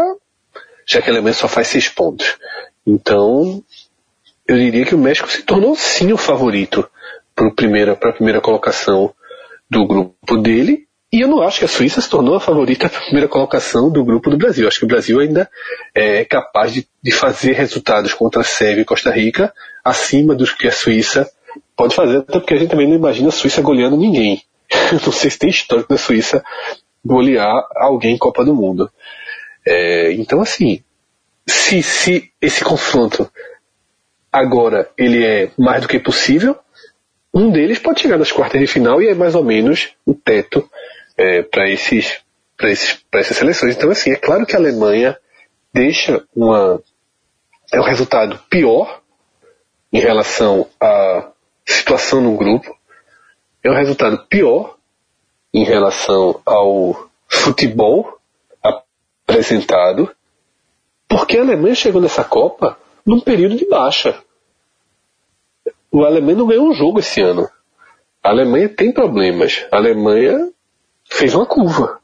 Já 0.86 1.02
que 1.02 1.10
a 1.10 1.14
Alemanha 1.14 1.34
só 1.34 1.48
faz 1.48 1.68
seis 1.68 1.88
pontos. 1.88 2.38
Então, 2.86 3.64
eu 4.48 4.58
diria 4.58 4.86
que 4.86 4.96
o 4.96 4.98
México 4.98 5.30
se 5.30 5.44
tornou 5.44 5.76
sim 5.76 6.12
o 6.12 6.18
favorito 6.18 6.88
para 7.36 7.48
a 7.48 7.54
primeira, 7.54 7.96
primeira 7.96 8.42
colocação 8.42 9.14
do 9.70 9.86
grupo 9.86 10.38
dele. 10.38 10.88
E 11.14 11.22
eu 11.22 11.28
não 11.28 11.42
acho 11.42 11.60
que 11.60 11.66
a 11.66 11.68
Suíça 11.68 12.00
se 12.00 12.10
tornou 12.10 12.36
a 12.36 12.40
favorita 12.40 12.88
para 12.88 13.00
a 13.00 13.04
primeira 13.04 13.28
colocação 13.28 13.92
do 13.92 14.04
grupo 14.04 14.30
do 14.30 14.38
Brasil. 14.38 14.68
Acho 14.68 14.80
que 14.80 14.86
o 14.86 14.88
Brasil 14.88 15.20
ainda 15.20 15.50
é 15.94 16.24
capaz 16.24 16.74
de, 16.74 16.88
de 17.04 17.12
fazer 17.12 17.54
resultados 17.54 18.14
contra 18.14 18.42
a 18.42 18.46
Sérvia 18.46 18.82
e 18.82 18.86
Costa 18.86 19.12
Rica 19.12 19.54
acima 19.84 20.34
dos 20.34 20.54
que 20.54 20.68
a 20.68 20.72
Suíça 20.72 21.30
pode 21.76 21.96
fazer, 21.96 22.18
até 22.18 22.40
porque 22.40 22.54
a 22.54 22.58
gente 22.58 22.70
também 22.70 22.88
não 22.88 22.96
imagina 22.96 23.30
a 23.30 23.32
Suíça 23.32 23.62
goleando 23.62 23.98
ninguém. 23.98 24.42
não 25.06 25.12
sei 25.12 25.30
se 25.30 25.40
tem 25.40 25.50
histórico 25.50 25.90
da 25.90 25.98
Suíça 25.98 26.44
golear 27.04 27.68
alguém 27.76 28.16
em 28.16 28.18
Copa 28.18 28.46
do 28.46 28.56
Mundo. 28.56 28.90
É, 29.66 30.14
então, 30.14 30.42
assim, 30.42 30.84
se, 31.52 31.84
se 31.84 32.32
esse 32.42 32.64
confronto 32.64 33.32
agora 34.32 34.90
ele 34.98 35.26
é 35.26 35.52
mais 35.58 35.82
do 35.82 35.88
que 35.88 36.00
possível, 36.00 36.58
um 37.34 37.52
deles 37.52 37.80
pode 37.80 38.02
chegar 38.02 38.18
nas 38.18 38.32
quartas 38.32 38.60
de 38.60 38.68
final 38.68 39.02
e 39.02 39.08
é 39.08 39.14
mais 39.14 39.36
ou 39.36 39.44
menos 39.44 39.94
o 40.06 40.14
teto 40.14 40.70
é, 41.18 41.42
para 41.44 41.70
esses, 41.70 42.22
esses, 42.64 43.04
essas 43.14 43.38
seleções. 43.38 43.76
Então, 43.76 43.90
assim, 43.90 44.12
é 44.12 44.16
claro 44.16 44.46
que 44.46 44.56
a 44.56 44.60
Alemanha 44.60 45.18
deixa 45.74 46.24
uma, 46.36 46.82
é 47.72 47.80
um 47.80 47.84
resultado 47.84 48.40
pior 48.50 49.02
em 49.94 50.00
relação 50.00 50.68
à 50.80 51.32
situação 51.66 52.22
no 52.22 52.36
grupo, 52.36 52.76
é 53.64 53.70
um 53.70 53.76
resultado 53.76 54.26
pior 54.28 54.78
em 55.54 55.64
relação 55.64 56.42
ao 56.46 57.10
futebol 57.28 58.20
apresentado 58.62 60.14
porque 61.12 61.38
a 61.38 61.42
Alemanha 61.42 61.76
chegou 61.76 62.02
nessa 62.02 62.24
Copa 62.24 62.78
num 63.06 63.20
período 63.20 63.58
de 63.58 63.68
baixa. 63.68 64.18
O 65.92 66.06
Alemanha 66.06 66.38
não 66.38 66.48
ganhou 66.48 66.70
um 66.70 66.74
jogo 66.74 67.00
esse 67.00 67.22
ano. 67.22 67.50
A 68.24 68.30
Alemanha 68.30 68.70
tem 68.70 68.94
problemas. 68.94 69.66
A 69.70 69.76
Alemanha 69.76 70.50
fez 71.04 71.36
uma 71.36 71.46
curva. 71.46 72.00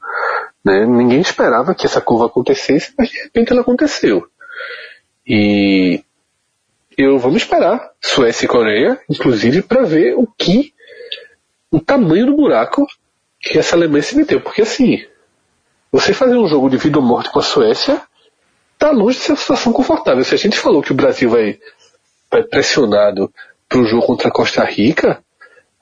Né? 0.62 0.84
Ninguém 0.84 1.20
esperava 1.20 1.74
que 1.74 1.86
essa 1.86 2.02
curva 2.02 2.26
acontecesse, 2.26 2.92
mas 2.98 3.08
de 3.08 3.18
repente 3.22 3.50
ela 3.50 3.62
aconteceu. 3.62 4.28
E 5.26 6.04
eu 6.98 7.18
vamos 7.18 7.38
esperar 7.42 7.92
Suécia 8.02 8.44
e 8.44 8.48
Coreia, 8.48 9.00
inclusive, 9.08 9.62
para 9.62 9.84
ver 9.84 10.16
o 10.16 10.26
que 10.26 10.74
o 11.70 11.80
tamanho 11.80 12.26
do 12.26 12.36
buraco 12.36 12.86
que 13.40 13.58
essa 13.58 13.74
Alemanha 13.74 14.02
se 14.02 14.16
meteu. 14.16 14.40
Porque 14.42 14.62
assim, 14.62 15.02
você 15.90 16.12
fazer 16.12 16.36
um 16.36 16.46
jogo 16.46 16.68
de 16.68 16.76
vida 16.76 16.98
ou 16.98 17.04
morte 17.04 17.30
com 17.30 17.38
a 17.38 17.42
Suécia 17.42 18.02
está 18.78 18.92
longe 18.92 19.18
de 19.18 19.24
ser 19.24 19.32
uma 19.32 19.38
situação 19.38 19.72
confortável. 19.72 20.24
Se 20.24 20.34
a 20.34 20.38
gente 20.38 20.56
falou 20.56 20.80
que 20.80 20.92
o 20.92 20.94
Brasil 20.94 21.28
vai, 21.28 21.58
vai 22.30 22.44
pressionado 22.44 23.32
para 23.68 23.80
o 23.80 23.84
jogo 23.84 24.06
contra 24.06 24.28
a 24.28 24.30
Costa 24.30 24.64
Rica, 24.64 25.22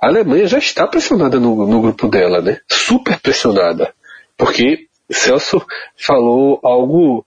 a 0.01 0.09
Alemanha 0.09 0.47
já 0.47 0.59
está 0.59 0.87
pressionada 0.87 1.39
no, 1.39 1.67
no 1.67 1.81
grupo 1.83 2.09
dela, 2.09 2.41
né? 2.41 2.59
Super 2.67 3.21
pressionada. 3.21 3.95
Porque 4.37 4.87
Celso 5.11 5.65
falou 5.97 6.59
algo 6.63 7.25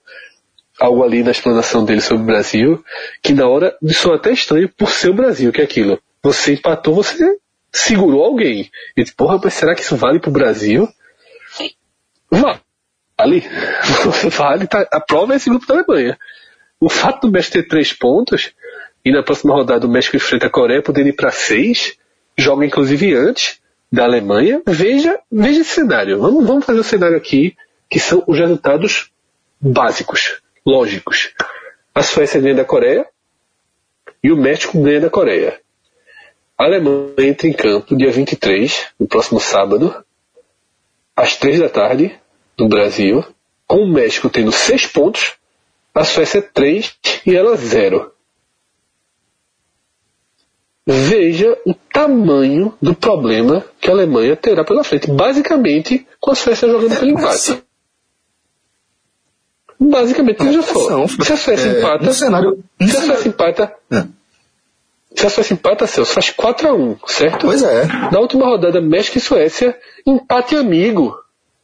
algo 0.80 1.03
ali 1.03 1.24
na 1.24 1.32
explanação 1.32 1.84
dele 1.84 1.99
sobre 1.99 2.24
o 2.24 2.26
Brasil, 2.26 2.84
que 3.22 3.34
na 3.34 3.47
hora 3.47 3.76
me 3.82 3.93
soa 3.93 4.15
até 4.15 4.32
estranho 4.32 4.70
por 4.70 4.89
ser 4.89 5.09
o 5.09 5.13
Brasil, 5.13 5.51
que 5.51 5.59
é 5.59 5.65
aquilo. 5.65 5.99
Você 6.24 6.53
empatou, 6.53 6.95
você 6.95 7.38
segurou 7.72 8.24
alguém. 8.24 8.72
E 8.95 9.03
porra, 9.11 9.39
mas 9.43 9.53
será 9.53 9.76
que 9.76 9.82
isso 9.82 9.97
vale 9.97 10.20
pro 10.20 10.32
Brasil? 10.32 10.88
vale 12.32 12.61
tá, 14.70 14.88
a 14.91 14.99
prova 14.99 15.34
é 15.34 15.36
esse 15.38 15.49
grupo 15.49 15.65
da 15.67 15.76
Alemanha. 15.76 16.17
O 16.80 16.89
fato 16.89 17.28
do 17.28 17.34
México 17.34 17.53
ter 17.53 17.67
três 17.67 17.91
pontos 17.91 18.51
e 19.03 19.11
na 19.11 19.24
próxima 19.24 19.53
rodada 19.53 19.86
o 19.86 19.89
México 19.89 20.15
enfrenta 20.15 20.47
a 20.47 20.49
Coreia 20.49 20.82
podendo 20.82 21.09
ir 21.09 21.13
para 21.13 21.32
seis, 21.32 21.97
joga 22.38 22.65
inclusive 22.65 23.13
antes 23.13 23.59
da 23.91 24.03
Alemanha. 24.03 24.61
Veja, 24.65 25.20
veja 25.32 25.61
esse 25.61 25.72
cenário. 25.72 26.20
Vamos, 26.20 26.45
vamos 26.45 26.65
fazer 26.65 26.80
o 26.80 26.84
cenário 26.84 27.17
aqui 27.17 27.55
que 27.89 27.99
são 27.99 28.24
os 28.28 28.38
resultados 28.38 29.11
básicos, 29.59 30.41
lógicos. 30.65 31.34
A 31.93 32.03
Suécia 32.03 32.39
ganha 32.39 32.55
da 32.55 32.65
Coreia 32.65 33.05
e 34.24 34.32
o 34.32 34.38
México 34.38 34.82
ganha 34.82 35.01
da 35.01 35.09
Coreia. 35.09 35.59
A 36.57 36.65
Alemanha 36.65 37.13
entra 37.17 37.47
em 37.47 37.53
campo 37.53 37.97
dia 37.97 38.11
23, 38.11 38.88
no 38.99 39.07
próximo 39.07 39.39
sábado, 39.39 39.95
às 41.15 41.36
três 41.38 41.59
da 41.59 41.70
tarde, 41.70 42.20
no 42.60 42.70
Brasil, 42.70 43.24
com 43.68 43.84
o 43.84 43.91
México 43.91 44.30
tendo 44.30 44.51
seis 44.51 44.86
pontos, 44.86 45.34
a 45.93 46.03
Suécia 46.03 46.41
três 46.41 46.95
e 47.26 47.36
ela 47.36 47.55
zero. 47.55 48.12
Veja 50.86 51.55
o 51.66 51.74
tamanho 51.74 52.74
do 52.82 52.95
problema 52.95 53.64
que 53.80 53.89
a 53.89 53.93
Alemanha 53.93 54.36
terá 54.36 54.64
pela 54.64 54.84
frente. 54.84 55.12
Basicamente, 55.12 56.07
com 56.20 56.32
a 56.32 56.36
Suécia 56.36 56.68
jogando 56.68 56.97
pelo 56.97 57.12
empate. 57.12 57.64
Basicamente, 59.80 60.43
veja 60.43 60.62
só. 60.64 61.07
Se 61.07 61.34
a 61.34 61.38
Suécia 61.38 61.70
é, 61.70 61.80
empata. 61.80 62.12
Cenário, 62.12 62.64
se 62.82 62.97
a 62.97 63.01
Suécia 63.01 63.30
empata. 63.30 63.76
É. 63.91 64.03
Se 65.16 65.26
a 65.26 65.30
Suécia 65.30 65.53
empata, 65.53 65.88
Celso, 65.88 66.14
faz 66.14 66.32
4x1, 66.32 66.97
certo? 67.07 67.47
Pois 67.47 67.64
é. 67.64 67.86
Na 68.12 68.20
última 68.20 68.45
rodada, 68.45 68.82
México 68.82 69.18
e 69.18 69.22
Suécia, 69.22 69.78
empate 70.05 70.55
amigo. 70.55 71.16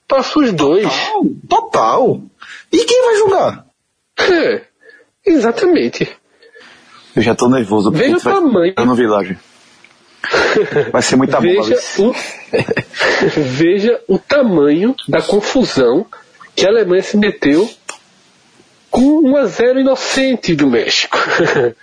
Passa 0.08 0.39
os 0.39 0.53
dois. 0.53 0.84
Total, 0.84 1.24
total. 1.47 2.22
E 2.72 2.86
quem 2.86 3.06
vai 3.06 3.16
jogar? 3.18 3.66
É, 4.20 4.62
exatamente. 5.26 6.10
Eu 7.16 7.22
já 7.22 7.34
tô 7.34 7.47
nervoso. 7.47 7.91
Veja 7.91 8.18
o 8.18 8.22
tamanho. 8.22 8.74
No 8.86 8.95
Village. 8.95 9.38
Vai 10.91 11.01
ser 11.01 11.16
muita 11.16 11.39
veja 11.39 11.78
bola. 11.97 12.10
O, 12.10 12.16
veja 13.39 14.01
o 14.08 14.18
tamanho 14.18 14.95
da 15.08 15.22
confusão 15.22 16.06
que 16.56 16.66
a 16.66 16.70
Alemanha 16.70 17.03
se 17.03 17.18
meteu 17.18 17.70
com 18.89 19.30
1 19.30 19.38
a 19.38 19.45
0 19.45 19.80
inocente 19.80 20.56
do 20.56 20.68
México. 20.68 21.18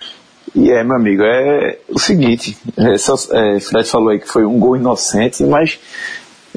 E 0.55 0.69
é, 0.69 0.83
meu 0.83 0.95
amigo, 0.95 1.23
é 1.23 1.79
o 1.89 1.97
seguinte, 1.97 2.55
é, 2.77 2.95
só, 2.99 3.15
é, 3.31 3.59
Fred 3.59 3.89
falou 3.89 4.09
aí 4.09 4.19
que 4.19 4.27
foi 4.27 4.45
um 4.45 4.59
gol 4.59 4.75
inocente, 4.75 5.43
mas 5.43 5.79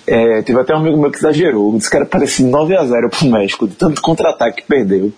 é, 0.07 0.43
teve 0.43 0.61
até 0.61 0.75
um 0.75 0.79
amigo 0.79 0.97
meu 0.97 1.11
que 1.11 1.19
exagerou, 1.19 1.77
disse 1.77 1.91
que 1.91 1.97
era 1.97 2.07
parecido 2.07 2.49
9 2.51 2.77
a 2.77 2.85
0 2.85 3.11
pro 3.11 3.27
México, 3.27 3.67
de 3.67 3.75
tanto 3.75 4.01
contra-ataque 4.01 4.63
que 4.63 4.69
perdeu. 4.69 5.13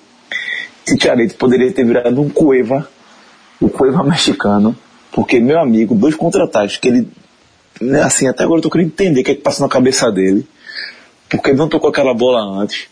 Ticharito 0.84 1.34
poderia 1.34 1.70
ter 1.70 1.84
virado 1.84 2.20
um 2.20 2.30
Cueva, 2.30 2.88
o 3.60 3.68
Cueva 3.68 4.02
mexicano, 4.04 4.74
porque, 5.12 5.40
meu 5.40 5.60
amigo, 5.60 5.94
dois 5.94 6.14
contra-ataques 6.14 6.78
que 6.78 6.88
ele, 6.88 7.08
né, 7.80 8.02
assim, 8.02 8.26
até 8.26 8.44
agora 8.44 8.58
eu 8.58 8.62
tô 8.62 8.70
querendo 8.70 8.88
entender 8.88 9.20
o 9.20 9.24
que 9.24 9.30
é 9.32 9.34
que 9.34 9.42
passa 9.42 9.62
na 9.62 9.68
cabeça 9.68 10.10
dele, 10.10 10.46
porque 11.28 11.50
ele 11.50 11.58
não 11.58 11.68
tocou 11.68 11.90
aquela 11.90 12.14
bola 12.14 12.40
antes. 12.62 12.88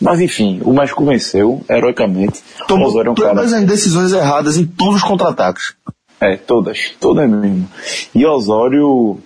Mas 0.00 0.20
enfim, 0.20 0.60
o 0.64 0.72
México 0.72 1.04
venceu, 1.04 1.64
heroicamente. 1.68 2.40
Tomou 2.66 2.88
é 3.02 3.10
um 3.10 3.14
todas 3.14 3.50
cara... 3.50 3.60
as 3.60 3.64
decisões 3.64 4.12
erradas 4.12 4.56
em 4.56 4.64
todos 4.64 4.96
os 4.96 5.02
contra-ataques. 5.02 5.74
É, 6.20 6.36
todas, 6.36 6.92
todas 7.00 7.28
mesmo. 7.28 7.68
E 8.14 8.26
Osório 8.26 9.18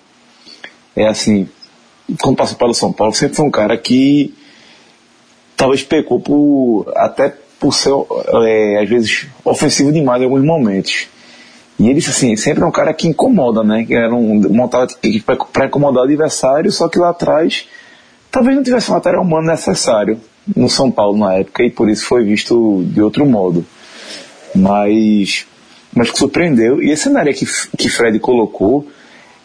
é 0.95 1.07
assim, 1.07 1.47
quando 2.21 2.37
passou 2.37 2.57
pelo 2.57 2.73
São 2.73 2.91
Paulo, 2.91 3.13
sempre 3.13 3.35
foi 3.35 3.45
um 3.45 3.51
cara 3.51 3.77
que 3.77 4.33
talvez 5.55 5.83
pecou 5.83 6.19
por 6.19 6.91
até 6.95 7.33
por 7.59 7.73
ser 7.73 7.93
é, 8.45 8.81
às 8.81 8.89
vezes 8.89 9.27
ofensivo 9.45 9.91
demais 9.91 10.21
em 10.21 10.25
alguns 10.25 10.43
momentos. 10.43 11.07
E 11.79 11.89
ele 11.89 11.99
assim, 11.99 12.35
sempre 12.35 12.63
é 12.63 12.65
um 12.65 12.71
cara 12.71 12.93
que 12.93 13.07
incomoda, 13.07 13.63
né? 13.63 13.83
Que 13.85 13.95
era 13.95 14.13
um 14.13 14.41
montado 14.49 14.93
para 15.51 15.65
incomodar 15.65 16.03
o 16.03 16.05
adversário, 16.05 16.71
só 16.71 16.87
que 16.87 16.99
lá 16.99 17.09
atrás 17.09 17.67
talvez 18.29 18.55
não 18.55 18.63
tivesse 18.63 18.89
o 18.89 18.93
material 18.93 19.23
humano 19.23 19.47
necessário 19.47 20.19
no 20.55 20.69
São 20.69 20.91
Paulo 20.91 21.17
na 21.17 21.35
época 21.35 21.63
e 21.63 21.71
por 21.71 21.89
isso 21.89 22.05
foi 22.05 22.23
visto 22.23 22.83
de 22.87 23.01
outro 23.01 23.25
modo. 23.25 23.65
Mas, 24.55 25.47
mas 25.95 26.11
que 26.11 26.19
surpreendeu. 26.19 26.81
E 26.81 26.91
esse 26.91 27.03
cenário 27.03 27.33
que, 27.33 27.45
que 27.77 27.89
Fred 27.89 28.19
colocou, 28.19 28.87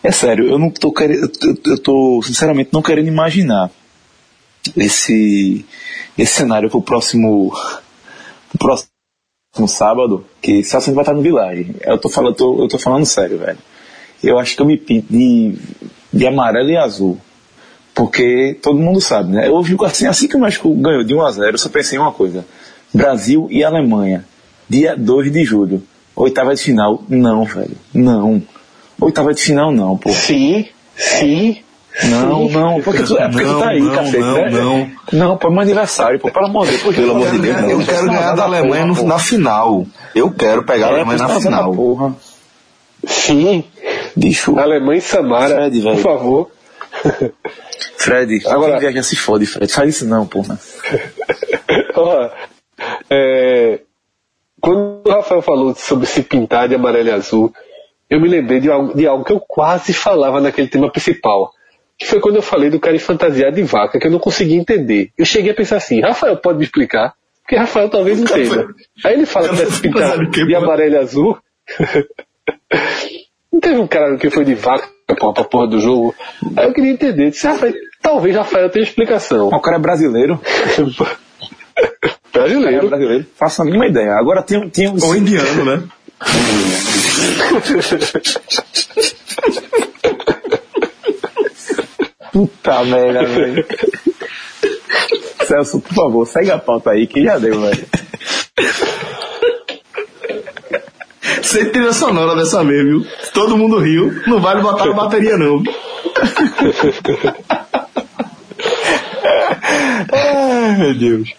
é 0.03 0.13
sério, 0.13 0.47
eu 0.47 0.59
não 0.59 0.71
tô 0.71 0.93
querendo, 0.93 1.31
eu, 1.67 1.79
tô 1.79 2.21
sinceramente 2.23 2.71
não 2.73 2.83
querendo 2.83 3.09
imaginar 3.09 3.71
esse, 4.77 5.65
esse 6.17 6.35
cenário 6.35 6.71
pro 6.71 6.83
próximo, 6.83 7.53
pro 8.51 8.59
próximo 8.59 9.69
sábado, 9.69 10.25
que 10.41 10.63
só 10.63 10.79
vai 10.79 11.03
estar 11.03 11.15
no 11.15 11.23
Village. 11.23 11.75
Eu 11.83 11.99
tô 11.99 12.09
falando, 12.09 12.35
tô, 12.35 12.63
eu 12.63 12.69
tô 12.69 12.79
falando 12.79 13.07
sério, 13.07 13.39
velho. 13.39 13.59
Eu 14.23 14.39
acho 14.39 14.55
que 14.55 14.63
eu 14.63 14.67
me 14.67 14.77
pinto 14.77 15.13
de, 15.13 15.57
de 16.13 16.27
amarelo 16.27 16.71
e 16.71 16.77
azul. 16.77 17.19
Porque 17.95 18.57
todo 18.63 18.79
mundo 18.79 19.01
sabe, 19.01 19.33
né? 19.33 19.49
Eu 19.49 19.55
ouvi 19.55 19.77
assim, 19.85 20.07
assim 20.07 20.29
que 20.29 20.37
o 20.37 20.41
México 20.41 20.73
ganhou 20.75 21.03
de 21.03 21.15
1 21.15 21.23
a 21.23 21.33
0 21.33 21.51
eu 21.51 21.59
só 21.59 21.69
pensei 21.69 21.99
em 21.99 22.01
uma 22.01 22.13
coisa. 22.13 22.47
Brasil 22.95 23.49
e 23.51 23.65
Alemanha, 23.65 24.25
dia 24.69 24.97
2 24.97 25.33
de 25.33 25.45
julho. 25.45 25.83
Oitava 26.15 26.55
de 26.55 26.63
final, 26.63 27.03
não, 27.09 27.45
velho. 27.45 27.77
Não. 27.93 28.43
Oitava 29.01 29.33
de 29.33 29.43
final, 29.43 29.71
não, 29.71 29.97
pô. 29.97 30.11
Sim, 30.11 30.67
sim. 30.97 31.63
Não, 32.05 32.47
sim. 32.47 32.53
não, 32.53 32.81
porque 32.81 33.03
tu, 33.03 33.19
é 33.19 33.29
porque 33.29 33.45
não, 33.45 33.55
tu 33.55 33.61
tá 33.61 33.71
aí, 33.71 33.81
não, 33.81 33.95
cacete, 33.95 34.19
não, 34.19 34.35
né? 34.35 34.51
Não, 34.51 34.91
não, 35.13 35.37
pô, 35.37 35.49
é 35.49 35.51
meu 35.51 35.61
aniversário, 35.61 36.21
pô, 36.21 36.31
pelo 36.31 36.47
amor 36.47 36.67
de 36.67 36.77
Deus. 36.77 36.95
Pelo 36.95 37.11
amor 37.13 37.31
de 37.31 37.39
Deus, 37.39 37.59
eu 37.59 37.85
quero 37.85 38.07
ganhar 38.07 38.35
da 38.35 38.45
Alemanha 38.45 38.87
no, 38.87 39.03
na 39.03 39.19
final. 39.19 39.87
Eu 40.15 40.31
quero 40.31 40.65
pegar 40.65 40.87
é, 40.87 40.91
a 40.91 40.95
Alemanha 40.95 41.19
na 41.19 41.41
final. 41.41 41.75
Porra. 41.75 42.15
Sim. 43.05 43.65
Bicho. 44.17 44.59
Alemanha 44.59 44.99
e 44.99 45.01
Samara, 45.01 45.55
Fred, 45.55 45.83
por 45.83 45.97
favor. 45.99 46.51
Fred, 47.97 48.43
agora 48.47 48.79
viajar 48.79 49.03
se 49.03 49.17
fode, 49.17 49.47
Fred. 49.47 49.73
Faz 49.73 49.97
isso 49.97 50.07
não, 50.07 50.27
porra. 50.27 50.59
Ó, 51.95 52.31
é, 53.11 53.81
quando 54.61 55.03
o 55.05 55.11
Rafael 55.11 55.43
falou 55.43 55.75
sobre 55.75 56.07
se 56.07 56.23
pintar 56.23 56.69
de 56.69 56.75
amarelo 56.75 57.09
e 57.09 57.13
azul, 57.13 57.53
eu 58.11 58.21
me 58.21 58.29
lembrei 58.29 58.61
de 58.61 58.71
algo, 58.71 58.95
de 58.95 59.07
algo 59.07 59.25
que 59.25 59.33
eu 59.33 59.41
quase 59.41 59.93
falava 59.93 60.41
naquele 60.41 60.69
tema 60.69 60.91
principal. 60.91 61.53
Que 61.99 62.07
foi 62.07 62.21
quando 62.21 62.37
eu 62.37 62.43
falei 62.43 62.71
do 62.71 62.79
cara 62.79 62.95
em 62.95 63.01
fantasiar 63.01 63.53
de 63.53 63.63
vaca, 63.63 63.99
que 63.99 64.07
eu 64.07 64.11
não 64.11 64.21
conseguia 64.21 64.57
entender. 64.57 65.11
Eu 65.19 65.27
cheguei 65.27 65.51
a 65.51 65.55
pensar 65.55 65.77
assim, 65.77 66.01
Rafael 66.01 66.37
pode 66.37 66.59
me 66.59 66.65
explicar? 66.65 67.15
Porque 67.43 67.57
Rafael 67.57 67.89
talvez 67.89 68.21
entenda. 68.21 68.69
Aí 69.05 69.15
ele 69.15 69.27
fala 69.27 69.49
que 69.49 69.57
deve 69.57 69.71
se 69.73 69.81
pintar 69.81 70.19
de 70.19 70.55
amarelo 70.55 70.95
e 70.95 70.99
azul. 70.99 71.39
não 73.53 73.61
teve 73.61 73.79
um 73.79 73.87
cara 73.87 74.17
que 74.17 74.31
foi 74.31 74.45
de 74.45 74.55
vaca 74.55 74.89
pra 75.07 75.45
porra 75.45 75.67
do 75.67 75.81
jogo. 75.81 76.15
Aí 76.57 76.67
eu 76.67 76.73
queria 76.73 76.93
entender. 76.93 77.31
Disse, 77.31 77.47
Rafael, 77.47 77.75
talvez 78.01 78.37
Rafael 78.37 78.71
tenha 78.71 78.85
explicação. 78.85 79.49
O 79.49 79.61
cara 79.61 79.77
é 79.77 79.81
brasileiro. 79.81 80.41
brasileiro. 82.33 82.87
É 82.87 82.89
brasileiro. 82.89 83.27
Faço 83.35 83.63
a 83.63 83.65
mínima 83.65 83.87
ideia. 83.87 84.13
Agora 84.13 84.43
tem, 84.43 84.69
tem 84.69 84.89
Ou 84.89 85.17
indiano, 85.17 85.65
né? 85.65 85.83
Puta 92.33 92.85
merda, 92.85 93.25
velho. 93.25 93.67
Celso, 95.47 95.81
por 95.81 95.95
favor, 95.95 96.27
segue 96.27 96.51
a 96.51 96.59
pauta 96.59 96.91
aí 96.91 97.07
que 97.07 97.23
já 97.25 97.39
deu, 97.39 97.61
velho. 97.61 97.87
Sem 101.43 101.71
trilha 101.71 101.93
sonora 101.93 102.37
dessa 102.37 102.63
vez, 102.63 102.85
viu? 102.85 103.07
Todo 103.33 103.57
mundo 103.57 103.79
riu. 103.79 104.23
Não 104.27 104.41
vale 104.41 104.61
botar 104.61 104.85
a 104.85 104.93
bateria, 104.93 105.39
não. 105.39 105.63
Ai, 110.13 110.79
meu 110.79 110.95
Deus. 110.95 111.33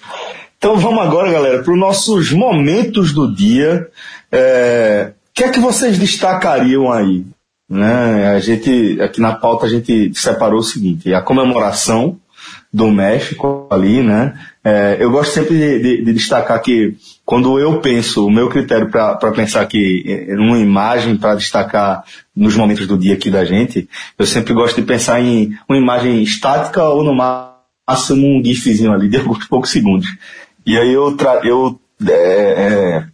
Então 0.57 0.77
vamos 0.77 1.03
agora, 1.03 1.31
galera, 1.31 1.63
para 1.63 1.71
os 1.71 1.79
nossos 1.79 2.31
momentos 2.31 3.13
do 3.13 3.33
dia. 3.33 3.87
É... 4.31 5.13
Que 5.39 5.45
é 5.45 5.49
que 5.51 5.59
vocês 5.61 5.97
destacariam 5.97 6.91
aí? 6.91 7.25
Né? 7.69 8.27
A 8.27 8.39
gente, 8.41 9.01
aqui 9.01 9.21
na 9.21 9.33
pauta, 9.33 9.65
a 9.65 9.69
gente 9.69 10.11
separou 10.13 10.59
o 10.59 10.63
seguinte: 10.63 11.13
a 11.13 11.21
comemoração 11.21 12.19
do 12.73 12.91
México 12.91 13.65
ali, 13.71 14.03
né? 14.03 14.37
É, 14.61 14.97
eu 14.99 15.09
gosto 15.09 15.33
sempre 15.33 15.57
de, 15.57 15.79
de, 15.79 16.03
de, 16.03 16.11
destacar 16.11 16.61
que 16.61 16.97
quando 17.25 17.57
eu 17.57 17.79
penso, 17.79 18.27
o 18.27 18.29
meu 18.29 18.49
critério 18.49 18.91
para 18.91 19.31
pensar 19.31 19.65
que 19.65 20.27
numa 20.31 20.59
imagem 20.59 21.15
para 21.15 21.35
destacar 21.35 22.03
nos 22.35 22.57
momentos 22.57 22.85
do 22.85 22.97
dia 22.97 23.13
aqui 23.13 23.31
da 23.31 23.45
gente, 23.45 23.87
eu 24.17 24.25
sempre 24.25 24.53
gosto 24.53 24.75
de 24.75 24.85
pensar 24.85 25.21
em 25.21 25.57
uma 25.69 25.77
imagem 25.77 26.21
estática 26.21 26.83
ou 26.83 27.01
no 27.01 27.15
máximo 27.15 28.27
um 28.27 28.43
gifzinho 28.43 28.91
ali 28.91 29.07
de 29.07 29.15
alguns 29.15 29.45
poucos 29.45 29.69
segundos. 29.69 30.13
E 30.65 30.77
aí 30.77 30.91
eu, 30.91 31.15
tra 31.15 31.39
eu 31.45 31.79
é, 32.05 32.11
é, 32.11 33.05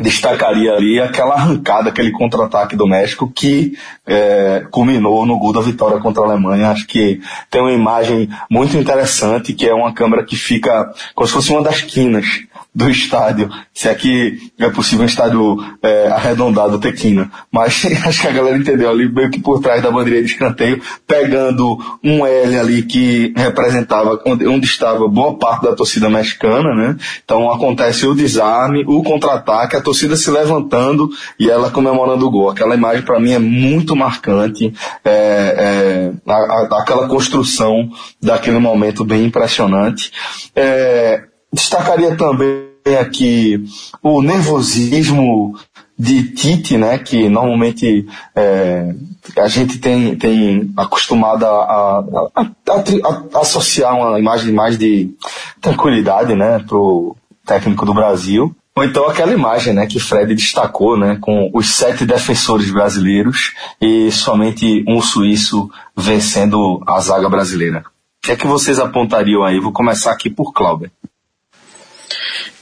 destacaria 0.00 0.72
ali 0.72 0.98
aquela 1.00 1.34
arrancada, 1.34 1.90
aquele 1.90 2.10
contra-ataque 2.12 2.74
do 2.74 2.86
México 2.86 3.30
que 3.30 3.76
é, 4.06 4.64
culminou 4.70 5.26
no 5.26 5.38
gol 5.38 5.52
da 5.52 5.60
vitória 5.60 6.00
contra 6.00 6.22
a 6.22 6.26
Alemanha. 6.26 6.70
Acho 6.70 6.86
que 6.86 7.20
tem 7.50 7.60
uma 7.60 7.72
imagem 7.72 8.28
muito 8.50 8.76
interessante, 8.76 9.52
que 9.52 9.68
é 9.68 9.74
uma 9.74 9.92
câmera 9.92 10.24
que 10.24 10.36
fica 10.36 10.92
como 11.14 11.26
se 11.26 11.34
fosse 11.34 11.50
uma 11.50 11.62
das 11.62 11.82
quinas 11.82 12.26
do 12.74 12.88
estádio, 12.88 13.50
se 13.74 13.88
aqui 13.88 14.50
é 14.58 14.70
possível 14.70 15.04
um 15.04 15.08
estádio 15.08 15.58
é, 15.82 16.08
arredondado 16.08 16.78
ter 16.78 16.94
quina. 16.94 17.30
Mas 17.50 17.84
acho 18.06 18.22
que 18.22 18.28
a 18.28 18.32
galera 18.32 18.56
entendeu 18.56 18.88
ali, 18.88 19.12
meio 19.12 19.30
que 19.30 19.40
por 19.40 19.60
trás 19.60 19.82
da 19.82 19.90
bandeira 19.90 20.20
de 20.20 20.32
escanteio, 20.32 20.80
pegando 21.06 21.78
um 22.02 22.26
L 22.26 22.58
ali 22.58 22.82
que 22.82 23.34
representava 23.36 24.18
onde, 24.24 24.46
onde 24.46 24.66
estava 24.66 25.06
boa 25.06 25.36
parte 25.36 25.64
da 25.64 25.74
torcida 25.74 26.08
mexicana, 26.08 26.74
né? 26.74 26.96
Então 27.22 27.52
acontece 27.52 28.06
o 28.06 28.14
desarme, 28.14 28.84
o 28.86 29.02
contra-ataque, 29.02 29.76
a 29.76 29.82
torcida 29.82 30.16
se 30.16 30.30
levantando 30.30 31.10
e 31.38 31.50
ela 31.50 31.70
comemorando 31.70 32.26
o 32.26 32.30
gol. 32.30 32.50
Aquela 32.50 32.74
imagem 32.74 33.02
para 33.02 33.20
mim 33.20 33.32
é 33.32 33.38
muito 33.38 33.94
marcante, 33.94 34.72
é, 35.04 35.10
é, 35.10 36.12
a, 36.26 36.34
a, 36.34 36.80
aquela 36.80 37.06
construção 37.06 37.90
daquele 38.20 38.58
momento 38.58 39.04
bem 39.04 39.26
impressionante. 39.26 40.10
É, 40.56 41.24
destacaria 41.52 42.16
também 42.16 42.72
aqui 43.00 43.64
o 44.02 44.22
nervosismo 44.22 45.54
de 45.98 46.32
Tite, 46.32 46.76
né, 46.76 46.98
que 46.98 47.28
normalmente 47.28 48.06
é, 48.34 48.92
a 49.38 49.46
gente 49.46 49.78
tem, 49.78 50.16
tem 50.16 50.72
acostumado 50.76 51.44
a, 51.44 51.48
a, 51.48 52.40
a, 52.40 52.48
a, 52.74 53.40
associar 53.40 53.94
uma 53.94 54.18
imagem 54.18 54.52
mais 54.52 54.76
de 54.76 55.14
tranquilidade, 55.60 56.34
né, 56.34 56.58
pro 56.66 57.16
técnico 57.46 57.86
do 57.86 57.94
Brasil. 57.94 58.54
Ou 58.74 58.82
então 58.82 59.06
aquela 59.06 59.32
imagem, 59.32 59.74
né, 59.74 59.86
que 59.86 60.00
Fred 60.00 60.34
destacou, 60.34 60.96
né, 60.96 61.18
com 61.20 61.50
os 61.52 61.74
sete 61.74 62.06
defensores 62.06 62.70
brasileiros 62.70 63.52
e 63.80 64.10
somente 64.10 64.84
um 64.88 65.00
suíço 65.00 65.70
vencendo 65.96 66.82
a 66.86 66.98
zaga 67.00 67.28
brasileira. 67.28 67.80
O 67.80 68.26
que 68.26 68.32
é 68.32 68.36
que 68.36 68.46
vocês 68.46 68.78
apontariam 68.78 69.44
aí? 69.44 69.60
Vou 69.60 69.72
começar 69.72 70.10
aqui 70.10 70.30
por 70.30 70.52
Clauber. 70.52 70.90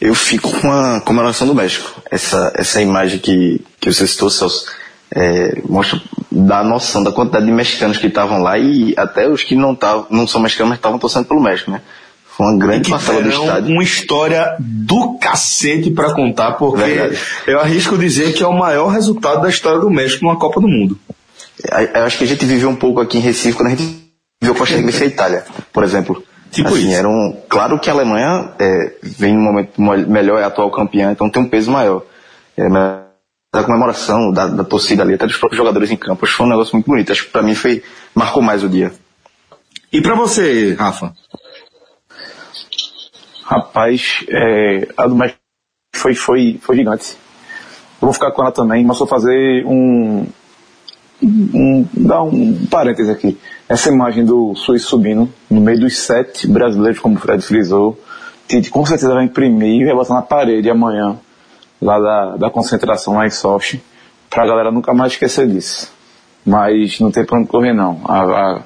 Eu 0.01 0.14
fico 0.14 0.51
com 0.61 0.72
a 0.72 1.01
comemoração 1.01 1.46
do 1.46 1.55
México. 1.55 2.01
Essa, 2.11 2.53
essa 2.55 2.80
imagem 2.80 3.18
que, 3.18 3.61
que 3.78 3.92
você 3.92 4.07
citou, 4.07 4.30
Celso, 4.30 4.66
é, 5.14 5.61
mostra, 5.68 6.01
dá 6.30 6.64
noção 6.64 7.03
da 7.03 7.12
quantidade 7.12 7.44
de 7.44 7.53
mexicanos 7.53 7.98
que 7.98 8.07
estavam 8.07 8.40
lá 8.40 8.57
e 8.57 8.94
até 8.96 9.28
os 9.28 9.42
que 9.44 9.55
não, 9.55 9.74
tavam, 9.74 10.07
não 10.11 10.26
são 10.26 10.40
mexicanos, 10.40 10.70
mas 10.70 10.78
estavam 10.78 10.98
torcendo 10.98 11.26
pelo 11.26 11.42
México, 11.42 11.70
né? 11.70 11.82
Foi 12.24 12.46
uma 12.46 12.59
grande 12.59 12.88
parcela 12.88 13.20
do 13.20 13.28
estádio. 13.28 13.72
uma 13.72 13.82
história 13.82 14.57
do 14.59 15.18
cacete 15.18 15.90
para 15.90 16.14
contar, 16.14 16.53
porque 16.53 16.82
Verdade. 16.82 17.18
eu 17.46 17.61
arrisco 17.61 17.98
dizer 17.98 18.32
que 18.32 18.42
é 18.42 18.46
o 18.46 18.59
maior 18.59 18.88
resultado 18.88 19.42
da 19.42 19.48
história 19.51 19.78
do 19.78 19.90
México 19.90 20.24
numa 20.24 20.38
Copa 20.38 20.61
do 20.61 20.68
Mundo. 20.68 20.98
Eu 21.92 22.05
acho 22.05 22.16
que 22.16 22.24
a 22.24 22.26
gente 22.26 22.46
viveu 22.46 22.70
um 22.70 22.76
pouco 22.76 23.01
aqui 23.01 23.18
em 23.18 23.20
Recife 23.20 23.55
quando 23.55 23.66
a 23.66 23.70
gente 23.70 24.01
viu 24.40 24.55
Costa 24.55 24.76
Rica 24.76 24.90
e 24.90 25.03
a 25.03 25.07
Itália, 25.07 25.44
por 25.70 25.84
exemplo. 25.84 26.22
Tipo 26.51 26.68
assim, 26.68 26.88
isso. 26.88 26.98
Era 26.98 27.09
um, 27.09 27.36
claro 27.48 27.78
que 27.78 27.88
a 27.88 27.92
Alemanha 27.92 28.53
é, 28.59 28.94
vem 29.03 29.34
num 29.34 29.42
momento 29.42 29.80
melhor, 29.80 30.40
é 30.40 30.44
atual 30.44 30.70
campeã, 30.70 31.12
então 31.12 31.30
tem 31.30 31.42
um 31.42 31.48
peso 31.48 31.70
maior. 31.70 32.03
É, 32.57 32.68
mas 32.68 33.01
a 33.53 33.62
comemoração 33.62 34.32
da, 34.32 34.46
da, 34.46 34.64
torcida 34.64 35.03
ali, 35.03 35.14
até 35.14 35.26
dos 35.26 35.36
próprios 35.36 35.59
jogadores 35.59 35.90
em 35.90 35.96
campo, 35.96 36.24
acho 36.24 36.32
que 36.32 36.36
foi 36.36 36.46
um 36.46 36.51
negócio 36.51 36.74
muito 36.74 36.86
bonito. 36.86 37.12
Acho 37.12 37.24
que 37.24 37.30
pra 37.30 37.42
mim 37.42 37.55
foi, 37.55 37.82
marcou 38.14 38.42
mais 38.42 38.62
o 38.62 38.68
dia. 38.68 38.92
E 39.92 40.01
para 40.01 40.14
você, 40.14 40.74
Rafa? 40.74 41.12
Rapaz, 43.44 44.24
é, 44.28 44.88
a 44.96 45.07
do 45.07 45.16
México 45.16 45.40
foi, 45.94 46.14
foi, 46.14 46.61
foi 46.62 46.76
gigante. 46.76 47.16
Eu 48.01 48.07
vou 48.07 48.12
ficar 48.12 48.30
com 48.30 48.42
ela 48.42 48.53
também, 48.53 48.84
mas 48.84 48.98
vou 48.98 49.07
fazer 49.07 49.64
um, 49.66 50.26
um, 51.22 51.86
dar 51.92 52.22
um 52.22 52.66
parêntese 52.66 53.11
aqui. 53.11 53.38
Essa 53.71 53.89
imagem 53.89 54.25
do 54.25 54.53
Suíço 54.57 54.89
subindo 54.89 55.33
no 55.49 55.61
meio 55.61 55.79
dos 55.79 55.97
sete 55.97 56.49
brasileiros, 56.49 56.99
como 56.99 57.14
o 57.14 57.18
Fred 57.21 57.41
frisou, 57.41 57.97
Tite 58.49 58.68
com 58.68 58.85
certeza 58.85 59.14
vai 59.14 59.23
imprimir 59.23 59.83
e 59.83 59.85
vai 59.85 59.95
botar 59.95 60.14
na 60.14 60.23
parede 60.23 60.68
amanhã, 60.68 61.16
lá 61.81 62.01
da, 62.01 62.37
da 62.37 62.51
concentração 62.51 63.14
lá 63.14 63.25
em 63.25 63.31
Sochi, 63.31 63.81
pra 64.29 64.45
galera 64.45 64.73
nunca 64.73 64.93
mais 64.93 65.12
esquecer 65.12 65.47
disso. 65.47 65.93
Mas 66.45 66.99
não 66.99 67.12
tem 67.12 67.25
pra 67.25 67.39
onde 67.39 67.47
correr 67.47 67.73
não. 67.73 68.01
A, 68.07 68.23
a, 68.23 68.62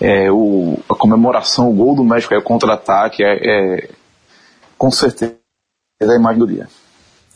é, 0.00 0.32
o, 0.32 0.78
a 0.88 0.94
comemoração, 0.94 1.68
o 1.68 1.74
gol 1.74 1.94
do 1.94 2.02
México 2.02 2.32
é 2.32 2.38
o 2.38 2.42
contra-ataque, 2.42 3.22
é, 3.22 3.34
é 3.34 3.90
com 4.78 4.90
certeza 4.90 5.36
a 6.00 6.16
imagem 6.16 6.38
do 6.38 6.46
dia. 6.46 6.66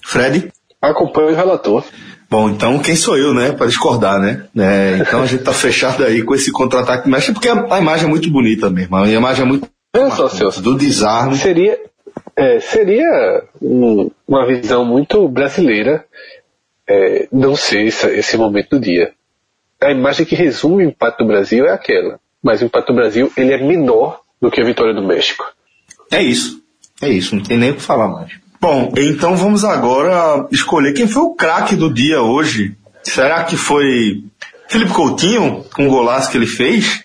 Fred? 0.02 0.50
Acompanho 0.80 1.32
o 1.32 1.36
relator. 1.36 1.84
Bom, 2.30 2.50
então 2.50 2.78
quem 2.78 2.94
sou 2.94 3.16
eu, 3.16 3.32
né, 3.32 3.52
para 3.52 3.66
discordar, 3.66 4.20
né? 4.20 4.46
É, 4.56 4.98
então 5.00 5.22
a 5.22 5.26
gente 5.26 5.42
tá 5.42 5.52
fechado 5.52 6.04
aí 6.04 6.22
com 6.22 6.34
esse 6.34 6.52
contra-ataque 6.52 7.08
mexe 7.08 7.32
porque 7.32 7.48
a, 7.48 7.66
a, 7.74 7.78
imagem 7.78 8.06
é 8.06 8.08
muito 8.08 8.30
bonita 8.30 8.68
mesmo. 8.68 8.96
A 8.96 9.08
imagem 9.08 9.44
é 9.44 9.48
muito. 9.48 9.68
É 9.94 10.10
só, 10.10 10.28
Celso. 10.28 10.60
Do 10.60 10.76
desarme. 10.76 11.36
Seria, 11.36 11.78
é, 12.36 12.60
seria 12.60 13.44
um, 13.62 14.10
uma 14.26 14.46
visão 14.46 14.84
muito 14.84 15.26
brasileira 15.28 16.04
é, 16.86 17.28
não 17.32 17.56
ser 17.56 17.86
esse, 17.86 18.06
esse 18.08 18.36
momento 18.36 18.70
do 18.70 18.80
dia. 18.80 19.12
A 19.80 19.90
imagem 19.90 20.26
que 20.26 20.34
resume 20.34 20.84
o 20.84 20.88
empate 20.88 21.18
do 21.18 21.26
Brasil 21.26 21.66
é 21.66 21.72
aquela. 21.72 22.20
Mas 22.42 22.60
o 22.60 22.66
empate 22.66 22.88
do 22.88 22.94
Brasil 22.94 23.32
ele 23.38 23.54
é 23.54 23.62
menor 23.62 24.20
do 24.40 24.50
que 24.50 24.60
a 24.60 24.64
vitória 24.64 24.92
do 24.92 25.02
México. 25.02 25.44
É 26.10 26.22
isso. 26.22 26.62
É 27.00 27.08
isso. 27.08 27.34
Não 27.34 27.42
tem 27.42 27.56
nem 27.56 27.70
o 27.70 27.76
que 27.76 27.82
falar 27.82 28.08
mais. 28.08 28.32
Bom, 28.60 28.92
então 28.96 29.36
vamos 29.36 29.64
agora 29.64 30.48
escolher 30.50 30.92
quem 30.92 31.06
foi 31.06 31.22
o 31.22 31.34
craque 31.34 31.76
do 31.76 31.92
dia 31.92 32.20
hoje. 32.22 32.76
Será 33.04 33.44
que 33.44 33.56
foi 33.56 34.24
Felipe 34.68 34.92
Coutinho, 34.92 35.64
com 35.74 35.86
o 35.86 35.90
golaço 35.90 36.30
que 36.30 36.36
ele 36.36 36.46
fez? 36.46 37.04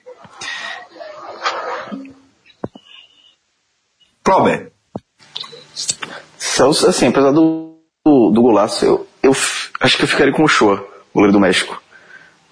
Cláudio. 4.23 4.71
Celso, 6.37 6.87
assim, 6.87 7.07
apesar 7.07 7.31
do, 7.31 7.77
do, 8.03 8.31
do, 8.31 8.41
golaço, 8.41 8.83
eu, 8.85 9.07
eu 9.21 9.31
acho 9.79 9.97
que 9.97 10.03
eu 10.03 10.07
ficaria 10.07 10.33
com 10.33 10.43
o 10.43 10.47
Shoa, 10.47 10.85
goleiro 11.13 11.33
do 11.33 11.39
México. 11.39 11.81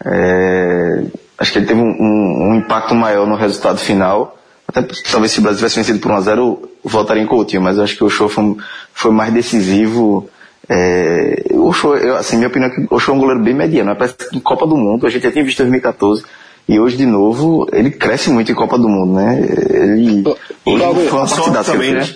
É, 0.06 1.04
acho 1.38 1.52
que 1.52 1.58
ele 1.60 1.66
teve 1.66 1.80
um, 1.80 1.90
um, 1.90 2.50
um 2.50 2.56
impacto 2.56 2.94
maior 2.94 3.26
no 3.26 3.36
resultado 3.36 3.80
final. 3.80 4.38
Até 4.74 4.94
talvez 5.12 5.32
se 5.32 5.40
o 5.40 5.42
Brasil 5.42 5.58
tivesse 5.58 5.76
vencido 5.76 6.00
por 6.00 6.12
1x0, 6.12 6.60
voltaria 6.84 7.22
em 7.22 7.28
Coutinho, 7.28 7.62
mas 7.62 7.78
eu 7.78 7.84
acho 7.84 7.96
que 7.96 8.04
o 8.04 8.10
show 8.10 8.30
foi, 8.30 8.56
foi 8.94 9.12
mais 9.12 9.34
decisivo. 9.34 10.30
É, 10.70 11.44
o 11.52 11.74
show, 11.74 11.98
eu, 11.98 12.16
assim, 12.16 12.38
minha 12.38 12.48
opinião 12.48 12.72
é 12.72 12.74
que 12.74 12.88
o 12.90 13.00
show 13.00 13.14
é 13.14 13.18
um 13.18 13.20
goleiro 13.20 13.44
bem 13.44 13.54
mediano. 13.54 13.96
Parece 13.96 14.16
que 14.16 14.38
em 14.38 14.40
Copa 14.40 14.66
do 14.66 14.78
Mundo, 14.78 15.06
a 15.06 15.10
gente 15.10 15.24
já 15.24 15.32
tinha 15.32 15.44
visto 15.44 15.60
em 15.60 15.64
2014, 15.64 16.24
e 16.70 16.80
hoje, 16.80 16.96
de 16.96 17.06
novo, 17.06 17.68
ele 17.74 17.92
cresce 17.92 18.30
muito 18.30 18.52
em 18.52 18.56
Copa 18.56 18.78
do 18.78 18.88
Mundo, 18.88 19.14
né? 19.14 19.40
Ele. 19.70 20.24
Hoje 20.66 21.10
foi 21.10 21.20
uma 21.20 21.28
partida 21.28 21.64
também, 21.64 21.94
né? 21.94 22.16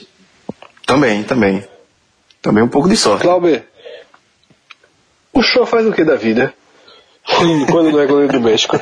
Também, 0.86 1.24
também. 1.24 1.64
Também 2.42 2.64
um 2.64 2.68
pouco 2.68 2.88
de 2.88 2.96
sorte. 2.96 3.24
Clauber, 3.24 3.66
o 5.34 5.42
show 5.42 5.66
faz 5.66 5.86
o 5.86 5.92
que 5.92 6.04
da 6.04 6.16
vida? 6.16 6.54
Quando 7.26 7.92
não 7.92 8.00
é 8.00 8.06
goleiro 8.06 8.34
do 8.34 8.42
México? 8.42 8.78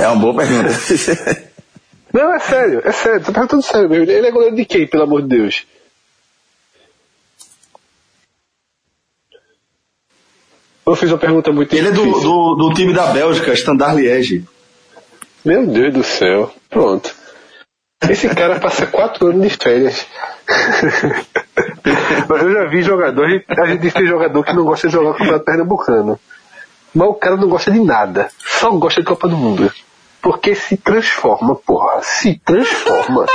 é 0.00 0.08
uma 0.08 0.16
boa 0.16 0.34
pergunta. 0.36 1.50
Não, 2.12 2.34
é 2.34 2.38
sério, 2.40 2.82
é 2.84 2.92
sério, 2.92 3.24
tô 3.24 3.32
perguntando 3.32 3.62
sério 3.62 3.88
mesmo. 3.88 4.10
Ele 4.10 4.26
é 4.26 4.30
goleiro 4.30 4.56
de 4.56 4.64
quem, 4.64 4.86
pelo 4.86 5.04
amor 5.04 5.22
de 5.22 5.28
Deus? 5.28 5.64
Eu 10.86 10.96
fiz 10.96 11.10
uma 11.10 11.18
pergunta 11.18 11.52
muito 11.52 11.72
Ele 11.74 11.90
difícil. 11.90 12.10
é 12.10 12.14
do, 12.14 12.20
do, 12.20 12.68
do, 12.68 12.74
time 12.74 12.92
da 12.92 13.06
Bélgica, 13.06 13.52
Standard 13.52 14.00
Liège. 14.00 14.44
Meu 15.44 15.66
Deus 15.66 15.94
do 15.94 16.02
céu. 16.02 16.52
Pronto. 16.68 17.14
Esse 18.08 18.28
cara 18.28 18.58
passa 18.58 18.86
quatro 18.86 19.28
anos 19.28 19.48
de 19.48 19.56
férias. 19.56 20.06
Mas 22.28 22.42
eu 22.42 22.52
já 22.52 22.64
vi 22.66 22.82
jogador, 22.82 23.24
a 23.24 23.66
gente 23.66 23.90
tem 23.90 24.06
jogador 24.06 24.44
que 24.44 24.52
não 24.52 24.64
gosta 24.64 24.88
de 24.88 24.92
jogar 24.92 25.16
contra 25.16 25.36
o 25.36 25.40
Pernambucano. 25.40 26.18
Mas 26.94 27.08
o 27.08 27.14
cara 27.14 27.36
não 27.36 27.48
gosta 27.48 27.70
de 27.70 27.80
nada. 27.80 28.28
Só 28.38 28.70
gosta 28.70 29.00
de 29.00 29.06
Copa 29.06 29.28
do 29.28 29.36
Mundo. 29.36 29.72
Porque 30.20 30.54
se 30.54 30.76
transforma, 30.76 31.54
porra. 31.54 32.02
Se 32.02 32.38
transforma. 32.44 33.26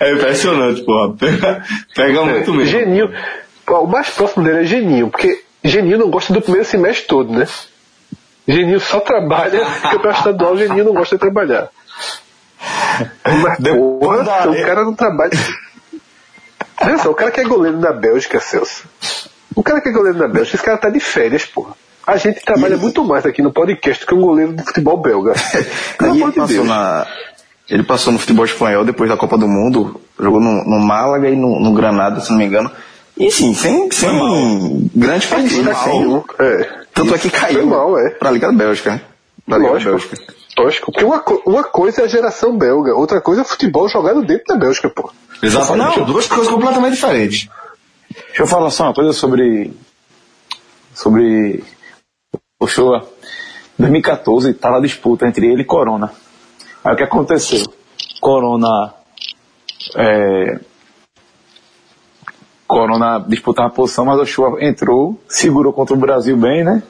É 0.00 0.12
impressionante, 0.12 0.82
porra. 0.82 1.14
Pega, 1.16 1.64
pega 1.94 2.24
muito 2.24 2.54
mesmo. 2.54 2.66
Geninho. 2.66 3.12
O 3.68 3.86
mais 3.86 4.08
próximo 4.10 4.44
dele 4.44 4.60
é 4.60 4.64
Geninho, 4.64 5.10
porque 5.10 5.42
Geninho 5.62 5.98
não 5.98 6.10
gosta 6.10 6.32
do 6.32 6.40
primeiro 6.40 6.66
semestre 6.66 7.06
todo, 7.06 7.32
né? 7.32 7.46
Geninho 8.46 8.80
só 8.80 9.00
trabalha, 9.00 9.60
campeonato 9.82 10.20
estadual, 10.20 10.56
Geninho 10.56 10.84
não 10.84 10.94
gosta 10.94 11.16
de 11.16 11.20
trabalhar. 11.20 11.68
Mas, 13.24 13.58
porra, 13.58 14.24
da... 14.24 14.50
o 14.50 14.54
cara 14.54 14.84
não 14.84 14.94
trabalha. 14.94 15.32
Olha 16.80 16.98
só, 16.98 17.10
o 17.10 17.14
cara 17.14 17.30
que 17.30 17.40
é 17.40 17.44
goleiro 17.44 17.78
da 17.78 17.92
Bélgica, 17.92 18.40
Celso. 18.40 18.84
O 19.54 19.62
cara 19.62 19.80
que 19.80 19.88
é 19.88 19.92
goleiro 19.92 20.18
da 20.18 20.28
Bélgica, 20.28 20.56
esse 20.56 20.64
cara 20.64 20.78
tá 20.78 20.88
de 20.88 21.00
férias, 21.00 21.44
porra. 21.44 21.74
A 22.06 22.16
gente 22.16 22.42
trabalha 22.42 22.74
e... 22.74 22.78
muito 22.78 23.04
mais 23.04 23.26
aqui 23.26 23.42
no 23.42 23.52
podcast 23.52 24.04
do 24.04 24.08
que 24.08 24.14
um 24.14 24.20
goleiro 24.20 24.54
de 24.54 24.62
futebol 24.62 24.96
belga. 24.96 25.34
Pelo 25.98 26.12
amor 26.12 26.32
de 26.32 26.54
Deus. 26.54 26.66
Na, 26.66 27.06
Ele 27.68 27.82
passou 27.82 28.12
no 28.12 28.18
futebol 28.18 28.44
espanhol 28.44 28.84
depois 28.84 29.10
da 29.10 29.16
Copa 29.16 29.36
do 29.36 29.48
Mundo, 29.48 30.00
jogou 30.18 30.40
no, 30.40 30.64
no 30.64 30.78
Málaga 30.78 31.28
e 31.28 31.36
no, 31.36 31.60
no, 31.60 31.74
Granada, 31.74 32.20
se 32.20 32.30
não 32.30 32.38
me 32.38 32.46
engano. 32.46 32.70
E 33.16 33.30
sim, 33.30 33.52
sem, 33.52 33.90
sem 33.90 34.90
grande 34.94 35.26
partida. 35.26 35.72
Assim, 35.72 36.22
é. 36.38 36.68
Tanto 36.94 37.14
é 37.14 37.18
que 37.18 37.30
caiu 37.30 37.66
mal, 37.66 37.98
é. 37.98 38.10
pra 38.10 38.30
Liga 38.30 38.46
da 38.46 38.52
Bélgica. 38.52 38.92
Né? 38.92 39.00
Pra 39.44 39.58
Liga 39.58 39.70
Lógico. 39.72 39.90
da 39.90 39.98
Bélgica. 39.98 40.37
Lógico, 40.58 40.90
porque 40.90 41.04
uma, 41.04 41.22
uma 41.46 41.64
coisa 41.64 42.02
é 42.02 42.04
a 42.04 42.08
geração 42.08 42.56
belga, 42.56 42.94
outra 42.94 43.20
coisa 43.20 43.42
é 43.42 43.44
futebol 43.44 43.88
jogado 43.88 44.22
dentro 44.22 44.44
da 44.48 44.56
Bélgica, 44.56 44.90
pô. 44.90 45.10
Exatamente. 45.42 46.00
Não, 46.00 46.06
duas 46.06 46.26
coisas 46.26 46.48
completamente 46.48 46.94
diferentes. 46.94 47.48
Deixa 48.10 48.42
eu 48.42 48.46
falar 48.46 48.70
só 48.70 48.84
uma 48.84 48.94
coisa 48.94 49.12
sobre. 49.12 49.72
sobre. 50.94 51.64
o 52.60 52.66
Showa. 52.66 53.06
2014 53.78 54.50
estava 54.50 54.78
a 54.78 54.80
disputa 54.80 55.28
entre 55.28 55.46
ele 55.46 55.62
e 55.62 55.64
Corona. 55.64 56.12
Aí 56.82 56.94
o 56.94 56.96
que 56.96 57.04
aconteceu? 57.04 57.64
Corona. 58.20 58.92
É, 59.94 60.58
Corona 62.66 63.24
disputava 63.26 63.68
a 63.68 63.70
posição, 63.70 64.04
mas 64.04 64.18
o 64.20 64.26
Showa 64.26 64.62
entrou, 64.62 65.18
segurou 65.28 65.72
contra 65.72 65.94
o 65.94 65.98
Brasil 65.98 66.36
bem, 66.36 66.64
né? 66.64 66.82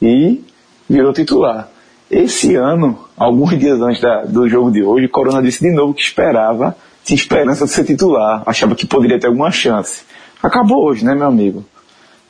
E 0.00 0.42
virou 0.88 1.12
titular. 1.12 1.68
Esse 2.12 2.54
ano, 2.56 2.98
alguns 3.16 3.58
dias 3.58 3.80
antes 3.80 4.02
da, 4.02 4.22
do 4.26 4.46
jogo 4.46 4.70
de 4.70 4.82
hoje, 4.82 5.08
Corona 5.08 5.42
disse 5.42 5.60
de 5.62 5.70
novo 5.70 5.94
que 5.94 6.02
esperava, 6.02 6.76
tinha 7.02 7.16
esperança 7.16 7.64
de 7.64 7.70
ser 7.70 7.84
titular, 7.84 8.42
achava 8.44 8.74
que 8.74 8.86
poderia 8.86 9.18
ter 9.18 9.28
alguma 9.28 9.50
chance. 9.50 10.04
Acabou 10.42 10.84
hoje, 10.84 11.06
né, 11.06 11.14
meu 11.14 11.28
amigo? 11.28 11.64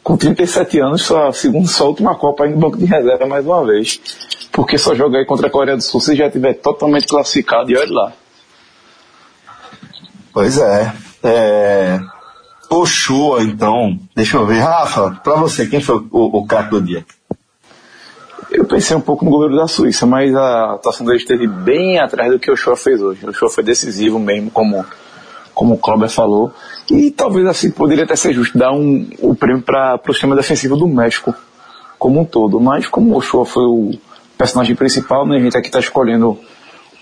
Com 0.01 0.16
37 0.16 0.78
anos, 0.78 1.03
só, 1.03 1.33
segundo, 1.33 1.66
só 1.66 1.87
a 1.87 1.89
última 1.89 2.14
Copa 2.14 2.45
aí 2.45 2.51
no 2.51 2.59
banco 2.59 2.78
de 2.78 2.85
reserva 2.85 3.26
mais 3.26 3.45
uma 3.45 3.66
vez. 3.66 4.01
Porque 4.53 4.78
só 4.78 4.95
joga 4.95 5.18
aí 5.18 5.24
contra 5.24 5.49
a 5.49 5.51
Coreia 5.51 5.76
do 5.76 5.83
Sul 5.83 6.01
se 6.01 6.14
já 6.14 6.30
tiver 6.30 6.55
totalmente 6.55 7.09
classificado 7.09 7.68
e 7.68 7.76
olha 7.76 7.93
lá. 7.93 8.12
Pois 10.33 10.59
é. 10.59 10.93
é... 11.24 12.01
Oshua, 12.70 13.43
então, 13.43 13.99
deixa 14.14 14.37
eu 14.37 14.47
ver. 14.47 14.61
Rafa, 14.61 15.20
pra 15.24 15.35
você, 15.35 15.66
quem 15.66 15.80
foi 15.80 15.97
o, 16.12 16.39
o 16.39 16.47
do 16.70 16.80
dia? 16.80 17.05
Eu 18.53 18.67
pensei 18.67 18.95
um 18.95 19.01
pouco 19.01 19.25
no 19.25 19.31
goleiro 19.31 19.57
da 19.57 19.67
Suíça, 19.67 20.05
mas 20.05 20.35
a 20.35 20.75
atuação 20.75 21.07
dele 21.07 21.19
esteve 21.19 21.47
bem 21.47 21.99
atrás 21.99 22.31
do 22.31 22.39
que 22.39 22.51
o 22.51 22.57
Show 22.57 22.77
fez 22.77 23.01
hoje. 23.01 23.27
O 23.27 23.33
Show 23.33 23.49
foi 23.49 23.65
decisivo 23.65 24.19
mesmo, 24.19 24.51
como, 24.51 24.85
como 25.55 25.75
o 25.75 25.79
Klober 25.79 26.11
falou. 26.11 26.53
E 26.91 27.11
talvez 27.11 27.47
assim 27.47 27.71
poderia 27.71 28.05
até 28.05 28.15
ser 28.15 28.35
justo 28.35 28.59
dar 28.59 28.73
um, 28.73 29.09
o 29.21 29.35
prêmio 29.35 29.63
para 29.63 29.99
o 30.07 30.13
sistema 30.13 30.37
defensivo 30.37 30.77
do 30.77 30.87
México 30.87 31.35
como 31.99 32.21
um 32.21 32.25
todo. 32.27 32.61
Mas 32.61 32.87
como 32.87 33.17
o 33.17 33.23
Show 33.23 33.47
foi 33.47 33.65
o 33.65 33.93
personagem 34.37 34.77
principal, 34.77 35.27
né, 35.27 35.39
a 35.39 35.41
gente 35.41 35.57
aqui 35.57 35.69
está 35.69 35.79
escolhendo 35.79 36.39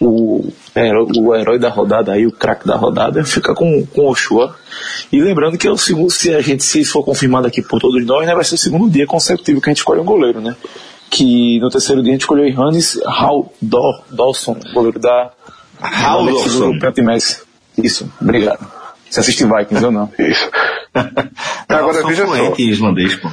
o 0.01 0.49
herói, 0.75 1.07
o 1.19 1.35
herói 1.35 1.59
da 1.59 1.69
rodada 1.69 2.13
aí, 2.13 2.27
o 2.27 2.33
craque 2.33 2.67
da 2.67 2.77
rodada, 2.77 3.25
fica 3.25 3.55
com, 3.55 3.85
com 3.87 4.03
o 4.03 4.11
Oshua. 4.11 4.55
E 5.11 5.21
lembrando 5.21 5.59
que 5.59 5.67
é 5.67 5.71
o 5.71 5.77
segundo, 5.77 6.11
se 6.11 6.33
a 6.33 6.41
gente 6.41 6.63
se 6.63 6.85
for 6.85 7.03
confirmado 7.03 7.49
aqui 7.49 7.61
por 7.61 7.81
todos 7.81 8.07
nós, 8.07 8.25
né, 8.25 8.35
vai 8.35 8.45
ser 8.45 8.55
o 8.55 8.59
segundo 8.59 8.89
dia 8.89 9.07
consecutivo 9.07 9.61
que 9.61 9.69
a 9.69 9.73
gente 9.73 9.79
escolhe 9.79 10.01
um 10.01 10.05
goleiro, 10.05 10.41
né? 10.41 10.55
Que 11.11 11.59
no 11.59 11.69
terceiro 11.69 12.03
dia 12.03 12.13
a 12.13 12.15
gente 12.15 12.23
escolheu 12.23 12.47
Hannes 12.57 12.99
Dawson, 14.11 14.57
goleiro 14.73 14.99
da 14.99 15.33
Dawson. 15.81 16.73
Isso, 17.77 18.11
obrigado. 18.21 18.67
Você 19.09 19.21
assiste 19.21 19.45
Vikings 19.45 19.85
ou 19.85 19.91
não? 19.91 20.13
Isso. 20.19 20.49
Agora 21.69 22.07
veja 22.07 22.27
só. 22.27 22.55
islandês, 22.59 23.17
pô. 23.17 23.29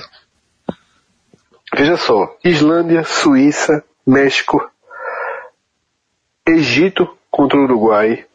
Veja 1.76 1.98
só, 1.98 2.36
Islândia, 2.44 3.04
Suíça, 3.04 3.84
México, 4.06 4.60
Egito 6.48 7.08
contra 7.30 7.60
o 7.60 7.64
Uruguai. 7.64 8.26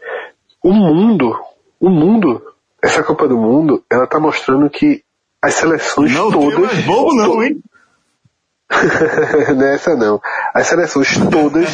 O 0.62 0.72
mundo, 0.72 1.36
o 1.80 1.90
mundo, 1.90 2.40
essa 2.80 3.02
Copa 3.02 3.26
do 3.26 3.36
Mundo, 3.36 3.82
ela 3.90 4.06
tá 4.06 4.20
mostrando 4.20 4.70
que 4.70 5.02
as 5.40 5.54
seleções 5.54 6.12
não 6.12 6.30
todas. 6.30 6.86
Não 6.86 7.06
mais 7.06 7.28
não, 7.28 7.42
hein? 7.42 7.60
Nessa 9.56 9.94
não. 9.96 10.20
As 10.54 10.66
seleções 10.66 11.16
todas, 11.30 11.68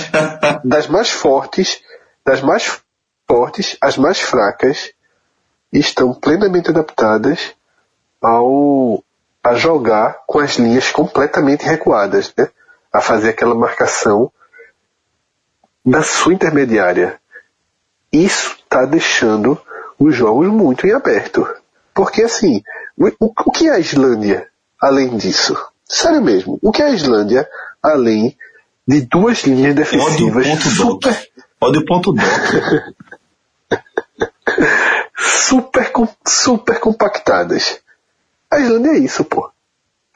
das 0.64 0.86
mais 0.88 1.10
fortes, 1.10 1.80
das 2.24 2.40
mais 2.42 2.80
fortes, 3.26 3.76
as 3.80 3.96
mais 3.96 4.20
fracas, 4.20 4.92
estão 5.72 6.14
plenamente 6.14 6.70
adaptadas 6.70 7.54
ao 8.22 9.02
a 9.42 9.54
jogar 9.54 10.24
com 10.26 10.40
as 10.40 10.56
linhas 10.56 10.90
completamente 10.90 11.64
recuadas, 11.64 12.32
né? 12.36 12.48
A 12.92 13.00
fazer 13.00 13.30
aquela 13.30 13.54
marcação 13.54 14.30
na 15.84 16.02
sua 16.02 16.34
intermediária. 16.34 17.20
Isso 18.12 18.56
está 18.58 18.84
deixando 18.84 19.60
os 19.98 20.14
jogos 20.14 20.48
muito 20.48 20.86
em 20.86 20.92
aberto. 20.92 21.46
Porque 21.94 22.22
assim, 22.22 22.62
o, 22.96 23.10
o 23.20 23.50
que 23.50 23.68
é 23.68 23.72
a 23.72 23.78
Islândia 23.78 24.48
além 24.80 25.16
disso? 25.16 25.56
Sério 25.88 26.22
mesmo, 26.22 26.58
o 26.62 26.70
que 26.70 26.82
é 26.82 26.86
a 26.86 26.90
Islândia, 26.90 27.48
além 27.82 28.36
de 28.86 29.00
duas 29.02 29.42
linhas 29.44 29.74
defensivas 29.74 30.46
super... 30.62 31.28
Pode 31.58 31.78
o 31.78 31.84
ponto 31.84 32.14
super, 35.18 35.90
super 36.26 36.78
compactadas. 36.78 37.80
A 38.50 38.60
Islândia 38.60 38.90
é 38.90 38.98
isso, 38.98 39.24
pô. 39.24 39.50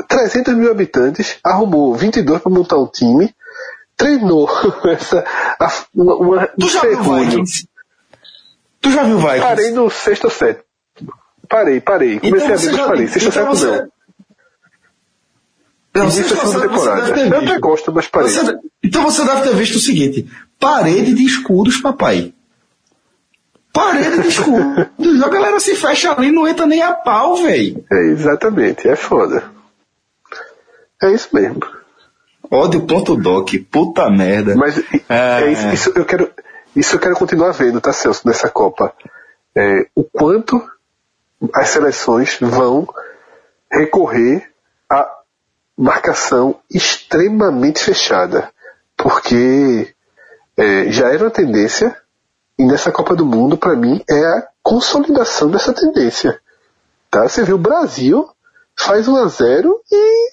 300 0.08 0.54
mil 0.54 0.70
habitantes, 0.70 1.38
arrumou 1.42 1.94
22 1.94 2.42
para 2.42 2.52
montar 2.52 2.76
um 2.78 2.86
time, 2.86 3.34
treinou 3.96 4.48
essa, 4.88 5.24
uma, 5.94 6.14
uma, 6.14 6.46
tu 6.48 6.68
já 6.68 6.80
viu 6.80 7.02
Vikings? 7.02 7.68
Tu 8.80 8.90
já 8.90 9.04
viu 9.04 9.18
Vikings? 9.18 9.40
Parei 9.40 9.70
no 9.70 9.90
sexto 9.90 10.30
set. 10.30 10.62
Parei, 11.48 11.80
parei. 11.80 12.20
Comecei 12.20 12.46
então 12.46 12.54
a 12.54 12.58
ver, 12.58 12.72
mas 12.72 12.86
parei. 12.86 13.08
Sexto 13.08 13.28
então 13.28 13.54
set 13.54 13.60
você, 13.60 13.66
não. 13.66 13.91
Não, 15.95 16.11
você. 16.11 16.22
Você 16.22 16.57
eu 16.57 17.38
até 17.38 17.59
gosto, 17.59 17.93
mas 17.93 18.07
parei. 18.07 18.30
Você, 18.30 18.59
então 18.82 19.03
você 19.03 19.24
deve 19.24 19.43
ter 19.43 19.55
visto 19.55 19.76
o 19.76 19.80
seguinte: 19.80 20.26
parede 20.59 21.14
de 21.14 21.24
escudos, 21.24 21.76
papai. 21.78 22.32
Parede 23.72 24.22
de 24.22 24.28
escudos. 24.28 25.22
a 25.22 25.28
galera 25.28 25.61
se 25.61 25.74
fecha 25.74 26.12
ali 26.12 26.30
não 26.30 26.47
entra 26.49 26.66
nem 26.66 26.82
a 26.82 26.93
pau, 26.93 27.36
velho. 27.36 27.84
É, 27.90 28.07
exatamente, 28.07 28.88
é 28.88 28.97
foda. 28.97 29.45
É 31.03 31.11
isso 31.12 31.28
mesmo. 31.32 31.61
Ódio.doc, 32.51 33.51
puta 33.70 34.11
merda. 34.11 34.55
Mas 34.55 34.78
é... 35.09 35.43
é 35.43 35.53
isso, 35.53 35.68
isso, 35.68 35.93
eu 35.97 36.05
quero, 36.05 36.30
isso 36.76 36.97
eu 36.97 37.01
quero 37.01 37.16
continuar 37.16 37.53
vendo, 37.53 37.80
tá, 37.80 37.93
Celso, 37.93 38.26
nessa 38.26 38.49
Copa. 38.49 38.95
É, 39.57 39.86
o 39.95 40.05
quanto 40.05 40.62
as 41.55 41.68
seleções 41.68 42.38
vão 42.40 42.88
recorrer 43.70 44.51
a 44.88 45.11
marcação 45.82 46.60
extremamente 46.70 47.82
fechada, 47.82 48.48
porque 48.96 49.92
é, 50.56 50.92
já 50.92 51.12
era 51.12 51.24
uma 51.24 51.30
tendência 51.30 51.96
e 52.56 52.64
nessa 52.64 52.92
Copa 52.92 53.16
do 53.16 53.26
Mundo, 53.26 53.56
para 53.56 53.74
mim, 53.74 54.00
é 54.08 54.24
a 54.24 54.46
consolidação 54.62 55.50
dessa 55.50 55.72
tendência. 55.72 56.40
Tá? 57.10 57.28
Você 57.28 57.42
viu 57.42 57.56
o 57.56 57.58
Brasil 57.58 58.28
faz 58.78 59.08
1 59.08 59.16
a 59.16 59.26
0 59.26 59.80
e 59.90 60.30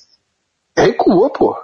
recua, 0.77 1.31
pô. 1.31 1.57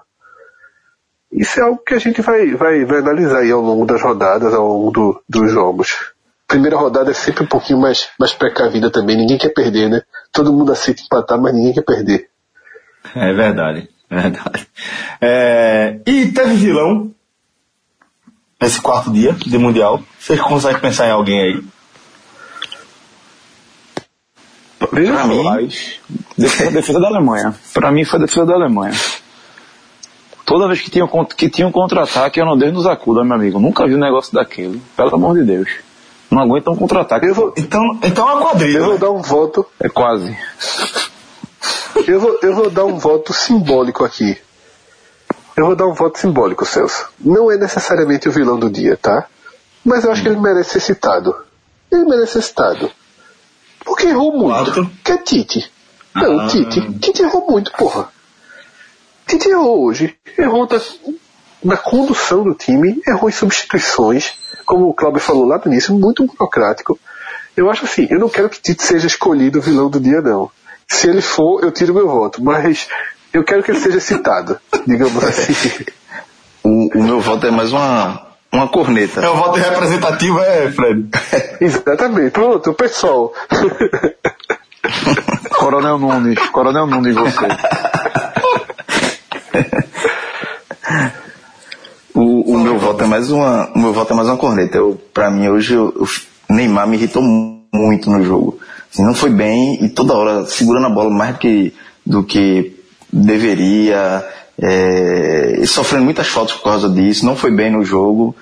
Isso 1.32 1.60
é 1.60 1.64
algo 1.64 1.82
que 1.86 1.94
a 1.94 2.00
gente 2.00 2.24
vai, 2.24 2.56
vai, 2.56 2.86
vai 2.86 2.98
analisar 2.98 3.40
aí 3.40 3.52
ao 3.52 3.62
longo 3.62 3.86
das 3.86 4.02
rodadas, 4.02 4.52
ao 4.52 4.68
longo 4.68 4.90
do, 4.90 5.24
dos 5.30 5.52
jogos. 5.52 6.12
Primeira 6.48 6.78
rodada 6.78 7.12
é 7.12 7.14
sempre 7.14 7.44
um 7.44 7.48
pouquinho 7.48 7.80
mais, 7.80 8.10
mais 8.20 8.34
precavida 8.34 8.90
também, 8.90 9.16
ninguém 9.16 9.38
quer 9.38 9.50
perder, 9.50 9.90
né? 9.90 10.02
Todo 10.32 10.52
mundo 10.52 10.72
aceita 10.72 11.04
empatar, 11.04 11.40
mas 11.40 11.54
ninguém 11.54 11.74
quer 11.74 11.84
perder. 11.84 12.30
É 13.16 13.32
verdade, 13.34 13.88
é 14.10 14.22
verdade. 14.22 14.68
É, 15.22 16.00
e 16.06 16.28
teve 16.28 16.56
vilão 16.56 17.12
nesse 18.62 18.82
quarto 18.82 19.12
dia 19.12 19.32
de 19.34 19.58
Mundial. 19.58 20.04
Vocês 20.20 20.40
conseguem 20.42 20.82
pensar 20.82 21.08
em 21.08 21.12
alguém 21.12 21.40
aí? 21.40 21.64
Pra 24.78 25.26
mim, 25.26 25.70
defesa, 26.38 26.72
defesa 26.72 27.00
da 27.00 27.08
Alemanha. 27.08 27.56
Pra 27.74 27.92
mim 27.92 28.04
foi 28.04 28.20
a 28.20 28.24
defesa 28.24 28.46
da 28.46 28.54
Alemanha. 28.54 28.94
Toda 30.46 30.68
vez 30.68 30.82
que 30.82 30.92
tinha, 30.92 31.08
que 31.36 31.50
tinha 31.50 31.68
um 31.68 31.72
contra-ataque, 31.72 32.40
eu 32.40 32.46
não 32.46 32.58
Deus 32.58 32.74
nos 32.74 32.86
acuda, 32.86 33.24
meu 33.24 33.36
amigo. 33.36 33.60
Nunca 33.60 33.88
vi 33.88 33.96
um 33.96 34.00
negócio 34.00 34.34
daquele. 34.34 34.82
Pelo 34.96 35.16
amor 35.16 35.36
de 35.36 35.44
Deus. 35.44 35.70
Não 36.30 36.42
aguenta 36.42 36.70
um 36.70 36.76
contra-ataque. 36.76 37.28
Então, 37.58 38.00
então 38.04 38.30
é 38.30 38.34
uma 38.34 38.42
quadrilha. 38.42 38.78
Eu 38.78 38.86
vou 38.86 38.98
dar 38.98 39.12
um 39.12 39.22
voto. 39.22 39.66
É 39.80 39.90
quase. 39.90 40.38
Eu 42.08 42.20
vou, 42.20 42.40
eu 42.42 42.56
vou 42.56 42.70
dar 42.70 42.86
um 42.86 42.98
voto 42.98 43.34
simbólico 43.34 44.04
aqui. 44.04 44.38
Eu 45.56 45.68
vou 45.68 45.76
dar 45.76 45.88
um 45.88 45.94
voto 45.94 46.20
simbólico, 46.20 46.66
Celso. 46.66 47.08
Não 47.20 47.50
é 47.50 47.58
necessariamente 47.58 48.28
o 48.28 48.32
vilão 48.32 48.60
do 48.60 48.70
dia, 48.70 48.98
tá? 48.98 49.28
Mas 49.84 50.04
eu 50.04 50.12
acho 50.12 50.22
que 50.22 50.28
ele 50.28 50.40
merece 50.40 50.72
ser 50.72 50.80
citado. 50.82 51.36
Ele 51.92 52.04
merece 52.06 52.34
ser 52.34 52.42
citado. 52.42 52.92
Porque 53.86 54.08
errou 54.08 54.38
muito. 54.38 54.90
Que 55.04 55.14
é 55.14 55.18
Tite. 55.18 55.72
Não, 56.14 56.42
ah. 56.42 56.48
Tite. 56.48 56.94
Tite 57.00 57.22
errou 57.22 57.46
muito, 57.50 57.72
porra. 57.72 58.10
Tite 59.26 59.48
errou 59.48 59.86
hoje. 59.86 60.16
Errou 60.38 60.68
na 61.64 61.78
condução 61.78 62.44
do 62.44 62.54
time, 62.54 63.02
errou 63.08 63.30
em 63.30 63.32
substituições, 63.32 64.34
como 64.66 64.90
o 64.90 64.94
Cláudio 64.94 65.20
falou 65.20 65.46
lá 65.46 65.60
no 65.64 65.72
início, 65.72 65.96
muito 65.96 66.26
burocrático. 66.26 67.00
Eu 67.56 67.72
acho 67.72 67.86
assim, 67.86 68.08
eu 68.12 68.20
não 68.20 68.30
quero 68.30 68.50
que 68.50 68.62
Tite 68.62 68.84
seja 68.84 69.08
escolhido 69.08 69.60
o 69.60 69.62
vilão 69.62 69.90
do 69.90 70.00
dia, 70.00 70.22
não. 70.22 70.52
Se 70.88 71.10
ele 71.10 71.22
for, 71.22 71.64
eu 71.64 71.72
tiro 71.72 71.94
meu 71.94 72.08
voto, 72.08 72.44
mas 72.44 72.88
eu 73.34 73.44
quero 73.44 73.64
que 73.64 73.72
ele 73.72 73.80
seja 73.80 74.00
citado, 74.00 74.58
digamos 74.88 75.24
assim. 75.24 75.86
O, 76.64 76.98
o 76.98 77.04
meu 77.04 77.20
voto 77.20 77.46
é 77.46 77.52
mais 77.52 77.72
uma, 77.72 78.26
uma 78.52 78.68
corneta. 78.68 79.22
É 79.22 79.30
o 79.30 79.36
voto 79.36 79.60
representativo, 79.60 80.40
é, 80.40 80.72
Fred? 80.72 81.10
Exatamente. 81.60 82.32
Pronto, 82.32 82.72
o 82.72 82.74
pessoal. 82.74 83.34
Coronel 85.52 85.98
Nunes, 85.98 86.40
Coronel 86.50 86.86
Nunes 86.86 87.16
você. 87.16 87.48
O, 92.14 92.54
o 92.54 92.60
meu 92.60 92.80
voto 92.80 93.04
é 93.04 93.08
mais 93.08 93.30
uma, 93.30 93.70
o 93.76 93.80
meu 93.80 93.92
voto 93.92 94.14
é 94.14 94.16
mais 94.16 94.30
uma 94.30 94.38
corneta. 94.38 94.78
Eu, 94.78 94.98
pra 95.14 95.30
mim 95.30 95.50
hoje 95.50 95.76
o 95.76 96.08
Neymar 96.50 96.88
me 96.88 96.96
irritou 96.96 97.22
muito 97.22 98.10
no 98.10 98.24
jogo. 98.24 98.58
Assim, 98.96 99.04
não 99.04 99.14
foi 99.14 99.30
bem 99.30 99.84
e 99.84 99.90
toda 99.90 100.14
hora 100.14 100.46
segurando 100.46 100.88
a 100.88 100.90
bola 100.90 101.10
mais 101.10 101.34
do 101.34 101.40
que, 101.40 101.74
do 102.06 102.24
que 102.24 102.80
deveria, 103.12 104.26
é, 104.62 105.60
e 105.60 105.68
sofrendo 105.68 106.06
muitas 106.06 106.28
faltas 106.28 106.56
por 106.56 106.64
causa 106.64 106.90
disso. 106.90 107.26
Não 107.26 107.36
foi 107.36 107.52
bem 107.52 107.70
no 107.70 107.84
jogo. 107.84 108.34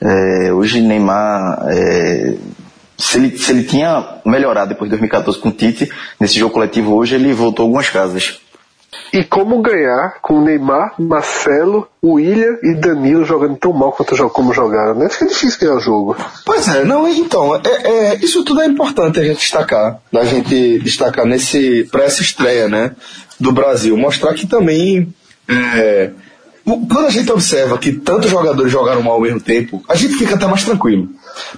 É, 0.00 0.52
hoje 0.52 0.80
Neymar, 0.80 1.64
é, 1.68 2.34
se, 2.98 3.18
ele, 3.18 3.38
se 3.38 3.52
ele 3.52 3.62
tinha 3.62 4.20
melhorado 4.24 4.70
depois 4.70 4.88
de 4.90 4.96
2014 4.96 5.38
com 5.38 5.48
o 5.48 5.52
Tite, 5.52 5.88
nesse 6.18 6.38
jogo 6.38 6.54
coletivo 6.54 6.96
hoje 6.96 7.14
ele 7.14 7.32
voltou 7.32 7.64
algumas 7.64 7.88
casas. 7.88 8.40
E 9.12 9.24
como 9.24 9.60
ganhar 9.62 10.18
com 10.20 10.40
Neymar, 10.40 10.94
Marcelo, 10.98 11.88
William 12.02 12.58
e 12.62 12.74
Danilo 12.74 13.24
jogando 13.24 13.56
tão 13.56 13.72
mal 13.72 13.92
quanto 13.92 14.28
como 14.30 14.52
jogaram, 14.52 14.94
né? 14.94 15.08
É 15.20 15.24
difícil 15.26 15.60
ganhar 15.60 15.76
o 15.76 15.80
jogo. 15.80 16.16
Pois 16.44 16.68
é, 16.68 16.84
não, 16.84 17.08
então, 17.08 17.54
é, 17.54 17.60
é, 17.84 18.14
isso 18.16 18.44
tudo 18.44 18.62
é 18.62 18.66
importante 18.66 19.20
a 19.20 19.24
gente 19.24 19.38
destacar, 19.38 20.00
da 20.12 20.24
gente 20.24 20.78
destacar 20.80 21.24
nesse, 21.24 21.88
pra 21.90 22.04
essa 22.04 22.22
estreia, 22.22 22.68
né, 22.68 22.92
do 23.38 23.52
Brasil, 23.52 23.96
mostrar 23.96 24.34
que 24.34 24.46
também, 24.46 25.12
é, 25.48 26.10
quando 26.64 27.06
a 27.06 27.10
gente 27.10 27.30
observa 27.32 27.78
que 27.78 27.92
tantos 27.92 28.30
jogadores 28.30 28.70
jogaram 28.70 29.02
mal 29.02 29.14
ao 29.14 29.20
mesmo 29.20 29.40
tempo, 29.40 29.82
a 29.88 29.96
gente 29.96 30.14
fica 30.14 30.34
até 30.34 30.46
mais 30.46 30.64
tranquilo. 30.64 31.08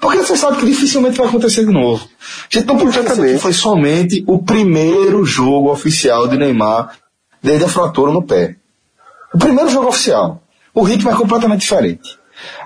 Porque 0.00 0.18
você 0.18 0.36
sabe 0.36 0.58
que 0.58 0.66
dificilmente 0.66 1.18
vai 1.18 1.26
acontecer 1.26 1.64
de 1.64 1.72
novo. 1.72 2.06
A 2.50 2.58
gente 2.58 2.66
não 2.66 2.78
pode 2.78 3.02
dizer 3.02 3.34
que 3.34 3.38
foi 3.38 3.52
somente 3.52 4.22
o 4.26 4.38
primeiro 4.38 5.24
jogo 5.24 5.70
oficial 5.70 6.28
de 6.28 6.36
Neymar 6.36 6.96
desde 7.42 7.64
a 7.64 7.68
fratura 7.68 8.12
no 8.12 8.22
pé. 8.22 8.56
O 9.34 9.38
primeiro 9.38 9.70
jogo 9.70 9.88
oficial. 9.88 10.42
O 10.74 10.82
ritmo 10.82 11.10
é 11.10 11.14
completamente 11.14 11.60
diferente. 11.60 12.18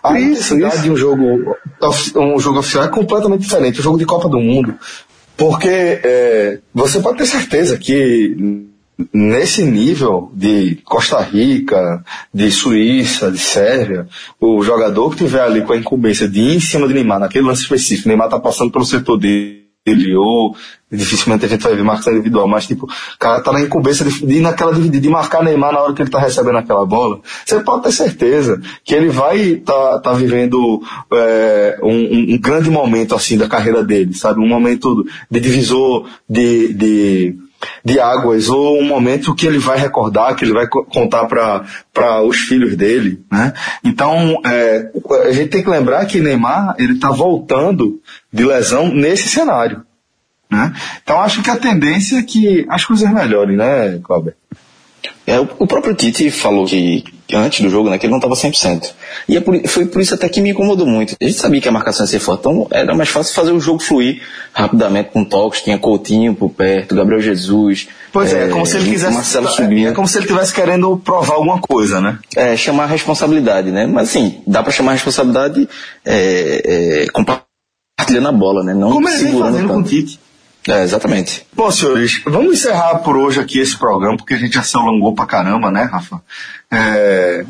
A 0.03 0.19
isso, 0.19 0.55
intensidade 0.55 0.75
isso. 0.75 0.85
de 0.85 0.91
um 0.91 0.97
jogo, 0.97 1.57
um 2.17 2.39
jogo 2.39 2.61
oficial 2.61 2.85
é 2.85 2.89
completamente 2.89 3.43
diferente. 3.43 3.81
O 3.81 3.83
jogo 3.83 3.99
de 3.99 4.05
Copa 4.05 4.29
do 4.29 4.41
Mundo. 4.41 4.75
Porque 5.37 5.69
é, 5.69 6.61
você 6.73 7.01
pode 7.01 7.19
ter 7.19 7.27
certeza 7.27 7.77
que 7.77 8.67
nesse 9.13 9.63
nível 9.63 10.31
de 10.33 10.77
Costa 10.85 11.21
Rica, 11.21 12.03
de 12.33 12.51
Suíça, 12.51 13.31
de 13.31 13.39
Sérvia, 13.39 14.09
o 14.41 14.63
jogador 14.63 15.11
que 15.11 15.19
tiver 15.19 15.43
ali 15.43 15.61
com 15.63 15.73
a 15.73 15.77
incumbência 15.77 16.27
de 16.27 16.41
ir 16.41 16.57
em 16.57 16.61
cima 16.61 16.89
de 16.89 16.95
Neymar, 16.95 17.21
naquele 17.21 17.47
lance 17.47 17.63
específico, 17.63 18.09
Neymar 18.09 18.31
tá 18.31 18.41
passando 18.41 18.73
pelo 18.73 18.87
setor 18.87 19.19
dele, 19.19 19.66
ou 20.17 20.57
dificilmente 20.91 21.45
a 21.45 21.49
gente 21.49 21.63
vai 21.63 21.75
ver 21.75 21.83
marcação 21.83 22.13
individual, 22.13 22.47
mas 22.47 22.67
tipo, 22.67 22.87
o 22.87 23.19
cara 23.19 23.41
tá 23.41 23.53
na 23.53 23.61
incumbência 23.61 24.05
de, 24.05 24.25
de 24.25 24.41
naquela 24.41 24.73
de, 24.73 24.89
de 24.89 25.09
marcar 25.09 25.43
Neymar 25.43 25.73
na 25.73 25.81
hora 25.81 25.93
que 25.93 26.03
ele 26.03 26.11
tá 26.11 26.19
recebendo 26.19 26.59
aquela 26.59 26.87
bola, 26.87 27.21
você 27.45 27.61
pode 27.61 27.85
ter 27.85 27.93
certeza 27.93 28.61
que 28.85 28.95
ele 28.95 29.09
vai 29.09 29.57
tá, 29.57 29.99
tá 29.99 30.13
vivendo 30.13 30.81
é, 31.13 31.79
um, 31.83 32.35
um, 32.35 32.39
grande 32.39 32.71
momento 32.71 33.15
assim 33.15 33.37
da 33.37 33.49
carreira 33.49 33.83
dele, 33.83 34.15
sabe? 34.15 34.41
Um 34.41 34.49
momento 34.49 35.05
de 35.31 35.41
divisor 35.41 36.09
de, 36.29 36.73
de 36.73 37.39
de 37.85 37.99
águas 37.99 38.49
ou 38.49 38.79
um 38.79 38.85
momento 38.85 39.35
que 39.35 39.47
ele 39.47 39.59
vai 39.59 39.79
recordar, 39.79 40.35
que 40.35 40.45
ele 40.45 40.53
vai 40.53 40.67
contar 40.69 41.27
para 41.27 42.23
os 42.23 42.37
filhos 42.37 42.77
dele, 42.77 43.21
né? 43.31 43.53
Então 43.83 44.41
é, 44.45 44.91
a 45.25 45.33
gente 45.33 45.49
tem 45.49 45.63
que 45.63 45.71
lembrar 45.71 46.05
que 46.07 46.21
Neymar 46.21 46.75
ele 46.79 46.95
está 46.95 47.11
voltando 47.11 48.01
de 48.37 48.45
lesão 48.45 48.93
nesse 48.93 49.29
cenário, 49.29 49.83
né? 50.51 50.73
Então 51.03 51.19
acho 51.21 51.43
que 51.43 51.51
a 51.51 51.57
tendência 51.57 52.19
é 52.19 52.23
que 52.23 52.67
as 52.69 52.85
coisas 52.85 53.11
melhorem, 53.11 53.57
né, 53.57 53.99
Cláudio? 54.03 54.35
É, 55.27 55.41
o, 55.41 55.67
próprio 55.67 55.95
Tite 55.95 56.31
falou 56.31 56.67
que 56.67 57.03
antes 57.33 57.61
do 57.61 57.69
jogo, 57.69 57.91
né, 57.91 57.99
que 57.99 58.07
ele 58.07 58.13
não 58.13 58.19
estava 58.19 58.35
100%. 58.35 58.93
E 59.29 59.37
é 59.37 59.41
por, 59.41 59.61
foi 59.67 59.87
por 59.87 60.01
isso 60.01 60.15
até 60.15 60.29
que 60.29 60.41
me 60.41 60.51
incomodou 60.51 60.87
muito. 60.87 61.17
A 61.21 61.25
gente 61.25 61.37
sabia 61.37 61.61
que 61.61 61.69
a 61.69 61.73
marcação 61.73 62.07
ia 62.07 62.11
ser 62.11 62.21
forte, 62.21 62.41
então 62.41 62.69
era 62.71 62.95
mais 62.95 63.09
fácil 63.09 63.35
fazer 63.35 63.51
o 63.51 63.61
jogo 63.61 63.81
fluir 63.81 64.23
rapidamente 64.53 65.11
com 65.13 65.25
toques, 65.25 65.63
tinha 65.63 65.79
Coutinho 65.79 66.33
por 66.35 66.51
perto, 66.51 66.95
Gabriel 66.95 67.21
Jesus. 67.21 67.89
Pois 68.13 68.33
é, 68.33 68.45
é 68.45 68.49
como 68.49 68.65
se 68.65 68.77
ele 68.77 68.91
quisesse. 68.91 69.13
Marcelo 69.13 69.49
É 69.49 69.93
como 69.93 70.07
se 70.07 70.17
ele 70.17 70.27
estivesse 70.27 70.55
querendo 70.55 70.97
provar 70.97 71.35
alguma 71.35 71.61
coisa, 71.61 72.01
né? 72.01 72.21
É, 72.37 72.57
chamar 72.57 72.85
a 72.85 72.87
responsabilidade, 72.87 73.73
né? 73.73 73.87
Mas 73.87 74.11
assim, 74.11 74.41
dá 74.47 74.63
para 74.63 74.71
chamar 74.71 74.93
a 74.93 74.95
responsabilidade 74.95 75.69
é, 76.05 77.03
é, 77.05 77.07
compartilhando 77.97 78.29
a 78.29 78.33
bola, 78.33 78.63
né? 78.63 78.75
Não 78.75 78.93
como 78.93 79.09
ele 79.09 79.25
vem 79.25 79.39
fazendo 79.41 79.69
com 79.69 79.79
o 79.79 79.83
Tite. 79.83 80.21
É, 80.69 80.83
exatamente. 80.83 81.47
Bom, 81.55 81.71
senhores, 81.71 82.23
vamos 82.27 82.55
encerrar 82.55 82.99
por 82.99 83.17
hoje 83.17 83.41
aqui 83.41 83.59
esse 83.59 83.77
programa, 83.77 84.17
porque 84.17 84.35
a 84.35 84.37
gente 84.37 84.55
já 84.55 84.63
se 84.63 84.77
alongou 84.77 85.15
pra 85.15 85.25
caramba, 85.25 85.71
né, 85.71 85.85
Rafa? 85.85 86.21
É... 86.71 87.45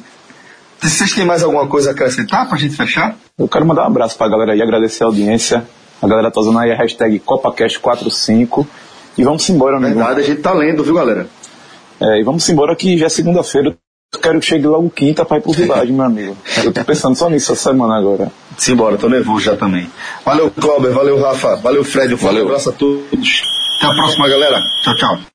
Vocês 0.81 1.13
têm 1.15 1.25
mais 1.25 1.43
alguma 1.43 1.67
coisa 1.67 1.91
a 1.91 1.93
acrescentar 1.93 2.47
pra 2.49 2.59
gente 2.59 2.77
fechar? 2.77 3.17
Eu 3.39 3.49
quero 3.49 3.67
mandar 3.67 3.85
um 3.85 3.87
abraço 3.87 4.17
pra 4.17 4.29
galera 4.29 4.53
aí, 4.53 4.63
agradecer 4.63 5.03
a 5.03 5.07
audiência. 5.07 5.65
A 6.01 6.07
galera 6.07 6.31
tá 6.31 6.41
usando 6.41 6.59
aí 6.59 6.71
a 6.71 6.77
hashtag 6.77 7.19
CopaCast45. 7.21 8.67
E 9.17 9.25
vamos 9.25 9.49
embora, 9.49 9.81
né? 9.81 9.89
Verdade, 9.89 10.21
a 10.21 10.23
gente 10.23 10.43
tá 10.43 10.53
lendo, 10.53 10.85
viu, 10.85 10.95
galera? 10.95 11.27
É, 11.99 12.21
e 12.21 12.23
vamos 12.23 12.47
embora 12.51 12.77
que 12.77 12.99
já 12.99 13.07
é 13.07 13.09
segunda-feira. 13.09 13.75
Eu 14.15 14.21
quero 14.21 14.39
que 14.41 14.47
chegue 14.47 14.67
logo 14.67 14.89
quinta 14.89 15.25
pra 15.25 15.39
ir 15.39 15.41
pro 15.43 15.53
Village, 15.53 15.93
meu 15.93 16.05
amigo. 16.05 16.37
Eu 16.65 16.73
tô 16.73 16.85
pensando 16.85 17.17
só 17.17 17.29
nisso 17.29 17.53
essa 17.53 17.71
semana 17.71 17.99
agora. 17.99 18.31
Simbora, 18.57 18.97
tô 18.97 19.09
nervoso 19.09 19.45
já 19.45 19.57
também. 19.57 19.91
Valeu, 20.25 20.51
Cláudio, 20.51 20.93
valeu, 20.95 21.21
Rafa, 21.21 21.57
valeu, 21.57 21.85
Fred, 21.85 22.15
um 22.15 22.17
valeu. 22.17 22.45
abraço 22.47 22.71
a 22.71 22.73
todos. 22.73 23.43
Até 23.79 23.87
a 23.93 23.95
próxima, 23.95 24.29
galera. 24.29 24.61
Tchau, 24.83 24.95
tchau. 24.95 25.19